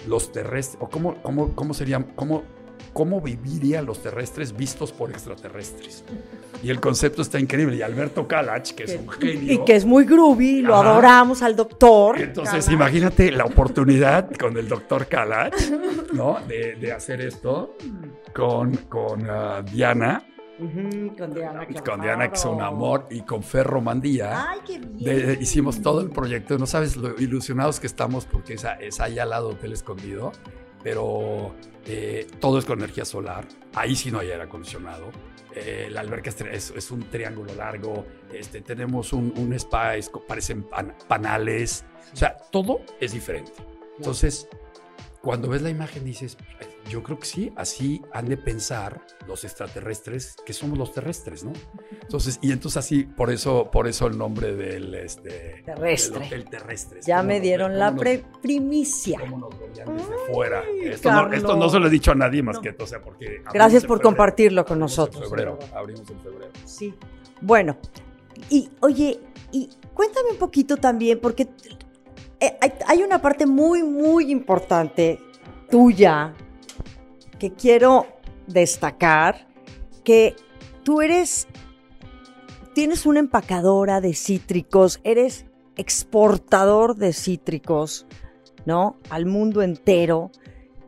los 0.08 0.32
terrestres, 0.32 0.78
o 0.80 0.88
cómo, 0.88 1.22
cómo, 1.22 1.54
cómo 1.54 1.74
serían, 1.74 2.14
cómo, 2.16 2.44
cómo 2.94 3.20
vivirían 3.20 3.84
los 3.84 4.00
terrestres 4.02 4.56
vistos 4.56 4.90
por 4.92 5.10
extraterrestres. 5.10 6.02
Y 6.62 6.70
el 6.70 6.80
concepto 6.80 7.20
está 7.20 7.38
increíble. 7.38 7.76
Y 7.76 7.82
Alberto 7.82 8.26
Calach, 8.26 8.70
que 8.70 8.84
es 8.84 8.96
un 8.98 9.08
genio. 9.10 9.52
Y 9.52 9.64
que 9.66 9.76
es 9.76 9.84
muy 9.84 10.04
groovy, 10.06 10.62
lo 10.62 10.74
Ajá. 10.76 10.92
adoramos 10.92 11.42
al 11.42 11.54
doctor. 11.56 12.18
Entonces, 12.18 12.64
Calach. 12.64 12.72
imagínate 12.72 13.30
la 13.32 13.44
oportunidad 13.44 14.30
con 14.36 14.56
el 14.56 14.66
doctor 14.68 15.06
Calach, 15.06 15.54
¿no? 16.14 16.38
De, 16.48 16.76
de 16.76 16.92
hacer 16.92 17.20
esto 17.20 17.76
con, 18.34 18.74
con 18.88 19.28
ah, 19.28 19.62
Diana, 19.70 20.24
con 21.18 21.34
Diana. 21.34 21.66
con 21.84 22.00
Diana, 22.00 22.28
que 22.30 22.36
es 22.36 22.44
un 22.44 22.62
amor, 22.62 23.06
y 23.10 23.22
con 23.22 23.42
Ferro 23.42 23.80
Mandía. 23.80 24.50
Ay, 24.50 24.60
qué 24.64 24.78
bien. 24.78 24.98
De- 24.98 25.26
de- 25.36 25.42
hicimos 25.42 25.82
todo 25.82 26.00
el 26.00 26.10
proyecto. 26.10 26.56
No 26.58 26.66
sabes 26.66 26.96
lo 26.96 27.18
ilusionados 27.20 27.80
que 27.80 27.88
estamos 27.88 28.24
porque 28.24 28.54
es, 28.54 28.64
es 28.80 29.00
ahí 29.00 29.18
al 29.18 29.30
lado 29.30 29.48
del 29.48 29.56
Hotel 29.58 29.72
Escondido, 29.72 30.32
pero 30.84 31.54
eh, 31.86 32.28
todo 32.38 32.58
es 32.58 32.64
con 32.64 32.78
energía 32.78 33.04
solar. 33.04 33.48
Ahí 33.74 33.96
sí 33.96 34.12
no 34.12 34.20
hay 34.20 34.30
aire 34.30 34.44
acondicionado. 34.44 35.10
Eh, 35.56 35.88
la 35.90 36.00
alberca 36.02 36.30
es, 36.30 36.90
un 36.90 37.08
triángulo 37.10 37.54
largo. 37.54 38.04
Este, 38.32 38.60
tenemos 38.60 39.12
un, 39.12 39.32
un 39.36 39.52
spa, 39.54 39.96
es 39.96 40.10
parecen 40.28 40.64
pan- 40.64 40.94
panales. 41.08 41.84
O 42.12 42.16
sea, 42.16 42.36
todo 42.36 42.82
es 43.00 43.12
diferente. 43.12 43.52
Entonces, 43.96 44.48
cuando 45.24 45.48
ves 45.48 45.62
la 45.62 45.70
imagen 45.70 46.04
dices, 46.04 46.36
"Ay, 46.60 46.66
yo 46.90 47.02
creo 47.02 47.18
que 47.18 47.24
sí, 47.26 47.52
así 47.56 48.02
han 48.12 48.28
de 48.28 48.36
pensar 48.36 49.00
los 49.26 49.42
extraterrestres 49.44 50.36
que 50.44 50.52
somos 50.52 50.76
los 50.78 50.92
terrestres, 50.92 51.42
¿no? 51.44 51.52
Entonces, 52.02 52.38
y 52.42 52.52
entonces 52.52 52.76
así, 52.76 53.04
por 53.04 53.30
eso, 53.30 53.70
por 53.72 53.88
eso 53.88 54.06
el 54.06 54.18
nombre 54.18 54.54
del 54.54 54.94
este 54.94 55.62
Terrestre. 55.64 56.18
del 56.20 56.26
hotel 56.28 56.44
terrestre. 56.50 57.00
Ya 57.06 57.22
me 57.22 57.40
dieron 57.40 57.78
la 57.78 57.90
nos- 57.90 58.00
pre- 58.00 58.24
primicia. 58.42 59.18
cómo 59.18 59.38
nos 59.38 59.58
veían 59.58 59.96
desde 59.96 60.14
fuera. 60.30 60.62
Esto 60.82 61.10
no, 61.10 61.32
esto 61.32 61.56
no 61.56 61.68
se 61.70 61.78
lo 61.80 61.86
he 61.86 61.90
dicho 61.90 62.12
a 62.12 62.14
nadie 62.14 62.42
más 62.42 62.56
No. 62.56 62.62
que, 62.62 62.76
o 62.78 62.86
sea, 62.86 63.00
porque 63.00 63.40
Gracias 63.52 63.82
por 63.84 63.96
febrero. 63.98 64.02
compartirlo 64.10 64.64
con 64.66 64.78
nosotros. 64.78 65.22
En 65.24 65.30
febrero, 65.30 65.58
abrimos 65.74 66.08
en 66.10 66.20
febrero. 66.20 66.52
Sí. 66.66 66.94
Bueno, 67.40 67.78
y 68.50 68.68
oye, 68.80 69.20
y 69.52 69.70
cuéntame 69.94 70.30
un 70.32 70.36
poquito 70.36 70.76
también, 70.76 71.18
porque 71.20 71.48
hay, 72.40 72.72
hay 72.86 73.02
una 73.02 73.20
parte 73.20 73.46
muy, 73.46 73.82
muy 73.82 74.30
importante 74.30 75.18
tuya 75.70 76.34
que 77.38 77.52
quiero 77.52 78.06
destacar, 78.46 79.46
que 80.04 80.36
tú 80.82 81.00
eres, 81.00 81.46
tienes 82.74 83.06
una 83.06 83.20
empacadora 83.20 84.00
de 84.00 84.14
cítricos, 84.14 85.00
eres 85.04 85.46
exportador 85.76 86.96
de 86.96 87.12
cítricos, 87.12 88.06
¿no? 88.64 88.96
Al 89.10 89.26
mundo 89.26 89.62
entero. 89.62 90.30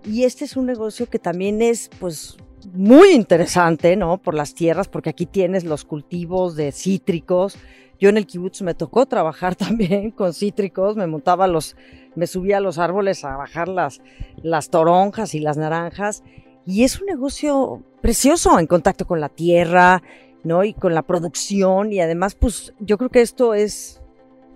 Y 0.05 0.25
este 0.25 0.45
es 0.45 0.57
un 0.57 0.67
negocio 0.67 1.09
que 1.09 1.19
también 1.19 1.63
es, 1.63 1.91
pues, 1.99 2.37
muy 2.73 3.11
interesante, 3.11 3.97
¿no? 3.97 4.19
Por 4.19 4.35
las 4.35 4.55
tierras, 4.55 4.89
porque 4.89 5.11
aquí 5.11 5.27
tienes 5.27 5.65
los 5.65 5.85
cultivos 5.85 6.57
de 6.57 6.73
cítricos. 6.73 7.59
Yo 7.99 8.09
en 8.09 8.17
el 8.17 8.27
kibutz 8.27 8.63
me 8.63 8.75
tocó 8.75 9.07
trabajar 9.07 9.55
también 9.57 10.11
con 10.11 10.33
cítricos, 10.35 10.97
me 10.97 11.07
montaba 11.07 11.47
los, 11.47 11.77
me 12.15 12.27
subía 12.27 12.59
a 12.59 12.61
los 12.61 12.79
árboles 12.79 13.25
a 13.25 13.37
bajar 13.37 13.69
las, 13.69 14.01
las 14.43 14.71
toronjas 14.71 15.35
y 15.35 15.41
las 15.41 15.57
naranjas. 15.57 16.23
Y 16.65 16.83
es 16.85 17.01
un 17.01 17.07
negocio 17.07 17.83
precioso 18.01 18.59
en 18.59 18.67
contacto 18.67 19.07
con 19.07 19.21
la 19.21 19.29
tierra, 19.29 20.03
¿no? 20.43 20.65
Y 20.65 20.75
con 20.75 20.95
la 20.95 21.03
producción. 21.03 21.93
Y 21.93 22.01
además, 22.01 22.35
pues 22.35 22.75
yo 22.81 22.99
creo 22.99 23.11
que 23.11 23.23
esto 23.23 23.55
es 23.55 24.01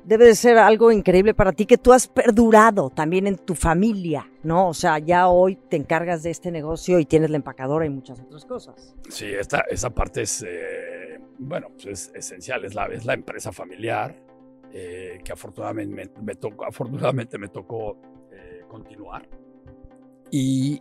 debe 0.05 0.27
de 0.27 0.35
ser 0.35 0.59
algo 0.59 0.93
increíble 0.93 1.35
para 1.35 1.53
ti 1.53 1.67
que 1.67 1.79
tú 1.79 1.93
has 1.93 2.09
perdurado 2.09 2.91
también 2.91 3.27
en 3.27 3.37
tu 3.37 3.55
familia, 3.55 4.30
¿no? 4.43 4.69
O 4.69 4.75
sea, 4.75 4.99
ya 4.99 5.29
hoy 5.29 5.57
te 5.57 5.77
encargas 5.77 6.23
de 6.23 6.31
este 6.31 6.51
negocio 6.51 6.99
y 6.99 7.05
tienes 7.05 7.31
la 7.31 7.37
empacadora 7.37 7.87
y 7.87 7.91
muchas 7.91 8.21
otras 8.21 8.45
cosas. 8.45 8.95
Sí, 9.09 9.27
esta, 9.27 9.61
esa 9.71 9.91
parte 9.91 10.23
es, 10.23 10.43
eh, 10.47 11.21
bueno, 11.39 11.69
pues 11.71 11.87
es 11.87 12.13
esencial, 12.15 12.65
es 12.65 12.75
la, 12.75 12.87
es 12.87 13.05
la 13.05 13.15
empresa 13.15 13.53
familiar 13.53 14.15
eh, 14.73 15.21
que 15.25 15.33
afortunadamente 15.33 16.21
me, 16.21 16.35
tocó, 16.35 16.65
afortunadamente 16.65 17.39
me 17.39 17.49
tocó 17.49 17.99
eh, 18.31 18.63
continuar 18.69 19.29
y 20.31 20.79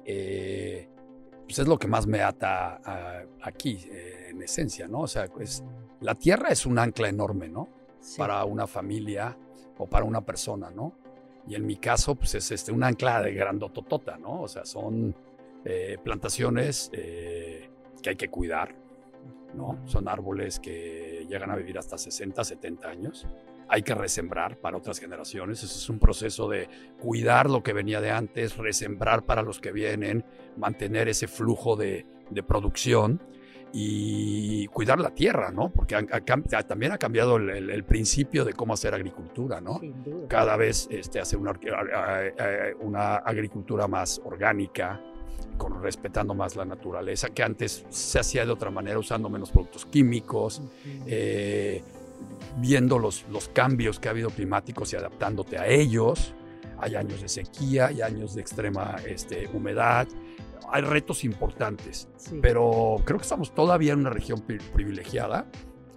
pues 1.43 1.57
es 1.57 1.67
lo 1.67 1.79
que 1.79 1.87
más 1.87 2.05
me 2.05 2.21
ata 2.21 3.25
aquí, 3.41 3.89
en 4.29 4.39
esencia, 4.43 4.87
¿no? 4.87 4.99
O 4.99 5.07
sea, 5.07 5.25
pues 5.27 5.63
la 6.01 6.13
tierra 6.13 6.49
es 6.49 6.67
un 6.67 6.77
ancla 6.77 7.09
enorme, 7.09 7.49
¿no? 7.49 7.79
para 8.17 8.43
una 8.45 8.67
familia 8.67 9.37
o 9.77 9.87
para 9.87 10.05
una 10.05 10.21
persona, 10.21 10.69
¿no? 10.71 10.93
Y 11.47 11.55
en 11.55 11.65
mi 11.65 11.77
caso, 11.77 12.15
pues 12.15 12.35
es 12.35 12.51
este, 12.51 12.71
un 12.71 12.83
ancla 12.83 13.21
de 13.21 13.33
grandototota, 13.33 14.17
¿no? 14.17 14.41
O 14.41 14.47
sea, 14.47 14.65
son 14.65 15.15
eh, 15.65 15.97
plantaciones 16.03 16.89
eh, 16.93 17.69
que 18.01 18.11
hay 18.11 18.15
que 18.15 18.29
cuidar, 18.29 18.75
¿no? 19.53 19.79
Son 19.85 20.07
árboles 20.07 20.59
que 20.59 21.25
llegan 21.27 21.51
a 21.51 21.55
vivir 21.55 21.77
hasta 21.77 21.97
60, 21.97 22.43
70 22.43 22.87
años. 22.87 23.27
Hay 23.67 23.83
que 23.83 23.93
resembrar 23.93 24.57
para 24.57 24.77
otras 24.77 24.99
generaciones. 24.99 25.63
Eso 25.63 25.77
es 25.77 25.89
un 25.89 25.99
proceso 25.99 26.49
de 26.49 26.67
cuidar 26.99 27.49
lo 27.49 27.61
que 27.63 27.73
venía 27.73 28.01
de 28.01 28.11
antes, 28.11 28.57
resembrar 28.57 29.25
para 29.25 29.41
los 29.41 29.59
que 29.59 29.71
vienen, 29.71 30.25
mantener 30.57 31.07
ese 31.07 31.27
flujo 31.27 31.75
de, 31.75 32.05
de 32.29 32.43
producción 32.43 33.21
y 33.71 34.67
cuidar 34.67 34.99
la 34.99 35.11
tierra, 35.11 35.51
¿no? 35.51 35.69
Porque 35.69 35.95
también 36.67 36.91
ha 36.91 36.97
cambiado 36.97 37.37
el, 37.37 37.83
principio 37.83 38.45
de 38.45 38.53
cómo 38.53 38.73
hacer 38.73 38.93
agricultura, 38.93 39.61
¿no? 39.61 39.79
Cada 40.27 40.57
vez 40.57 40.87
este, 40.91 41.19
hace 41.19 41.37
una, 41.37 41.53
una 42.79 43.15
agricultura 43.17 43.87
más 43.87 44.21
orgánica, 44.23 45.01
con, 45.57 45.81
respetando 45.81 46.33
más 46.33 46.55
la 46.55 46.65
naturaleza, 46.65 47.29
que 47.29 47.43
antes 47.43 47.85
se 47.89 48.19
hacía 48.19 48.45
de 48.45 48.51
otra 48.51 48.71
manera, 48.71 48.97
usando 48.97 49.29
menos 49.29 49.51
productos 49.51 49.85
químicos, 49.85 50.61
eh, 51.05 51.83
viendo 52.57 52.97
los, 52.97 53.25
los 53.29 53.49
cambios 53.49 53.99
que 53.99 54.07
ha 54.07 54.11
habido 54.11 54.29
climáticos 54.29 54.93
y 54.93 54.95
adaptándote 54.95 55.57
a 55.57 55.67
ellos. 55.67 56.33
Hay 56.79 56.95
años 56.95 57.21
de 57.21 57.27
sequía, 57.27 57.87
hay 57.87 58.01
años 58.01 58.35
de 58.35 58.41
extrema 58.41 58.95
este, 59.05 59.49
humedad, 59.53 60.07
hay 60.71 60.81
retos 60.81 61.23
importantes, 61.23 62.07
pero 62.41 62.97
creo 63.05 63.17
que 63.17 63.23
estamos 63.23 63.53
todavía 63.53 63.93
en 63.93 63.99
una 63.99 64.09
región 64.09 64.41
privilegiada 64.41 65.47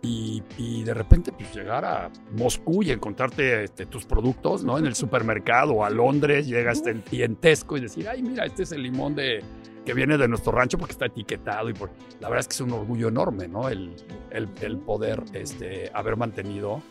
y, 0.05 0.83
de 0.83 0.95
repente 0.95 1.31
pues 1.33 1.55
llegar 1.55 1.85
a 1.85 2.11
Moscú 2.33 2.83
y 2.83 2.91
encontrarte 2.91 3.65
este, 3.65 3.87
tus 3.87 4.05
productos 4.05 4.65
¿no? 4.65 4.77
en 4.77 4.87
el 4.87 4.95
supermercado 4.95 5.75
o 5.75 5.85
a 5.85 5.91
Londres, 5.91 6.47
llegas 6.47 6.85
el 6.87 7.03
tientesco 7.03 7.77
y 7.77 7.81
decir, 7.81 8.09
ay, 8.09 8.23
mira, 8.23 8.45
este 8.45 8.65
es 8.65 8.73
el 8.73 8.83
limón 8.83 9.15
de, 9.15 9.41
que 9.85 9.95
viene 9.95 10.19
de 10.19 10.27
nuestro 10.27 10.53
rancho 10.53 10.77
porque 10.77 10.93
está 10.93 11.07
etiquetado 11.07 11.69
y 11.71 11.75
por, 11.75 11.91
la 12.21 12.29
verdad 12.29 12.41
es 12.41 12.49
que 12.49 12.55
es 12.55 12.61
un 12.61 12.73
orgullo 12.73 13.09
enorme, 13.09 13.47
¿no? 13.47 13.69
El, 13.69 13.95
el, 14.31 14.49
el 14.61 14.79
poder 14.79 15.23
este, 15.35 15.91
haber 15.95 16.17
mantenido 16.17 16.83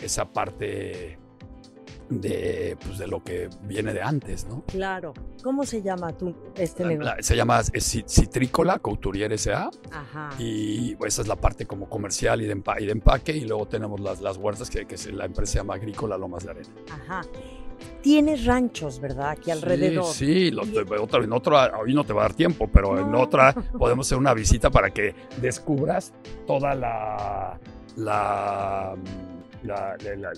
esa 0.00 0.32
parte 0.32 1.18
de, 2.08 2.76
pues, 2.84 2.98
de 2.98 3.06
lo 3.06 3.22
que 3.22 3.48
viene 3.62 3.92
de 3.92 4.02
antes, 4.02 4.46
¿no? 4.46 4.64
Claro. 4.66 5.14
¿Cómo 5.42 5.64
se 5.64 5.82
llama 5.82 6.12
tú 6.12 6.34
este 6.56 6.84
negocio? 6.84 7.14
Se 7.20 7.36
llama 7.36 7.62
Citrícola 7.62 8.78
Couturier 8.78 9.32
S.A. 9.32 9.70
Ajá. 9.90 10.30
Y 10.38 10.94
pues, 10.96 11.14
esa 11.14 11.22
es 11.22 11.28
la 11.28 11.36
parte 11.36 11.66
como 11.66 11.88
comercial 11.88 12.42
y 12.42 12.46
de, 12.46 12.60
y 12.80 12.86
de 12.86 12.92
empaque. 12.92 13.32
Y 13.32 13.44
luego 13.44 13.66
tenemos 13.66 14.00
las, 14.00 14.20
las 14.20 14.36
huertas, 14.36 14.70
que, 14.70 14.86
que 14.86 14.96
la 15.12 15.26
empresa 15.26 15.52
se 15.52 15.58
llama 15.58 15.74
Agrícola 15.74 16.16
Lomas 16.16 16.44
de 16.44 16.50
Arena. 16.50 16.68
Ajá. 16.90 17.22
Tienes 18.02 18.44
ranchos, 18.44 19.00
¿verdad? 19.00 19.30
Aquí 19.30 19.50
alrededor. 19.50 20.04
Sí, 20.04 20.50
sí 20.50 20.56
otra, 20.98 21.24
en 21.24 21.32
otra, 21.32 21.78
hoy 21.78 21.94
no 21.94 22.04
te 22.04 22.12
va 22.12 22.22
a 22.22 22.24
dar 22.26 22.34
tiempo, 22.34 22.68
pero 22.68 22.98
en 22.98 23.14
otra 23.14 23.52
podemos 23.78 24.06
hacer 24.06 24.18
una 24.18 24.34
visita 24.34 24.70
para 24.70 24.90
que 24.90 25.14
descubras 25.40 26.12
toda 26.46 26.74
la, 26.74 27.58
la 27.96 28.94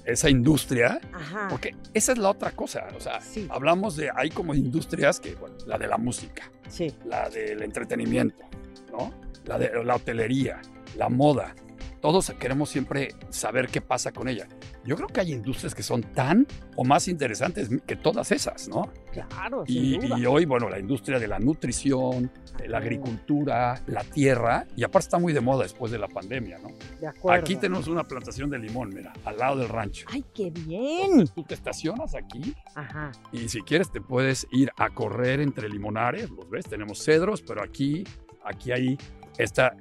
esa 0.04 0.30
industria, 0.30 1.00
porque 1.48 1.74
esa 1.94 2.12
es 2.12 2.18
la 2.18 2.30
otra 2.30 2.52
cosa, 2.52 2.86
o 2.96 3.00
sea, 3.00 3.20
hablamos 3.48 3.96
de, 3.96 4.10
hay 4.14 4.30
como 4.30 4.54
industrias 4.54 5.20
que, 5.20 5.34
bueno, 5.34 5.56
la 5.66 5.78
de 5.78 5.86
la 5.86 5.98
música, 5.98 6.50
sí. 6.68 6.94
la 7.04 7.28
del 7.28 7.62
entretenimiento, 7.62 8.44
¿no? 8.92 9.12
La 9.44 9.58
de 9.58 9.84
la 9.84 9.94
hotelería, 9.96 10.60
la 10.96 11.08
moda, 11.08 11.54
todos 12.00 12.30
queremos 12.38 12.70
siempre 12.70 13.14
saber 13.30 13.68
qué 13.68 13.80
pasa 13.80 14.12
con 14.12 14.28
ella. 14.28 14.48
Yo 14.84 14.96
creo 14.96 15.08
que 15.08 15.20
hay 15.20 15.32
industrias 15.32 15.74
que 15.74 15.82
son 15.82 16.02
tan 16.02 16.46
o 16.76 16.84
más 16.84 17.08
interesantes 17.08 17.68
que 17.86 17.96
todas 17.96 18.30
esas, 18.32 18.68
¿no? 18.68 18.92
Claro, 19.12 19.64
y, 19.66 19.92
sin 19.92 20.00
duda. 20.02 20.18
y 20.18 20.26
hoy, 20.26 20.44
bueno, 20.44 20.68
la 20.68 20.78
industria 20.78 21.18
de 21.18 21.26
la 21.26 21.38
nutrición, 21.38 22.30
la 22.66 22.78
agricultura, 22.78 23.82
la 23.86 24.04
tierra, 24.04 24.66
y 24.76 24.84
aparte 24.84 25.06
está 25.06 25.18
muy 25.18 25.32
de 25.32 25.40
moda 25.40 25.62
después 25.62 25.90
de 25.90 25.98
la 25.98 26.08
pandemia, 26.08 26.58
¿no? 26.58 26.68
De 27.00 27.06
acuerdo. 27.06 27.40
Aquí 27.40 27.56
tenemos 27.56 27.88
una 27.88 28.04
plantación 28.04 28.50
de 28.50 28.58
limón, 28.58 28.90
mira, 28.94 29.12
al 29.24 29.38
lado 29.38 29.56
del 29.56 29.68
rancho. 29.68 30.06
¡Ay, 30.12 30.24
qué 30.34 30.50
bien! 30.50 31.26
tú 31.34 31.42
te 31.42 31.54
estacionas 31.54 32.14
aquí 32.14 32.54
Ajá. 32.74 33.12
y 33.32 33.48
si 33.48 33.62
quieres 33.62 33.90
te 33.90 34.00
puedes 34.00 34.46
ir 34.52 34.70
a 34.76 34.90
correr 34.90 35.40
entre 35.40 35.68
limonares, 35.68 36.30
los 36.30 36.48
ves, 36.48 36.66
tenemos 36.66 37.02
cedros, 37.02 37.42
pero 37.42 37.62
aquí, 37.62 38.04
aquí 38.44 38.72
hay, 38.72 38.98
esta 39.38 39.76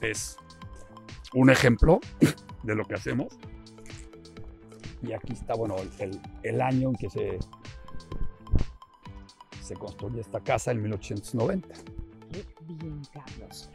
es 0.00 0.36
un 1.34 1.50
ejemplo 1.50 2.00
de 2.62 2.74
lo 2.74 2.84
que 2.84 2.94
hacemos. 2.94 3.36
Y 5.02 5.12
aquí 5.12 5.32
está, 5.32 5.54
bueno, 5.54 5.76
el, 5.98 6.20
el 6.42 6.60
año 6.62 6.88
en 6.90 6.94
que 6.94 7.10
se, 7.10 7.38
se 9.60 9.74
construye 9.74 10.20
esta 10.20 10.40
casa, 10.40 10.70
en 10.70 10.80
1890. 10.82 11.68
Qué 12.32 12.44
bien, 12.74 13.02
Carlos. 13.12 13.70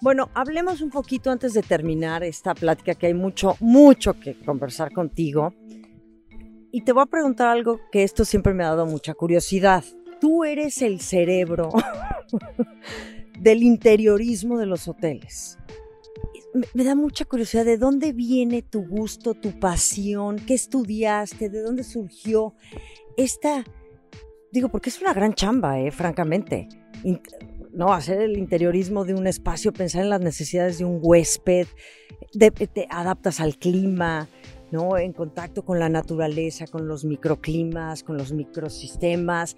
Bueno, 0.00 0.30
hablemos 0.34 0.80
un 0.80 0.90
poquito 0.90 1.30
antes 1.30 1.54
de 1.54 1.62
terminar 1.62 2.24
esta 2.24 2.54
plática, 2.54 2.94
que 2.94 3.06
hay 3.06 3.14
mucho, 3.14 3.56
mucho 3.60 4.18
que 4.18 4.38
conversar 4.40 4.92
contigo. 4.92 5.54
Y 6.72 6.82
te 6.82 6.92
voy 6.92 7.02
a 7.02 7.06
preguntar 7.06 7.48
algo 7.48 7.80
que 7.92 8.02
esto 8.02 8.24
siempre 8.24 8.52
me 8.52 8.64
ha 8.64 8.68
dado 8.68 8.86
mucha 8.86 9.14
curiosidad. 9.14 9.84
Tú 10.20 10.44
eres 10.44 10.82
el 10.82 11.00
cerebro 11.00 11.70
del 13.38 13.62
interiorismo 13.62 14.58
de 14.58 14.66
los 14.66 14.88
hoteles 14.88 15.58
me 16.74 16.84
da 16.84 16.94
mucha 16.94 17.24
curiosidad 17.24 17.64
de 17.64 17.76
dónde 17.78 18.12
viene 18.12 18.62
tu 18.62 18.86
gusto, 18.86 19.34
tu 19.34 19.58
pasión, 19.58 20.36
qué 20.36 20.54
estudiaste, 20.54 21.48
de 21.48 21.62
dónde 21.62 21.84
surgió 21.84 22.54
esta, 23.16 23.64
digo, 24.52 24.68
porque 24.68 24.90
es 24.90 25.00
una 25.00 25.12
gran 25.12 25.34
chamba, 25.34 25.78
eh, 25.80 25.90
francamente. 25.90 26.68
no, 27.72 27.92
hacer 27.92 28.20
el 28.20 28.38
interiorismo 28.38 29.04
de 29.04 29.14
un 29.14 29.26
espacio, 29.26 29.72
pensar 29.72 30.02
en 30.02 30.10
las 30.10 30.20
necesidades 30.20 30.78
de 30.78 30.84
un 30.84 30.98
huésped, 31.02 31.66
te 32.32 32.86
adaptas 32.90 33.40
al 33.40 33.56
clima, 33.56 34.28
¿no? 34.70 34.98
En 34.98 35.12
contacto 35.12 35.64
con 35.64 35.78
la 35.78 35.88
naturaleza, 35.88 36.66
con 36.66 36.88
los 36.88 37.04
microclimas, 37.04 38.02
con 38.02 38.16
los 38.16 38.32
microsistemas. 38.32 39.56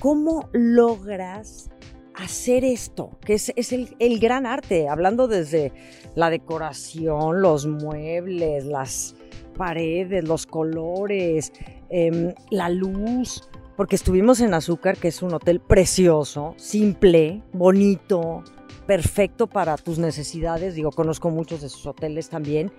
¿Cómo 0.00 0.48
logras 0.52 1.70
hacer 2.16 2.64
esto, 2.64 3.18
que 3.24 3.34
es, 3.34 3.52
el, 3.72 4.18
gran 4.18 4.46
arte, 4.46 4.88
hablando 4.88 5.28
desde 5.28 5.72
la 6.14 6.30
decoración, 6.30 7.42
los 7.42 7.66
muebles, 7.66 8.64
las 8.64 9.14
paredes, 9.56 10.24
los 10.24 10.46
colores, 10.46 11.52
em, 11.90 12.34
la 12.50 12.68
luz, 12.68 13.48
porque 13.76 13.96
estuvimos 13.96 14.40
en 14.40 14.54
Azúcar, 14.54 14.96
que 14.96 15.08
es 15.08 15.22
un 15.22 15.34
hotel 15.34 15.60
precioso, 15.60 16.54
simple, 16.56 17.42
bonito, 17.52 18.42
perfecto 18.86 19.46
para 19.46 19.76
tus 19.76 19.98
necesidades. 19.98 20.74
Digo, 20.74 20.92
conozco 20.92 21.30
muchos 21.30 21.60
de 21.60 21.68
sus 21.68 21.86
hoteles 21.86 22.30
también. 22.30 22.72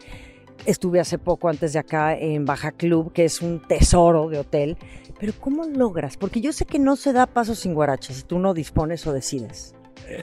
Estuve 0.66 1.00
hace 1.00 1.18
poco 1.18 1.50
antes 1.50 1.74
de 1.74 1.80
acá 1.80 2.18
en 2.18 2.46
Baja 2.46 2.72
Club, 2.72 3.14
que 3.14 3.26
es 3.26 3.42
un 3.42 3.62
tesoro 3.62 4.30
de 4.30 4.40
hotel. 4.40 4.78
Pero 5.20 5.34
¿cómo 5.40 5.66
logras? 5.66 6.18
Porque 6.18 6.42
yo 6.42 6.52
sé 6.52 6.66
que 6.66 6.80
no 6.80 6.96
se 6.96 7.14
da 7.14 7.26
paso 7.26 7.56
sin 7.56 7.74
guaracha 7.74 8.14
si 8.14 8.24
tú 8.24 8.40
no 8.40 8.54
dispones 8.54 9.08
o 9.08 9.14
decides. 9.14 9.74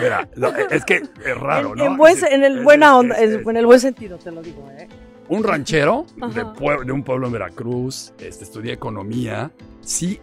mira, 0.00 0.28
es 0.70 0.84
que 0.84 0.96
es 0.96 1.36
raro, 1.36 1.74
¿no? 1.74 1.84
En, 1.84 2.44
el 2.44 2.62
buena 2.62 2.96
onda, 2.96 3.16
en 3.18 3.56
el 3.56 3.66
buen 3.66 3.80
sentido 3.80 4.18
te 4.18 4.30
lo 4.30 4.40
digo, 4.42 4.70
¿eh? 4.70 4.86
Un 5.28 5.42
ranchero 5.42 6.06
de, 6.16 6.44
de, 6.84 6.92
un 6.92 7.02
pueblo 7.02 7.26
en 7.26 7.32
Veracruz, 7.32 8.14
este, 8.18 8.44
estudié 8.44 8.72
economía, 8.72 9.50
sí 9.80 10.20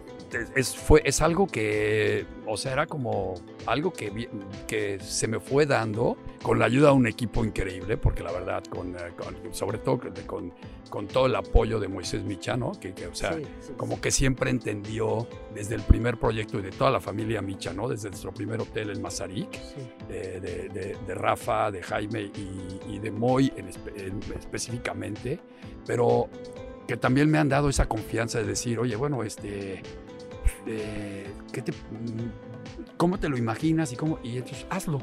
es, 0.54 0.74
fue, 0.76 1.02
es 1.04 1.20
algo 1.22 1.46
que, 1.46 2.26
o 2.46 2.56
sea, 2.56 2.72
era 2.72 2.86
como 2.86 3.34
algo 3.66 3.92
que, 3.92 4.28
que 4.66 4.98
se 5.00 5.28
me 5.28 5.40
fue 5.40 5.66
dando 5.66 6.16
con 6.42 6.58
la 6.58 6.66
ayuda 6.66 6.88
de 6.90 6.94
un 6.94 7.06
equipo 7.06 7.44
increíble, 7.44 7.96
porque 7.96 8.22
la 8.22 8.32
verdad, 8.32 8.62
con, 8.64 8.94
eh, 8.96 8.98
con- 9.16 9.54
sobre 9.54 9.78
todo 9.78 10.00
con, 10.26 10.52
con, 10.90 11.06
todo 11.08 11.26
el 11.26 11.34
apoyo 11.36 11.80
de 11.80 11.88
Moisés 11.88 12.22
Micha, 12.24 12.56
¿no? 12.56 12.72
Que, 12.72 12.92
que, 12.94 13.06
o 13.06 13.14
sea, 13.14 13.34
Sí, 13.34 13.42
sí, 13.60 13.72
como 13.76 14.00
que 14.00 14.10
siempre 14.10 14.50
entendió 14.50 15.26
desde 15.54 15.74
el 15.74 15.82
primer 15.82 16.18
proyecto 16.18 16.58
y 16.58 16.62
de 16.62 16.70
toda 16.70 16.90
la 16.90 17.00
familia 17.00 17.42
Micha, 17.42 17.72
¿no? 17.72 17.88
Desde 17.88 18.08
nuestro 18.10 18.32
primer 18.32 18.60
hotel 18.60 18.90
en 18.90 19.02
Mazarik, 19.02 19.48
eh, 20.08 20.38
de, 20.40 20.68
de- 20.68 20.96
de 21.06 21.14
Rafa, 21.14 21.70
de 21.70 21.82
Jaime 21.82 22.30
y, 22.36 22.94
y 22.94 22.98
de 22.98 23.10
Moy 23.10 23.52
en 23.56 23.68
espe- 23.68 23.96
en- 23.96 24.20
específicamente, 24.38 25.40
pero 25.86 26.28
que 26.86 26.96
también 26.96 27.28
me 27.28 27.38
han 27.38 27.48
dado 27.48 27.68
esa 27.68 27.88
confianza 27.88 28.38
de 28.38 28.44
decir, 28.44 28.78
oye, 28.78 28.94
bueno, 28.94 29.24
este, 29.24 29.82
eh, 30.66 31.26
¿qué 31.52 31.62
te, 31.62 31.72
¿cómo 32.96 33.18
te 33.18 33.28
lo 33.28 33.36
imaginas? 33.36 33.92
Y, 33.92 33.96
cómo, 33.96 34.18
y 34.22 34.36
entonces 34.38 34.66
hazlo. 34.70 35.00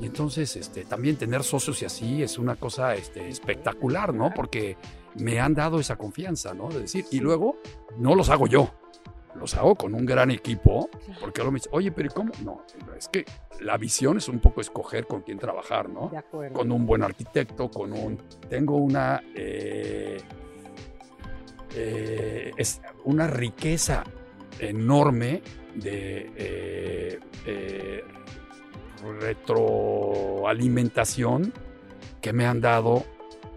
Y 0.00 0.06
entonces 0.06 0.56
este, 0.56 0.84
también 0.84 1.16
tener 1.16 1.42
socios 1.42 1.82
y 1.82 1.84
así 1.84 2.22
es 2.22 2.38
una 2.38 2.56
cosa 2.56 2.94
este, 2.94 3.28
espectacular, 3.28 4.14
¿no? 4.14 4.32
Porque 4.34 4.76
me 5.16 5.40
han 5.40 5.54
dado 5.54 5.78
esa 5.78 5.96
confianza, 5.96 6.54
¿no? 6.54 6.68
De 6.70 6.80
decir, 6.80 7.04
y 7.10 7.20
luego 7.20 7.58
no 7.98 8.14
los 8.14 8.30
hago 8.30 8.46
yo, 8.46 8.70
los 9.34 9.54
hago 9.56 9.74
con 9.74 9.94
un 9.94 10.06
gran 10.06 10.30
equipo, 10.30 10.88
porque 11.20 11.40
luego 11.40 11.52
me 11.52 11.58
dice, 11.58 11.68
oye, 11.72 11.92
pero 11.92 12.08
¿y 12.08 12.12
¿cómo? 12.12 12.32
No, 12.42 12.64
es 12.96 13.08
que 13.08 13.26
la 13.60 13.76
visión 13.76 14.16
es 14.16 14.28
un 14.28 14.38
poco 14.38 14.62
escoger 14.62 15.06
con 15.06 15.20
quién 15.20 15.38
trabajar, 15.38 15.90
¿no? 15.90 16.08
De 16.08 16.16
acuerdo. 16.16 16.54
Con 16.54 16.72
un 16.72 16.86
buen 16.86 17.02
arquitecto, 17.02 17.70
con 17.70 17.92
un... 17.92 18.18
Tengo 18.48 18.76
una... 18.76 19.22
eh, 19.34 20.18
eh, 21.74 22.52
es 22.56 22.80
una 23.04 23.26
riqueza 23.26 24.04
enorme 24.58 25.42
de 25.74 26.30
eh, 26.36 27.18
eh, 27.46 28.04
retroalimentación 29.20 31.52
que 32.20 32.32
me 32.32 32.46
han 32.46 32.60
dado 32.60 33.04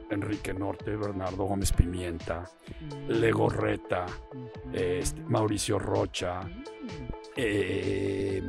Enrique 0.09 0.53
Norte, 0.53 0.95
Bernardo 0.95 1.43
Gómez 1.45 1.71
Pimienta, 1.73 2.49
Mm. 2.83 3.11
Legorreta, 3.11 4.05
este, 4.73 5.21
Mauricio 5.21 5.79
Rocha, 5.79 6.41
y, 7.35 8.41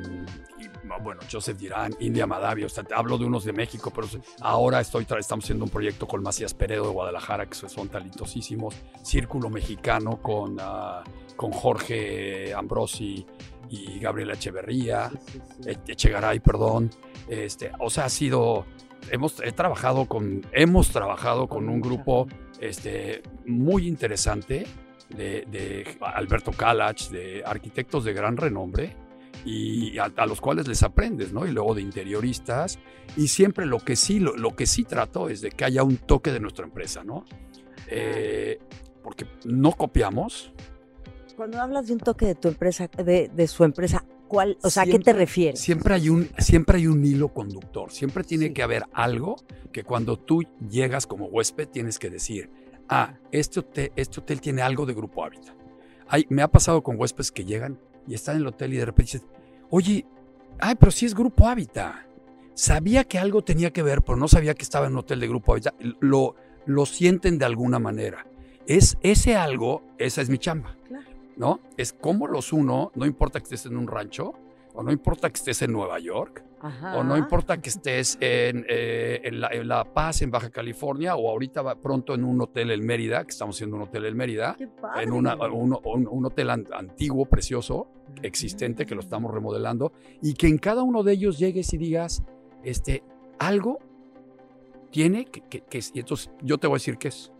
bueno, 1.02 1.20
Joseph 1.30 1.58
Dirán, 1.58 1.94
India 2.00 2.26
Madavia, 2.26 2.66
o 2.66 2.68
sea, 2.68 2.84
hablo 2.94 3.18
de 3.18 3.24
unos 3.24 3.44
de 3.44 3.52
México, 3.52 3.90
pero 3.94 4.06
ahora 4.40 4.80
estoy 4.80 5.06
estamos 5.18 5.44
haciendo 5.44 5.64
un 5.64 5.70
proyecto 5.70 6.06
con 6.06 6.22
Macías 6.22 6.54
Peredo 6.54 6.84
de 6.84 6.90
Guadalajara, 6.90 7.46
que 7.46 7.54
son 7.54 7.88
talentosísimos, 7.88 8.74
Círculo 9.02 9.50
Mexicano 9.50 10.20
con, 10.22 10.56
ah, 10.60 11.02
con 11.36 11.52
Jorge 11.52 12.52
Ambrosi 12.54 13.26
y 13.70 13.98
Gabriela 13.98 14.34
Echeverría, 14.34 15.10
Sí, 15.10 15.18
sí, 15.32 15.40
sí. 15.62 15.70
eh, 15.70 15.78
Echegaray, 15.88 16.40
perdón, 16.40 16.90
este, 17.28 17.72
o 17.80 17.90
sea, 17.90 18.06
ha 18.06 18.10
sido, 18.10 18.66
hemos 19.10 19.40
he 19.40 19.52
trabajado 19.52 20.06
con, 20.06 20.42
hemos 20.52 20.90
trabajado 20.90 21.48
con 21.48 21.68
un 21.68 21.80
grupo 21.80 22.26
este, 22.60 23.22
muy 23.46 23.86
interesante 23.88 24.66
de, 25.08 25.46
de 25.50 25.96
Alberto 26.00 26.50
Kalach, 26.52 27.08
de 27.08 27.42
arquitectos 27.44 28.04
de 28.04 28.12
gran 28.12 28.36
renombre 28.36 29.03
y 29.44 29.98
a, 29.98 30.12
a 30.16 30.26
los 30.26 30.40
cuales 30.40 30.66
les 30.68 30.82
aprendes, 30.82 31.32
¿no? 31.32 31.46
Y 31.46 31.50
luego 31.52 31.74
de 31.74 31.82
interioristas 31.82 32.78
y 33.16 33.28
siempre 33.28 33.66
lo 33.66 33.78
que 33.78 33.96
sí, 33.96 34.20
lo, 34.20 34.36
lo 34.36 34.54
que 34.56 34.66
sí 34.66 34.84
trato 34.84 35.28
es 35.28 35.40
de 35.40 35.50
que 35.50 35.64
haya 35.64 35.82
un 35.82 35.96
toque 35.98 36.32
de 36.32 36.40
nuestra 36.40 36.64
empresa, 36.64 37.04
¿no? 37.04 37.24
Eh, 37.88 38.58
porque 39.02 39.26
no 39.44 39.72
copiamos. 39.72 40.52
Cuando 41.36 41.60
hablas 41.60 41.86
de 41.88 41.94
un 41.94 41.98
toque 42.00 42.26
de 42.26 42.34
tu 42.34 42.48
empresa, 42.48 42.88
de, 42.88 43.28
de 43.34 43.46
su 43.48 43.64
empresa, 43.64 44.04
¿cuál, 44.28 44.56
o 44.62 44.70
sea, 44.70 44.84
¿a 44.84 44.86
qué 44.86 44.92
te 44.92 44.96
Siempre- 45.04 45.12
refieres? 45.14 45.60
Siempre 45.60 45.94
hay 45.94 46.08
un, 46.08 46.28
siempre 46.38 46.78
hay 46.78 46.86
un 46.86 47.04
hilo 47.04 47.28
conductor. 47.28 47.90
Siempre 47.90 48.22
tiene 48.24 48.46
Sí. 48.48 48.52
que 48.54 48.62
haber 48.62 48.84
algo 48.92 49.36
que 49.72 49.82
cuando 49.82 50.16
tú 50.18 50.42
llegas 50.70 51.06
como 51.06 51.26
huésped 51.26 51.68
tienes 51.68 51.98
que 51.98 52.08
decir, 52.08 52.50
ah, 52.88 53.18
este 53.32 53.60
hotel, 53.60 53.92
este 53.96 54.20
hotel 54.20 54.40
tiene 54.40 54.62
algo 54.62 54.86
de 54.86 54.94
Grupo 54.94 55.24
Hábitat. 55.24 55.54
Hay, 56.06 56.24
me 56.30 56.42
ha 56.42 56.48
pasado 56.48 56.82
con 56.82 56.98
huéspedes 57.00 57.32
que 57.32 57.44
llegan 57.44 57.78
y 58.06 58.14
están 58.14 58.36
en 58.36 58.42
el 58.42 58.48
hotel 58.48 58.74
y 58.74 58.76
de 58.76 58.86
repente 58.86 59.12
dices, 59.12 59.26
oye, 59.70 60.06
ay, 60.60 60.74
pero 60.78 60.92
sí 60.92 61.06
es 61.06 61.14
Grupo 61.14 61.48
Hábitat. 61.48 61.94
Sabía 62.54 63.04
que 63.04 63.18
algo 63.18 63.42
tenía 63.42 63.72
que 63.72 63.82
ver, 63.82 64.02
pero 64.02 64.16
no 64.16 64.28
sabía 64.28 64.54
que 64.54 64.62
estaba 64.62 64.86
en 64.86 64.92
un 64.92 64.98
hotel 65.00 65.20
de 65.20 65.28
Grupo 65.28 65.52
Hábitat. 65.52 65.74
Lo, 66.00 66.36
lo 66.66 66.86
sienten 66.86 67.38
de 67.38 67.44
alguna 67.44 67.78
manera. 67.78 68.26
Es 68.66 68.96
ese 69.02 69.36
algo, 69.36 69.82
esa 69.98 70.22
es 70.22 70.30
mi 70.30 70.38
chamba. 70.38 70.76
Claro. 70.86 71.04
¿no? 71.36 71.60
Es 71.76 71.92
cómo 71.92 72.26
los 72.26 72.52
uno, 72.52 72.92
no 72.94 73.06
importa 73.06 73.40
que 73.40 73.44
estés 73.44 73.66
en 73.66 73.76
un 73.76 73.86
rancho, 73.86 74.34
o 74.74 74.82
no 74.82 74.92
importa 74.92 75.30
que 75.30 75.36
estés 75.36 75.62
en 75.62 75.72
Nueva 75.72 75.98
York, 75.98 76.44
Ajá. 76.66 76.96
o 76.98 77.04
no 77.04 77.16
importa 77.18 77.58
que 77.60 77.68
estés 77.68 78.16
en, 78.20 78.64
eh, 78.68 79.20
en 79.22 79.40
la, 79.40 79.48
en 79.48 79.68
La 79.68 79.84
Paz, 79.84 80.22
en 80.22 80.30
Baja 80.30 80.48
California, 80.50 81.14
o 81.14 81.28
ahorita 81.28 81.60
va 81.62 81.74
pronto 81.76 82.14
en 82.14 82.24
un 82.24 82.40
hotel 82.40 82.70
en 82.70 82.84
Mérida, 82.86 83.22
que 83.24 83.30
estamos 83.32 83.56
haciendo 83.56 83.76
un 83.76 83.82
hotel 83.82 84.06
en 84.06 84.16
Mérida, 84.16 84.56
en 85.02 85.12
una- 85.12 85.34
un, 85.52 85.78
un- 85.84 86.08
un 86.08 86.24
hotel 86.26 86.48
an- 86.50 86.66
antiguo, 86.72 87.26
precioso, 87.26 87.86
existente, 88.22 88.86
que 88.86 88.94
lo 88.94 89.02
estamos 89.02 89.32
remodelando, 89.32 89.92
y 90.22 90.32
que 90.34 90.46
en 90.46 90.56
cada 90.58 90.82
uno 90.82 91.02
de 91.02 91.12
ellos 91.12 91.38
llegues 91.38 91.72
y 91.74 91.76
digas, 91.78 92.22
este, 92.62 93.02
algo 93.38 93.78
tiene 94.90 95.26
que, 95.26 95.40
que, 95.42 95.60
que 95.60 95.78
es- 95.78 95.90
y 95.94 96.00
entonces 96.00 96.30
yo 96.40 96.56
te 96.58 96.66
voy 96.66 96.76
a 96.76 96.78
decir 96.78 96.96
qué 96.96 97.08
es. 97.08 97.30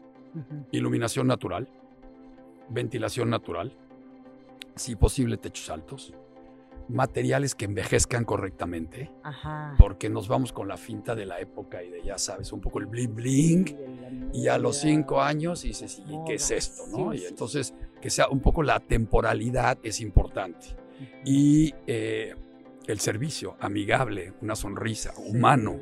Iluminación 0.72 1.26
natural, 1.28 1.68
ventilación 2.68 3.30
natural, 3.30 3.72
si 4.74 4.96
posible 4.96 5.36
techos 5.36 5.70
altos, 5.70 6.12
materiales 6.88 7.54
que 7.54 7.64
envejezcan 7.64 8.24
correctamente, 8.24 9.10
Ajá. 9.22 9.74
porque 9.78 10.08
nos 10.10 10.28
vamos 10.28 10.52
con 10.52 10.68
la 10.68 10.76
finta 10.76 11.14
de 11.14 11.26
la 11.26 11.40
época 11.40 11.82
y 11.82 11.90
de 11.90 12.02
ya 12.02 12.18
sabes, 12.18 12.52
un 12.52 12.60
poco 12.60 12.78
el 12.78 12.86
bling 12.86 13.14
bling, 13.14 14.30
y 14.32 14.48
a 14.48 14.58
los 14.58 14.78
cinco 14.78 15.20
años 15.20 15.62
dices, 15.62 16.02
¿y 16.06 16.16
qué 16.26 16.34
es 16.34 16.50
esto? 16.50 16.84
¿no? 16.88 17.12
Sí, 17.12 17.18
y 17.18 17.20
sí, 17.20 17.26
entonces, 17.28 17.74
que 18.00 18.10
sea 18.10 18.28
un 18.28 18.40
poco 18.40 18.62
la 18.62 18.80
temporalidad 18.80 19.78
es 19.82 20.00
importante. 20.00 20.76
Y 21.24 21.74
eh, 21.86 22.34
el 22.86 23.00
servicio, 23.00 23.56
amigable, 23.60 24.34
una 24.42 24.54
sonrisa, 24.54 25.14
humano, 25.16 25.78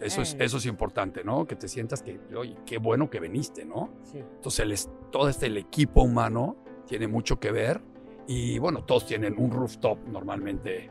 eso 0.00 0.22
es, 0.22 0.34
Eh, 0.34 0.38
eso 0.40 0.58
es 0.58 0.66
importante, 0.66 1.24
¿no? 1.24 1.46
Que 1.46 1.56
te 1.56 1.66
sientas 1.68 2.02
que, 2.02 2.20
oye, 2.36 2.56
qué 2.66 2.78
bueno 2.78 3.08
que 3.10 3.20
viniste, 3.20 3.64
¿no? 3.64 3.90
sí. 4.04 4.18
Entonces, 4.18 4.60
el 4.60 5.10
todo 5.10 5.28
este 5.28 5.46
el 5.46 5.56
equipo 5.56 6.02
humano 6.02 6.56
tiene 6.86 7.08
mucho 7.08 7.38
que 7.40 7.50
ver 7.50 7.80
y 8.26 8.58
bueno, 8.58 8.84
todos 8.84 9.06
tienen 9.06 9.34
un 9.38 9.50
rooftop 9.50 9.98
normalmente 10.08 10.90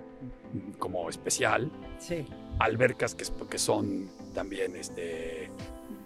como 0.79 1.09
especial, 1.09 1.71
Sí. 1.97 2.25
albercas 2.59 3.15
que, 3.15 3.25
que 3.49 3.57
son 3.57 4.07
también 4.35 4.75
este, 4.75 5.49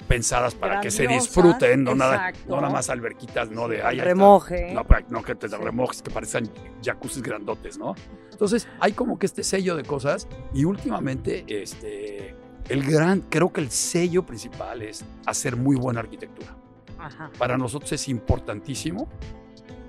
pensadas 0.08 0.56
para 0.56 0.80
que 0.80 0.90
se 0.90 1.06
disfruten, 1.08 1.84
no 1.84 1.96
nada, 1.96 2.32
no 2.48 2.56
nada 2.58 2.70
más 2.70 2.90
alberquitas, 2.90 3.52
no 3.52 3.68
de 3.68 3.84
ahí 3.84 4.00
Remoje. 4.00 4.72
no, 4.74 4.86
para- 4.86 5.06
no 5.10 5.22
que 5.22 5.36
te 5.36 5.48
remojes, 5.48 6.02
que 6.02 6.10
parecen 6.12 6.50
jacuzzis 6.84 7.22
grandotes, 7.22 7.78
¿no? 7.78 7.94
Entonces, 8.32 8.68
hay 8.80 8.94
como 8.94 9.20
que 9.20 9.26
este 9.26 9.44
sello 9.44 9.76
de 9.76 9.84
cosas 9.84 10.28
y 10.54 10.64
últimamente, 10.64 11.44
este, 11.48 12.36
el 12.70 12.84
gran, 12.90 13.22
creo 13.22 13.52
que 13.52 13.60
el 13.62 13.70
sello 13.72 14.26
principal 14.26 14.82
es 14.82 15.04
hacer 15.26 15.58
muy 15.58 15.76
buena 15.76 16.00
arquitectura. 16.00 16.56
Ajá. 17.00 17.30
Para 17.38 17.58
nosotros 17.58 17.92
es 17.92 18.08
importantísimo 18.08 19.08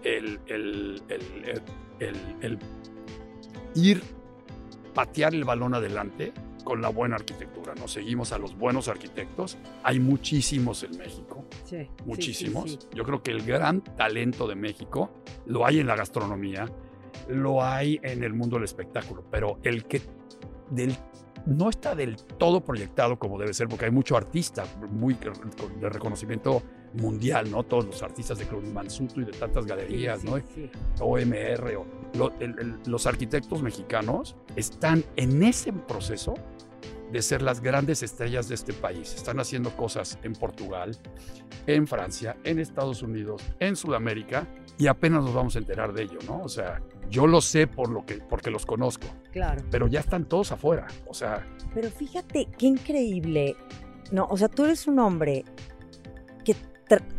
el, 0.05 0.41
el- 0.47 1.03
el- 2.01 2.17
el- 2.41 2.59
ir, 3.75 4.03
patear 4.95 5.35
el 5.35 5.45
balón 5.45 5.75
adelante 5.75 6.33
con 6.65 6.83
la 6.83 6.89
buena 6.89 7.17
arquitectura. 7.17 7.75
Nos 7.75 7.93
seguimos 7.93 8.33
a 8.33 8.39
los 8.39 8.57
buenos 8.57 8.89
arquitectos. 8.89 9.57
Hay 9.83 10.01
muchísimos 10.01 10.83
en 10.83 10.99
México, 10.99 11.45
sí, 11.65 11.89
muchísimos. 12.05 12.71
sí, 12.71 12.79
sí. 12.81 12.89
Yo 12.95 13.05
creo 13.05 13.23
que 13.23 13.31
el 13.31 13.43
gran 13.43 13.81
talento 13.83 14.47
de 14.47 14.55
México 14.55 15.11
lo 15.47 15.65
hay 15.65 15.81
en 15.81 15.87
la 15.87 15.97
gastronomía, 15.97 16.67
lo 17.29 17.63
hay 17.65 17.99
en 18.03 18.23
el 18.23 18.35
mundo 18.35 18.57
del 18.57 18.65
espectáculo, 18.65 19.25
pero 19.31 19.59
el 19.63 19.85
que 19.85 20.03
del, 20.71 20.95
no 21.47 21.71
está 21.71 21.95
del 21.95 22.17
todo 22.17 22.63
proyectado 22.63 23.19
como 23.19 23.39
debe 23.39 23.55
ser, 23.55 23.69
porque 23.69 23.87
hay 23.87 23.91
mucho 23.91 24.17
artista 24.17 24.65
muy 24.91 25.15
de 25.15 25.89
reconocimiento 25.89 26.63
mundial, 26.95 27.51
¿no? 27.51 27.63
Todos 27.65 27.87
los 27.87 28.03
artistas 28.03 28.39
de 28.39 28.47
Mansuto 28.73 29.21
y 29.21 29.25
de 29.25 29.33
tantas 29.33 29.67
galerías, 29.67 30.21
Sí, 30.21 30.27
¿no? 30.29 30.37
sí, 30.39 30.45
sí. 30.55 30.71
OMR, 31.01 31.77
o 31.77 31.87
lo- 32.15 32.33
el- 32.41 32.59
el- 32.59 32.75
los 32.87 33.07
arquitectos 33.07 33.63
mexicanos 33.63 34.37
están 34.57 35.05
en 35.17 35.43
ese 35.43 35.73
proceso 35.73 36.35
de 37.13 37.23
ser 37.23 37.41
las 37.43 37.61
grandes 37.63 38.03
estrellas 38.03 38.49
de 38.49 38.55
este 38.55 38.73
país. 38.75 39.15
Están 39.15 39.41
haciendo 39.41 39.75
cosas 39.77 40.19
en 40.23 40.35
Portugal, 40.35 40.97
en 41.67 41.87
Francia, 41.87 42.37
en 42.45 42.59
Estados 42.59 43.03
Unidos, 43.03 43.43
en 43.61 43.77
Sudamérica, 43.77 44.47
y 44.77 44.87
apenas 44.89 45.25
nos 45.25 45.35
vamos 45.35 45.57
a 45.57 45.59
enterar 45.59 45.93
de 45.95 46.03
ello, 46.03 46.19
¿no? 46.27 46.43
O 46.43 46.49
sea, 46.49 46.83
yo 47.11 47.27
lo 47.27 47.41
sé 47.41 47.67
por 47.67 47.89
lo 47.91 48.05
que, 48.05 48.17
porque 48.19 48.51
los 48.51 48.67
conozco, 48.67 49.07
Claro. 49.33 49.63
pero 49.71 49.87
ya 49.89 50.01
están 50.01 50.27
todos 50.27 50.53
afuera. 50.53 50.87
O 51.07 51.15
sea, 51.15 51.47
Pero 51.75 51.91
fíjate 51.91 52.47
qué 52.59 52.67
increíble. 52.67 53.57
No, 54.13 54.27
o 54.31 54.37
sea, 54.37 54.49
tú 54.49 54.65
eres 54.65 54.87
un 54.87 54.99
hombre 54.99 55.45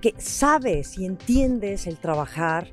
que, 0.02 0.16
sabes 0.18 0.98
y 0.98 1.06
entiendes 1.06 1.88
el 1.88 1.98
trabajar 1.98 2.70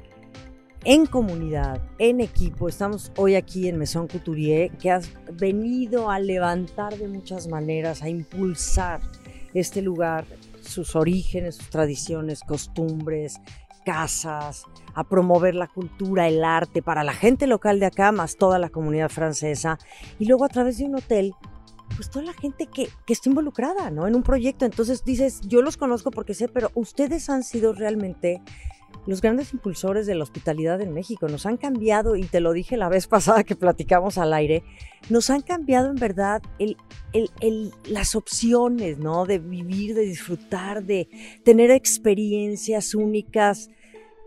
en 0.84 1.06
comunidad, 1.06 1.82
en 1.98 2.20
equipo. 2.20 2.68
Estamos 2.68 3.12
hoy 3.16 3.34
aquí 3.34 3.68
en 3.68 3.78
Maison 3.78 4.06
Couturier, 4.06 4.70
que 4.78 4.90
has 4.90 5.10
venido 5.32 6.10
a 6.10 6.18
levantar 6.18 6.96
de 6.96 7.08
muchas 7.08 7.48
maneras, 7.48 8.02
a 8.02 8.08
impulsar 8.08 9.00
este 9.52 9.82
lugar, 9.82 10.24
sus 10.60 10.94
orígenes, 10.96 11.56
sus 11.56 11.70
tradiciones, 11.70 12.40
costumbres, 12.40 13.40
casas, 13.84 14.64
a 14.94 15.04
promover 15.04 15.54
la 15.54 15.68
cultura, 15.68 16.28
el 16.28 16.44
arte 16.44 16.82
para 16.82 17.04
la 17.04 17.12
gente 17.12 17.46
local 17.46 17.80
de 17.80 17.86
acá, 17.86 18.12
más 18.12 18.36
toda 18.36 18.58
la 18.58 18.68
comunidad 18.68 19.08
francesa. 19.08 19.78
Y 20.18 20.26
luego 20.26 20.44
a 20.44 20.48
través 20.48 20.78
de 20.78 20.84
un 20.84 20.96
hotel 20.96 21.34
pues 21.94 22.10
toda 22.10 22.24
la 22.24 22.32
gente 22.32 22.66
que, 22.66 22.88
que, 23.06 23.12
está 23.12 23.28
involucrada, 23.28 23.90
¿no? 23.90 24.06
En 24.06 24.14
un 24.14 24.22
proyecto. 24.22 24.64
Entonces 24.64 25.04
dices, 25.04 25.40
yo 25.42 25.62
los 25.62 25.76
conozco 25.76 26.10
porque 26.10 26.34
sé, 26.34 26.48
pero 26.48 26.70
ustedes 26.74 27.30
han 27.30 27.42
sido 27.42 27.72
realmente 27.72 28.42
los 29.06 29.20
grandes 29.20 29.52
impulsores 29.52 30.06
de 30.06 30.14
la 30.14 30.24
hospitalidad 30.24 30.80
en 30.80 30.92
México. 30.92 31.28
Nos 31.28 31.46
han 31.46 31.56
cambiado, 31.56 32.16
y 32.16 32.24
te 32.24 32.40
lo 32.40 32.52
dije 32.52 32.76
la 32.76 32.88
vez 32.88 33.06
pasada 33.08 33.44
que 33.44 33.56
platicamos 33.56 34.18
al 34.18 34.32
aire, 34.32 34.64
nos 35.08 35.30
han 35.30 35.42
cambiado 35.42 35.90
en 35.90 35.96
verdad 35.96 36.42
el, 36.58 36.76
el, 37.12 37.30
el, 37.40 37.72
las 37.88 38.14
opciones, 38.14 38.98
¿no? 38.98 39.24
De 39.24 39.38
vivir, 39.38 39.94
de 39.94 40.02
disfrutar, 40.02 40.84
de 40.84 41.08
tener 41.44 41.70
experiencias 41.70 42.94
únicas 42.94 43.70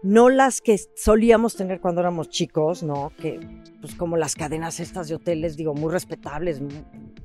no 0.02 0.30
las 0.30 0.62
que 0.62 0.80
solíamos 0.96 1.56
tener 1.56 1.82
cuando 1.82 2.02
éramos 2.02 2.30
chicos, 2.30 2.84
¿no? 2.84 3.12
Que, 3.18 3.40
pues 3.82 3.96
como 3.96 4.18
las 4.18 4.36
cadenas 4.36 4.80
estas 4.80 5.10
de 5.10 5.16
hoteles, 5.16 5.58
digo, 5.58 5.74
muy 5.74 5.92
respetables, 5.92 6.62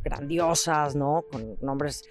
grandiosas, 0.04 0.94
¿no? 0.94 1.24
Con 1.30 1.56
nombres, 1.60 2.04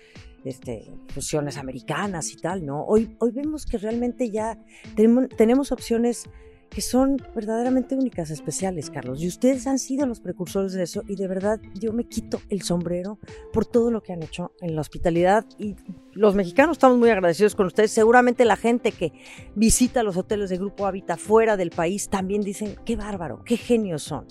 este, 0.43 0.91
fusiones 1.07 1.57
americanas 1.57 2.31
y 2.33 2.37
tal, 2.37 2.65
¿no? 2.65 2.83
Hoy, 2.85 3.15
hoy 3.19 3.31
vemos 3.31 3.65
que 3.65 3.77
realmente 3.77 4.29
ya 4.29 4.57
tenemos, 4.95 5.71
opciones 5.71 6.29
que 6.69 6.81
son 6.81 7.17
verdaderamente 7.35 7.93
únicas, 7.93 8.31
especiales, 8.31 8.89
Carlos. 8.89 9.21
Y 9.21 9.27
ustedes 9.27 9.67
han 9.67 9.77
sido 9.77 10.07
los 10.07 10.19
precursores 10.19 10.73
de 10.73 10.83
eso 10.83 11.03
y 11.07 11.15
de 11.15 11.27
verdad 11.27 11.61
yo 11.75 11.93
me 11.93 12.05
quito 12.05 12.41
el 12.49 12.63
sombrero 12.63 13.19
por 13.53 13.65
todo 13.65 13.91
lo 13.91 14.01
que 14.01 14.11
han 14.11 14.23
hecho 14.23 14.53
en 14.59 14.73
la 14.73 14.81
hospitalidad 14.81 15.45
y 15.59 15.75
los 16.13 16.33
mexicanos 16.33 16.77
estamos 16.77 16.97
muy 16.97 17.11
agradecidos 17.11 17.53
con 17.53 17.67
ustedes. 17.67 17.91
Seguramente 17.91 18.43
la 18.43 18.55
gente 18.55 18.91
que 18.91 19.13
visita 19.53 20.01
los 20.01 20.17
hoteles 20.17 20.49
de 20.49 20.57
Grupo 20.57 20.87
Hábitat 20.87 21.19
fuera 21.19 21.57
del 21.57 21.69
país 21.69 22.09
también 22.09 22.41
dicen, 22.41 22.75
qué 22.85 22.95
bárbaro, 22.95 23.43
qué 23.45 23.55
genios 23.55 24.01
son. 24.01 24.25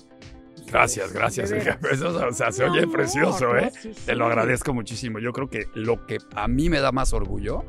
Gracias, 0.67 1.13
gracias. 1.13 1.51
Eso, 1.51 2.27
o 2.27 2.33
sea, 2.33 2.53
se 2.53 2.65
oye 2.65 2.87
precioso, 2.87 3.57
¿eh? 3.57 3.71
Sí, 3.73 3.95
sí. 3.95 4.03
Te 4.07 4.15
lo 4.15 4.27
agradezco 4.27 4.73
muchísimo. 4.73 5.19
Yo 5.19 5.33
creo 5.33 5.49
que 5.49 5.67
lo 5.75 6.07
que 6.07 6.19
a 6.35 6.49
mí 6.49 6.69
me 6.69 6.81
da 6.81 6.93
más 6.93 7.13
orgullo 7.13 7.65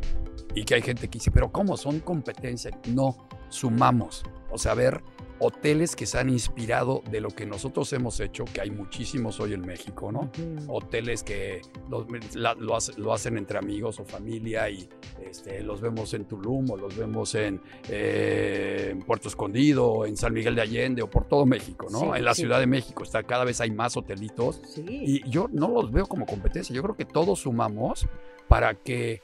y 0.56 0.64
que 0.64 0.76
hay 0.76 0.82
gente 0.82 1.08
que 1.10 1.18
dice, 1.20 1.32
pero 1.32 1.52
¿cómo 1.52 1.78
son 1.78 2.00
competencia? 2.00 2.72
No, 2.88 3.28
sumamos. 3.50 4.24
O 4.52 4.58
sea, 4.58 4.74
ver 4.74 5.02
hoteles 5.44 5.96
que 5.96 6.06
se 6.06 6.18
han 6.18 6.30
inspirado 6.30 7.04
de 7.12 7.20
lo 7.20 7.30
que 7.30 7.46
nosotros 7.46 7.92
hemos 7.92 8.20
hecho, 8.22 8.46
que 8.46 8.62
hay 8.62 8.72
muchísimos 8.72 9.42
hoy 9.42 9.54
en 9.54 9.62
México, 9.62 10.12
¿no? 10.12 10.32
Hoteles 10.68 11.22
que 11.24 11.62
lo, 11.90 12.08
la, 12.34 12.54
lo, 12.54 12.76
hace, 12.76 12.94
lo, 12.98 13.14
hacen 13.14 13.38
entre 13.38 13.58
amigos 13.58 14.00
o 14.00 14.06
familia 14.06 14.70
y 14.70 14.88
este, 15.22 15.62
los 15.62 15.82
vemos 15.82 16.14
en 16.14 16.26
Tulum 16.26 16.72
o 16.72 16.78
los 16.78 16.96
vemos 16.96 17.36
en, 17.36 17.62
eh, 17.90 18.90
en, 18.92 19.02
Puerto 19.02 19.28
Escondido, 19.28 20.06
en 20.06 20.16
San 20.16 20.32
Miguel 20.34 20.56
de 20.56 20.62
Allende 20.62 21.02
o 21.02 21.10
por 21.10 21.26
todo 21.26 21.46
México, 21.46 21.88
¿no? 21.92 22.00
Sí, 22.00 22.06
en 22.16 22.24
la 22.24 22.34
sí. 22.34 22.44
Ciudad 22.44 22.60
de 22.60 22.68
México 22.68 23.04
está 23.04 23.24
cada 23.24 23.44
vez 23.44 23.60
hay 23.60 23.72
más 23.72 23.98
hotelitos 23.98 24.62
sí. 24.66 24.86
y 24.88 25.30
yo 25.30 25.50
no 25.52 25.68
los 25.68 25.92
veo 25.92 26.06
como 26.06 26.26
competencia, 26.26 26.74
yo 26.74 26.82
creo 26.82 26.96
que 26.96 27.06
todos 27.06 27.40
sumamos 27.42 28.08
para 28.48 28.76
que 28.76 29.22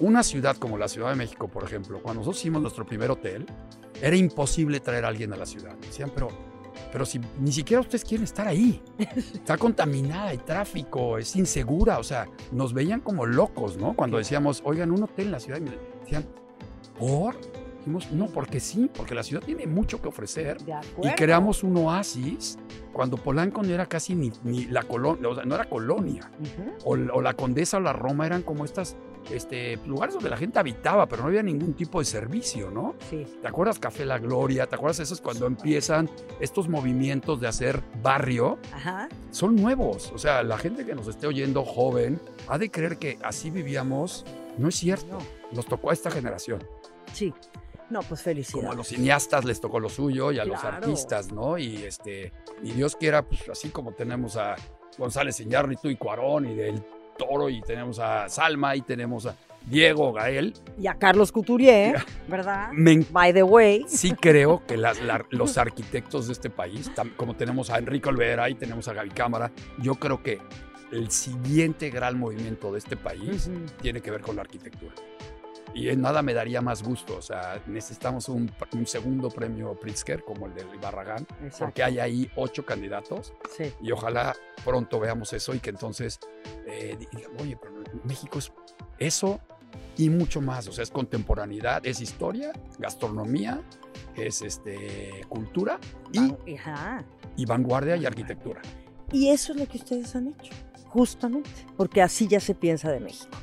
una 0.00 0.22
ciudad 0.22 0.56
como 0.56 0.78
la 0.78 0.88
Ciudad 0.88 1.10
de 1.10 1.16
México, 1.16 1.48
por 1.48 1.64
ejemplo, 1.64 2.00
cuando 2.02 2.20
nosotros 2.20 2.40
hicimos 2.40 2.62
nuestro 2.62 2.86
primer 2.86 3.10
hotel, 3.10 3.46
era 4.00 4.16
imposible 4.16 4.80
traer 4.80 5.04
a 5.04 5.08
alguien 5.08 5.32
a 5.32 5.36
la 5.36 5.46
ciudad. 5.46 5.76
Decían, 5.76 6.10
pero, 6.14 6.28
pero 6.92 7.04
si 7.04 7.20
ni 7.38 7.52
siquiera 7.52 7.80
ustedes 7.80 8.04
quieren 8.04 8.24
estar 8.24 8.48
ahí. 8.48 8.82
Está 8.98 9.56
contaminada, 9.56 10.28
hay 10.28 10.38
tráfico, 10.38 11.18
es 11.18 11.36
insegura. 11.36 11.98
O 11.98 12.04
sea, 12.04 12.28
nos 12.52 12.72
veían 12.72 13.00
como 13.00 13.26
locos, 13.26 13.76
¿no? 13.76 13.94
Cuando 13.94 14.18
decíamos, 14.18 14.62
oigan, 14.64 14.90
un 14.90 15.02
hotel 15.02 15.26
en 15.26 15.32
la 15.32 15.40
ciudad. 15.40 15.58
Y 15.58 15.62
me 15.62 15.72
decían, 16.02 16.24
¿por? 16.98 17.36
Dijimos, 17.78 18.12
no, 18.12 18.26
porque 18.26 18.60
sí, 18.60 18.90
porque 18.94 19.14
la 19.14 19.22
ciudad 19.22 19.42
tiene 19.42 19.66
mucho 19.66 20.02
que 20.02 20.08
ofrecer. 20.08 20.58
Y 21.02 21.08
creamos 21.12 21.64
un 21.64 21.78
oasis 21.78 22.58
cuando 22.92 23.16
Polanco 23.16 23.62
no 23.62 23.72
era 23.72 23.86
casi 23.86 24.14
ni, 24.14 24.30
ni 24.44 24.66
la 24.66 24.82
colonia, 24.82 25.28
o 25.28 25.34
sea, 25.34 25.44
no 25.44 25.54
era 25.54 25.64
colonia. 25.64 26.30
Uh 26.38 26.44
-huh. 26.44 27.10
o, 27.12 27.18
o, 27.18 27.22
la 27.22 27.32
Condesa 27.34 27.78
o 27.78 27.80
la 27.80 27.94
Roma 27.94 28.26
eran 28.26 28.42
como 28.42 28.66
estas 28.66 28.96
este, 29.30 29.78
lugares 29.86 30.14
donde 30.14 30.30
la 30.30 30.36
gente 30.36 30.58
habitaba, 30.58 31.06
pero 31.06 31.22
no 31.22 31.28
había 31.28 31.42
ningún 31.42 31.74
tipo 31.74 31.98
de 31.98 32.04
servicio, 32.04 32.70
¿no? 32.70 32.94
Sí. 33.08 33.26
¿Te 33.40 33.48
acuerdas 33.48 33.78
Café 33.78 34.04
La 34.04 34.18
Gloria? 34.18 34.66
¿Te 34.66 34.76
acuerdas 34.76 35.00
esos 35.00 35.20
cuando 35.20 35.46
empiezan 35.46 36.08
estos 36.40 36.68
movimientos 36.68 37.40
de 37.40 37.48
hacer 37.48 37.82
barrio? 38.02 38.58
Ajá. 38.72 39.08
Son 39.30 39.56
nuevos. 39.56 40.12
O 40.12 40.18
sea, 40.18 40.42
la 40.42 40.58
gente 40.58 40.84
que 40.84 40.94
nos 40.94 41.06
esté 41.08 41.26
oyendo 41.26 41.64
joven 41.64 42.20
ha 42.48 42.58
de 42.58 42.70
creer 42.70 42.98
que 42.98 43.18
así 43.22 43.50
vivíamos. 43.50 44.24
No 44.58 44.68
es 44.68 44.76
cierto. 44.76 45.18
No. 45.18 45.18
Nos 45.52 45.66
tocó 45.66 45.90
a 45.90 45.92
esta 45.92 46.10
generación. 46.10 46.62
Sí. 47.12 47.32
No, 47.90 48.02
pues 48.02 48.22
felicidades. 48.22 48.62
Como 48.62 48.72
a 48.72 48.76
los 48.76 48.88
cineastas 48.88 49.44
les 49.44 49.60
tocó 49.60 49.80
lo 49.80 49.88
suyo 49.88 50.30
y 50.30 50.38
a 50.38 50.44
claro. 50.44 50.54
los 50.54 50.64
artistas, 50.64 51.32
¿no? 51.32 51.58
Y 51.58 51.84
este, 51.84 52.32
y 52.62 52.72
Dios 52.72 52.94
quiera, 52.94 53.22
pues 53.22 53.48
así 53.48 53.70
como 53.70 53.92
tenemos 53.92 54.36
a 54.36 54.54
González 54.96 55.40
Iñárritu 55.40 55.88
y 55.88 55.96
Cuarón 55.96 56.46
y 56.48 56.54
del 56.54 56.82
Toro 57.20 57.50
y 57.50 57.60
tenemos 57.60 57.98
a 57.98 58.28
Salma 58.28 58.74
y 58.76 58.80
tenemos 58.80 59.26
a 59.26 59.36
Diego 59.66 60.12
Gael. 60.12 60.54
Y 60.80 60.86
a 60.86 60.94
Carlos 60.94 61.30
Couturier, 61.30 62.02
¿verdad? 62.28 62.70
Me, 62.72 63.04
By 63.10 63.32
the 63.34 63.42
way. 63.42 63.84
Sí 63.88 64.12
creo 64.12 64.62
que 64.66 64.76
la, 64.78 64.94
la, 64.94 65.24
los 65.30 65.58
arquitectos 65.58 66.26
de 66.28 66.32
este 66.32 66.48
país, 66.48 66.90
como 67.16 67.34
tenemos 67.34 67.68
a 67.68 67.78
Enrique 67.78 68.08
Olvera 68.08 68.48
y 68.48 68.54
tenemos 68.54 68.88
a 68.88 68.94
Gaby 68.94 69.10
Cámara, 69.10 69.52
yo 69.78 69.96
creo 69.96 70.22
que 70.22 70.38
el 70.92 71.10
siguiente 71.10 71.90
gran 71.90 72.18
movimiento 72.18 72.72
de 72.72 72.78
este 72.78 72.96
país 72.96 73.48
uh 73.48 73.52
-huh. 73.52 73.70
tiene 73.82 74.00
que 74.00 74.10
ver 74.10 74.22
con 74.22 74.36
la 74.36 74.42
arquitectura 74.42 74.94
y 75.74 75.88
en 75.88 76.00
nada 76.00 76.22
me 76.22 76.34
daría 76.34 76.60
más 76.60 76.82
gusto. 76.82 77.16
O 77.16 77.22
sea, 77.22 77.62
necesitamos 77.66 78.28
un, 78.28 78.50
un 78.72 78.86
segundo 78.86 79.30
premio 79.30 79.78
Pritzker 79.78 80.24
como 80.24 80.46
el 80.46 80.54
del 80.54 80.66
Barragán, 80.80 81.26
Exacto. 81.42 81.64
porque 81.66 81.82
hay 81.82 81.98
ahí 81.98 82.30
ocho 82.36 82.64
candidatos 82.64 83.34
sí. 83.56 83.72
y 83.80 83.92
ojalá 83.92 84.34
pronto 84.64 85.00
veamos 85.00 85.32
eso 85.32 85.54
y 85.54 85.60
que 85.60 85.70
entonces 85.70 86.18
eh, 86.66 86.96
digan, 86.98 87.30
oye, 87.40 87.56
pero 87.60 87.74
México 88.04 88.38
es 88.38 88.52
eso 88.98 89.40
y 89.96 90.10
mucho 90.10 90.40
más. 90.40 90.66
O 90.68 90.72
sea, 90.72 90.82
es 90.82 90.90
contemporaneidad, 90.90 91.86
es 91.86 92.00
historia, 92.00 92.52
gastronomía, 92.78 93.62
es 94.16 94.42
este, 94.42 95.24
cultura 95.28 95.78
y, 96.12 96.34
y 97.36 97.44
vanguardia 97.44 97.96
y 97.96 98.06
arquitectura. 98.06 98.60
Y 99.12 99.28
eso 99.28 99.52
es 99.52 99.58
lo 99.58 99.66
que 99.66 99.78
ustedes 99.78 100.14
han 100.14 100.28
hecho, 100.28 100.52
justamente, 100.86 101.50
porque 101.76 102.00
así 102.00 102.28
ya 102.28 102.38
se 102.38 102.54
piensa 102.54 102.90
de 102.90 103.00
México 103.00 103.36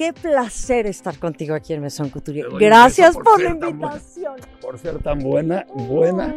qué 0.00 0.14
placer 0.14 0.86
estar 0.86 1.18
contigo 1.18 1.54
aquí 1.54 1.74
en 1.74 1.82
Mesón 1.82 2.08
Couturier. 2.08 2.46
Gracias 2.58 3.14
por, 3.14 3.24
por 3.24 3.42
la 3.42 3.50
invitación. 3.50 4.32
Buena, 4.32 4.60
por 4.62 4.78
ser 4.78 4.98
tan 5.02 5.18
buena, 5.18 5.66
buena. 5.74 6.34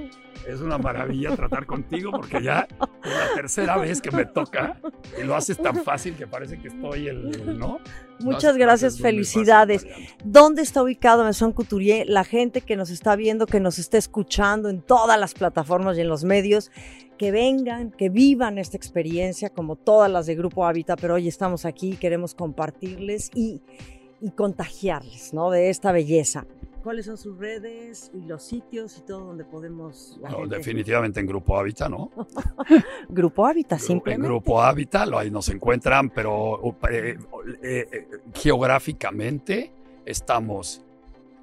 Es 0.47 0.59
una 0.59 0.77
maravilla 0.77 1.35
tratar 1.35 1.65
contigo 1.65 2.11
porque 2.11 2.43
ya 2.43 2.67
es 2.69 3.11
la 3.11 3.33
tercera 3.35 3.77
vez 3.77 4.01
que 4.01 4.11
me 4.11 4.25
toca 4.25 4.77
y 5.19 5.23
lo 5.23 5.35
haces 5.35 5.57
tan 5.57 5.83
fácil 5.83 6.15
que 6.15 6.27
parece 6.27 6.59
que 6.59 6.67
estoy 6.67 7.07
el, 7.07 7.57
¿no? 7.57 7.79
Muchas 8.19 8.53
no, 8.53 8.59
gracias, 8.59 8.99
felicidades. 8.99 9.85
¿Dónde 10.23 10.61
está 10.61 10.83
ubicado 10.83 11.23
Mesón 11.23 11.53
Couturier? 11.53 12.07
La 12.07 12.23
gente 12.23 12.61
que 12.61 12.75
nos 12.75 12.89
está 12.89 13.15
viendo, 13.15 13.45
que 13.45 13.59
nos 13.59 13.79
está 13.79 13.97
escuchando 13.97 14.69
en 14.69 14.81
todas 14.81 15.19
las 15.19 15.33
plataformas 15.33 15.97
y 15.97 16.01
en 16.01 16.09
los 16.09 16.23
medios, 16.23 16.71
que 17.17 17.31
vengan, 17.31 17.91
que 17.91 18.09
vivan 18.09 18.57
esta 18.57 18.77
experiencia 18.77 19.49
como 19.49 19.75
todas 19.75 20.11
las 20.11 20.25
de 20.25 20.35
Grupo 20.35 20.65
Hábitat, 20.65 20.99
pero 20.99 21.15
hoy 21.15 21.27
estamos 21.27 21.65
aquí, 21.65 21.95
queremos 21.95 22.35
compartirles 22.35 23.29
y, 23.33 23.61
y 24.21 24.31
contagiarles, 24.31 25.33
¿no? 25.33 25.49
De 25.49 25.69
esta 25.69 25.91
belleza. 25.91 26.45
¿Cuáles 26.83 27.05
son 27.05 27.17
sus 27.17 27.37
redes 27.37 28.11
y 28.13 28.25
los 28.25 28.43
sitios 28.43 28.97
y 28.97 29.01
todo 29.01 29.27
donde 29.27 29.45
podemos? 29.45 30.19
No, 30.21 30.39
gente... 30.39 30.57
Definitivamente 30.57 31.21
en 31.21 31.27
Grupo 31.27 31.57
Hábitat, 31.57 31.89
¿no? 31.89 32.11
Grupo 33.09 33.47
Hábitat, 33.47 33.79
simplemente. 33.79 34.25
En 34.25 34.29
Grupo 34.29 34.61
Hábitat, 34.61 35.07
ahí 35.13 35.31
nos 35.31 35.47
encuentran, 35.47 36.09
pero 36.09 36.75
eh, 36.91 37.17
eh, 37.63 37.87
eh, 37.89 38.07
geográficamente 38.33 39.71
estamos 40.05 40.83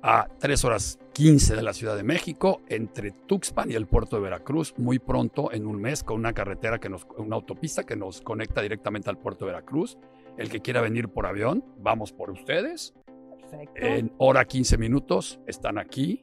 a 0.03 0.29
3 0.39 0.65
horas 0.65 0.99
15 1.15 1.57
de 1.57 1.63
la 1.63 1.73
Ciudad 1.73 1.97
de 1.97 2.03
México, 2.03 2.61
entre 2.69 3.11
Tuxpan 3.11 3.71
y 3.71 3.75
el 3.75 3.87
puerto 3.87 4.17
de 4.17 4.23
Veracruz, 4.23 4.75
muy 4.77 4.99
pronto, 4.99 5.53
en 5.53 5.67
un 5.67 5.81
mes, 5.81 6.03
con 6.03 6.17
una 6.17 6.35
carretera, 6.35 6.79
que 6.79 6.91
nos, 6.91 7.07
una 7.17 7.37
autopista 7.37 7.85
que 7.85 7.97
nos 7.97 8.21
conecta 8.21 8.61
directamente 8.61 9.09
al 9.09 9.17
puerto 9.17 9.47
de 9.47 9.53
Veracruz. 9.53 9.97
El 10.37 10.49
que 10.49 10.61
quiera 10.61 10.81
venir 10.81 11.09
por 11.09 11.27
avión, 11.27 11.65
vamos 11.79 12.13
por 12.13 12.31
ustedes. 12.31 12.95
Perfecto. 13.51 13.85
En 13.85 14.13
hora 14.19 14.45
15 14.45 14.79
minutos 14.79 15.41
están 15.47 15.79
aquí 15.79 16.23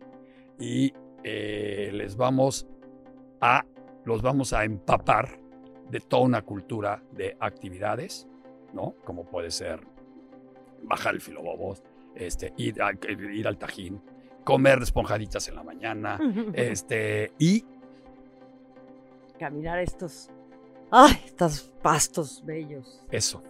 y 0.59 0.93
eh, 1.23 1.91
les 1.93 2.15
vamos 2.15 2.67
a, 3.41 3.65
los 4.05 4.21
vamos 4.21 4.53
a 4.53 4.63
empapar 4.63 5.39
de 5.89 5.99
toda 5.99 6.23
una 6.23 6.41
cultura 6.41 7.03
de 7.11 7.35
actividades, 7.39 8.27
¿no? 8.73 8.95
Como 9.03 9.25
puede 9.25 9.51
ser 9.51 9.81
bajar 10.83 11.15
el 11.15 11.21
filobobos, 11.21 11.83
este, 12.15 12.53
ir, 12.57 12.81
a, 12.81 12.91
ir 12.91 13.47
al 13.47 13.57
Tajín, 13.57 14.01
comer 14.43 14.81
esponjaditas 14.81 15.47
en 15.47 15.55
la 15.55 15.63
mañana, 15.63 16.19
este, 16.53 17.33
y 17.39 17.65
Caminar 19.37 19.77
estos, 19.79 20.29
ay, 20.89 21.21
estos 21.25 21.71
pastos 21.83 22.43
bellos. 22.43 23.03
eso, 23.11 23.43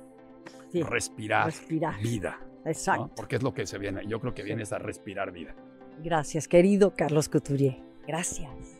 Sí, 0.71 0.83
respirar, 0.83 1.45
respirar. 1.45 2.01
vida, 2.01 2.39
¿no? 2.67 2.71
Exacto. 2.71 3.11
porque 3.15 3.37
es 3.37 3.43
lo 3.43 3.53
que 3.53 3.65
se 3.65 3.77
viene, 3.77 4.05
yo 4.07 4.19
creo 4.19 4.33
que 4.33 4.43
viene 4.43 4.63
es 4.63 4.71
a 4.71 4.77
respirar 4.77 5.31
vida. 5.31 5.55
Gracias, 6.03 6.47
querido 6.47 6.93
Carlos 6.95 7.29
Couturier. 7.29 7.81
Gracias. 8.05 8.76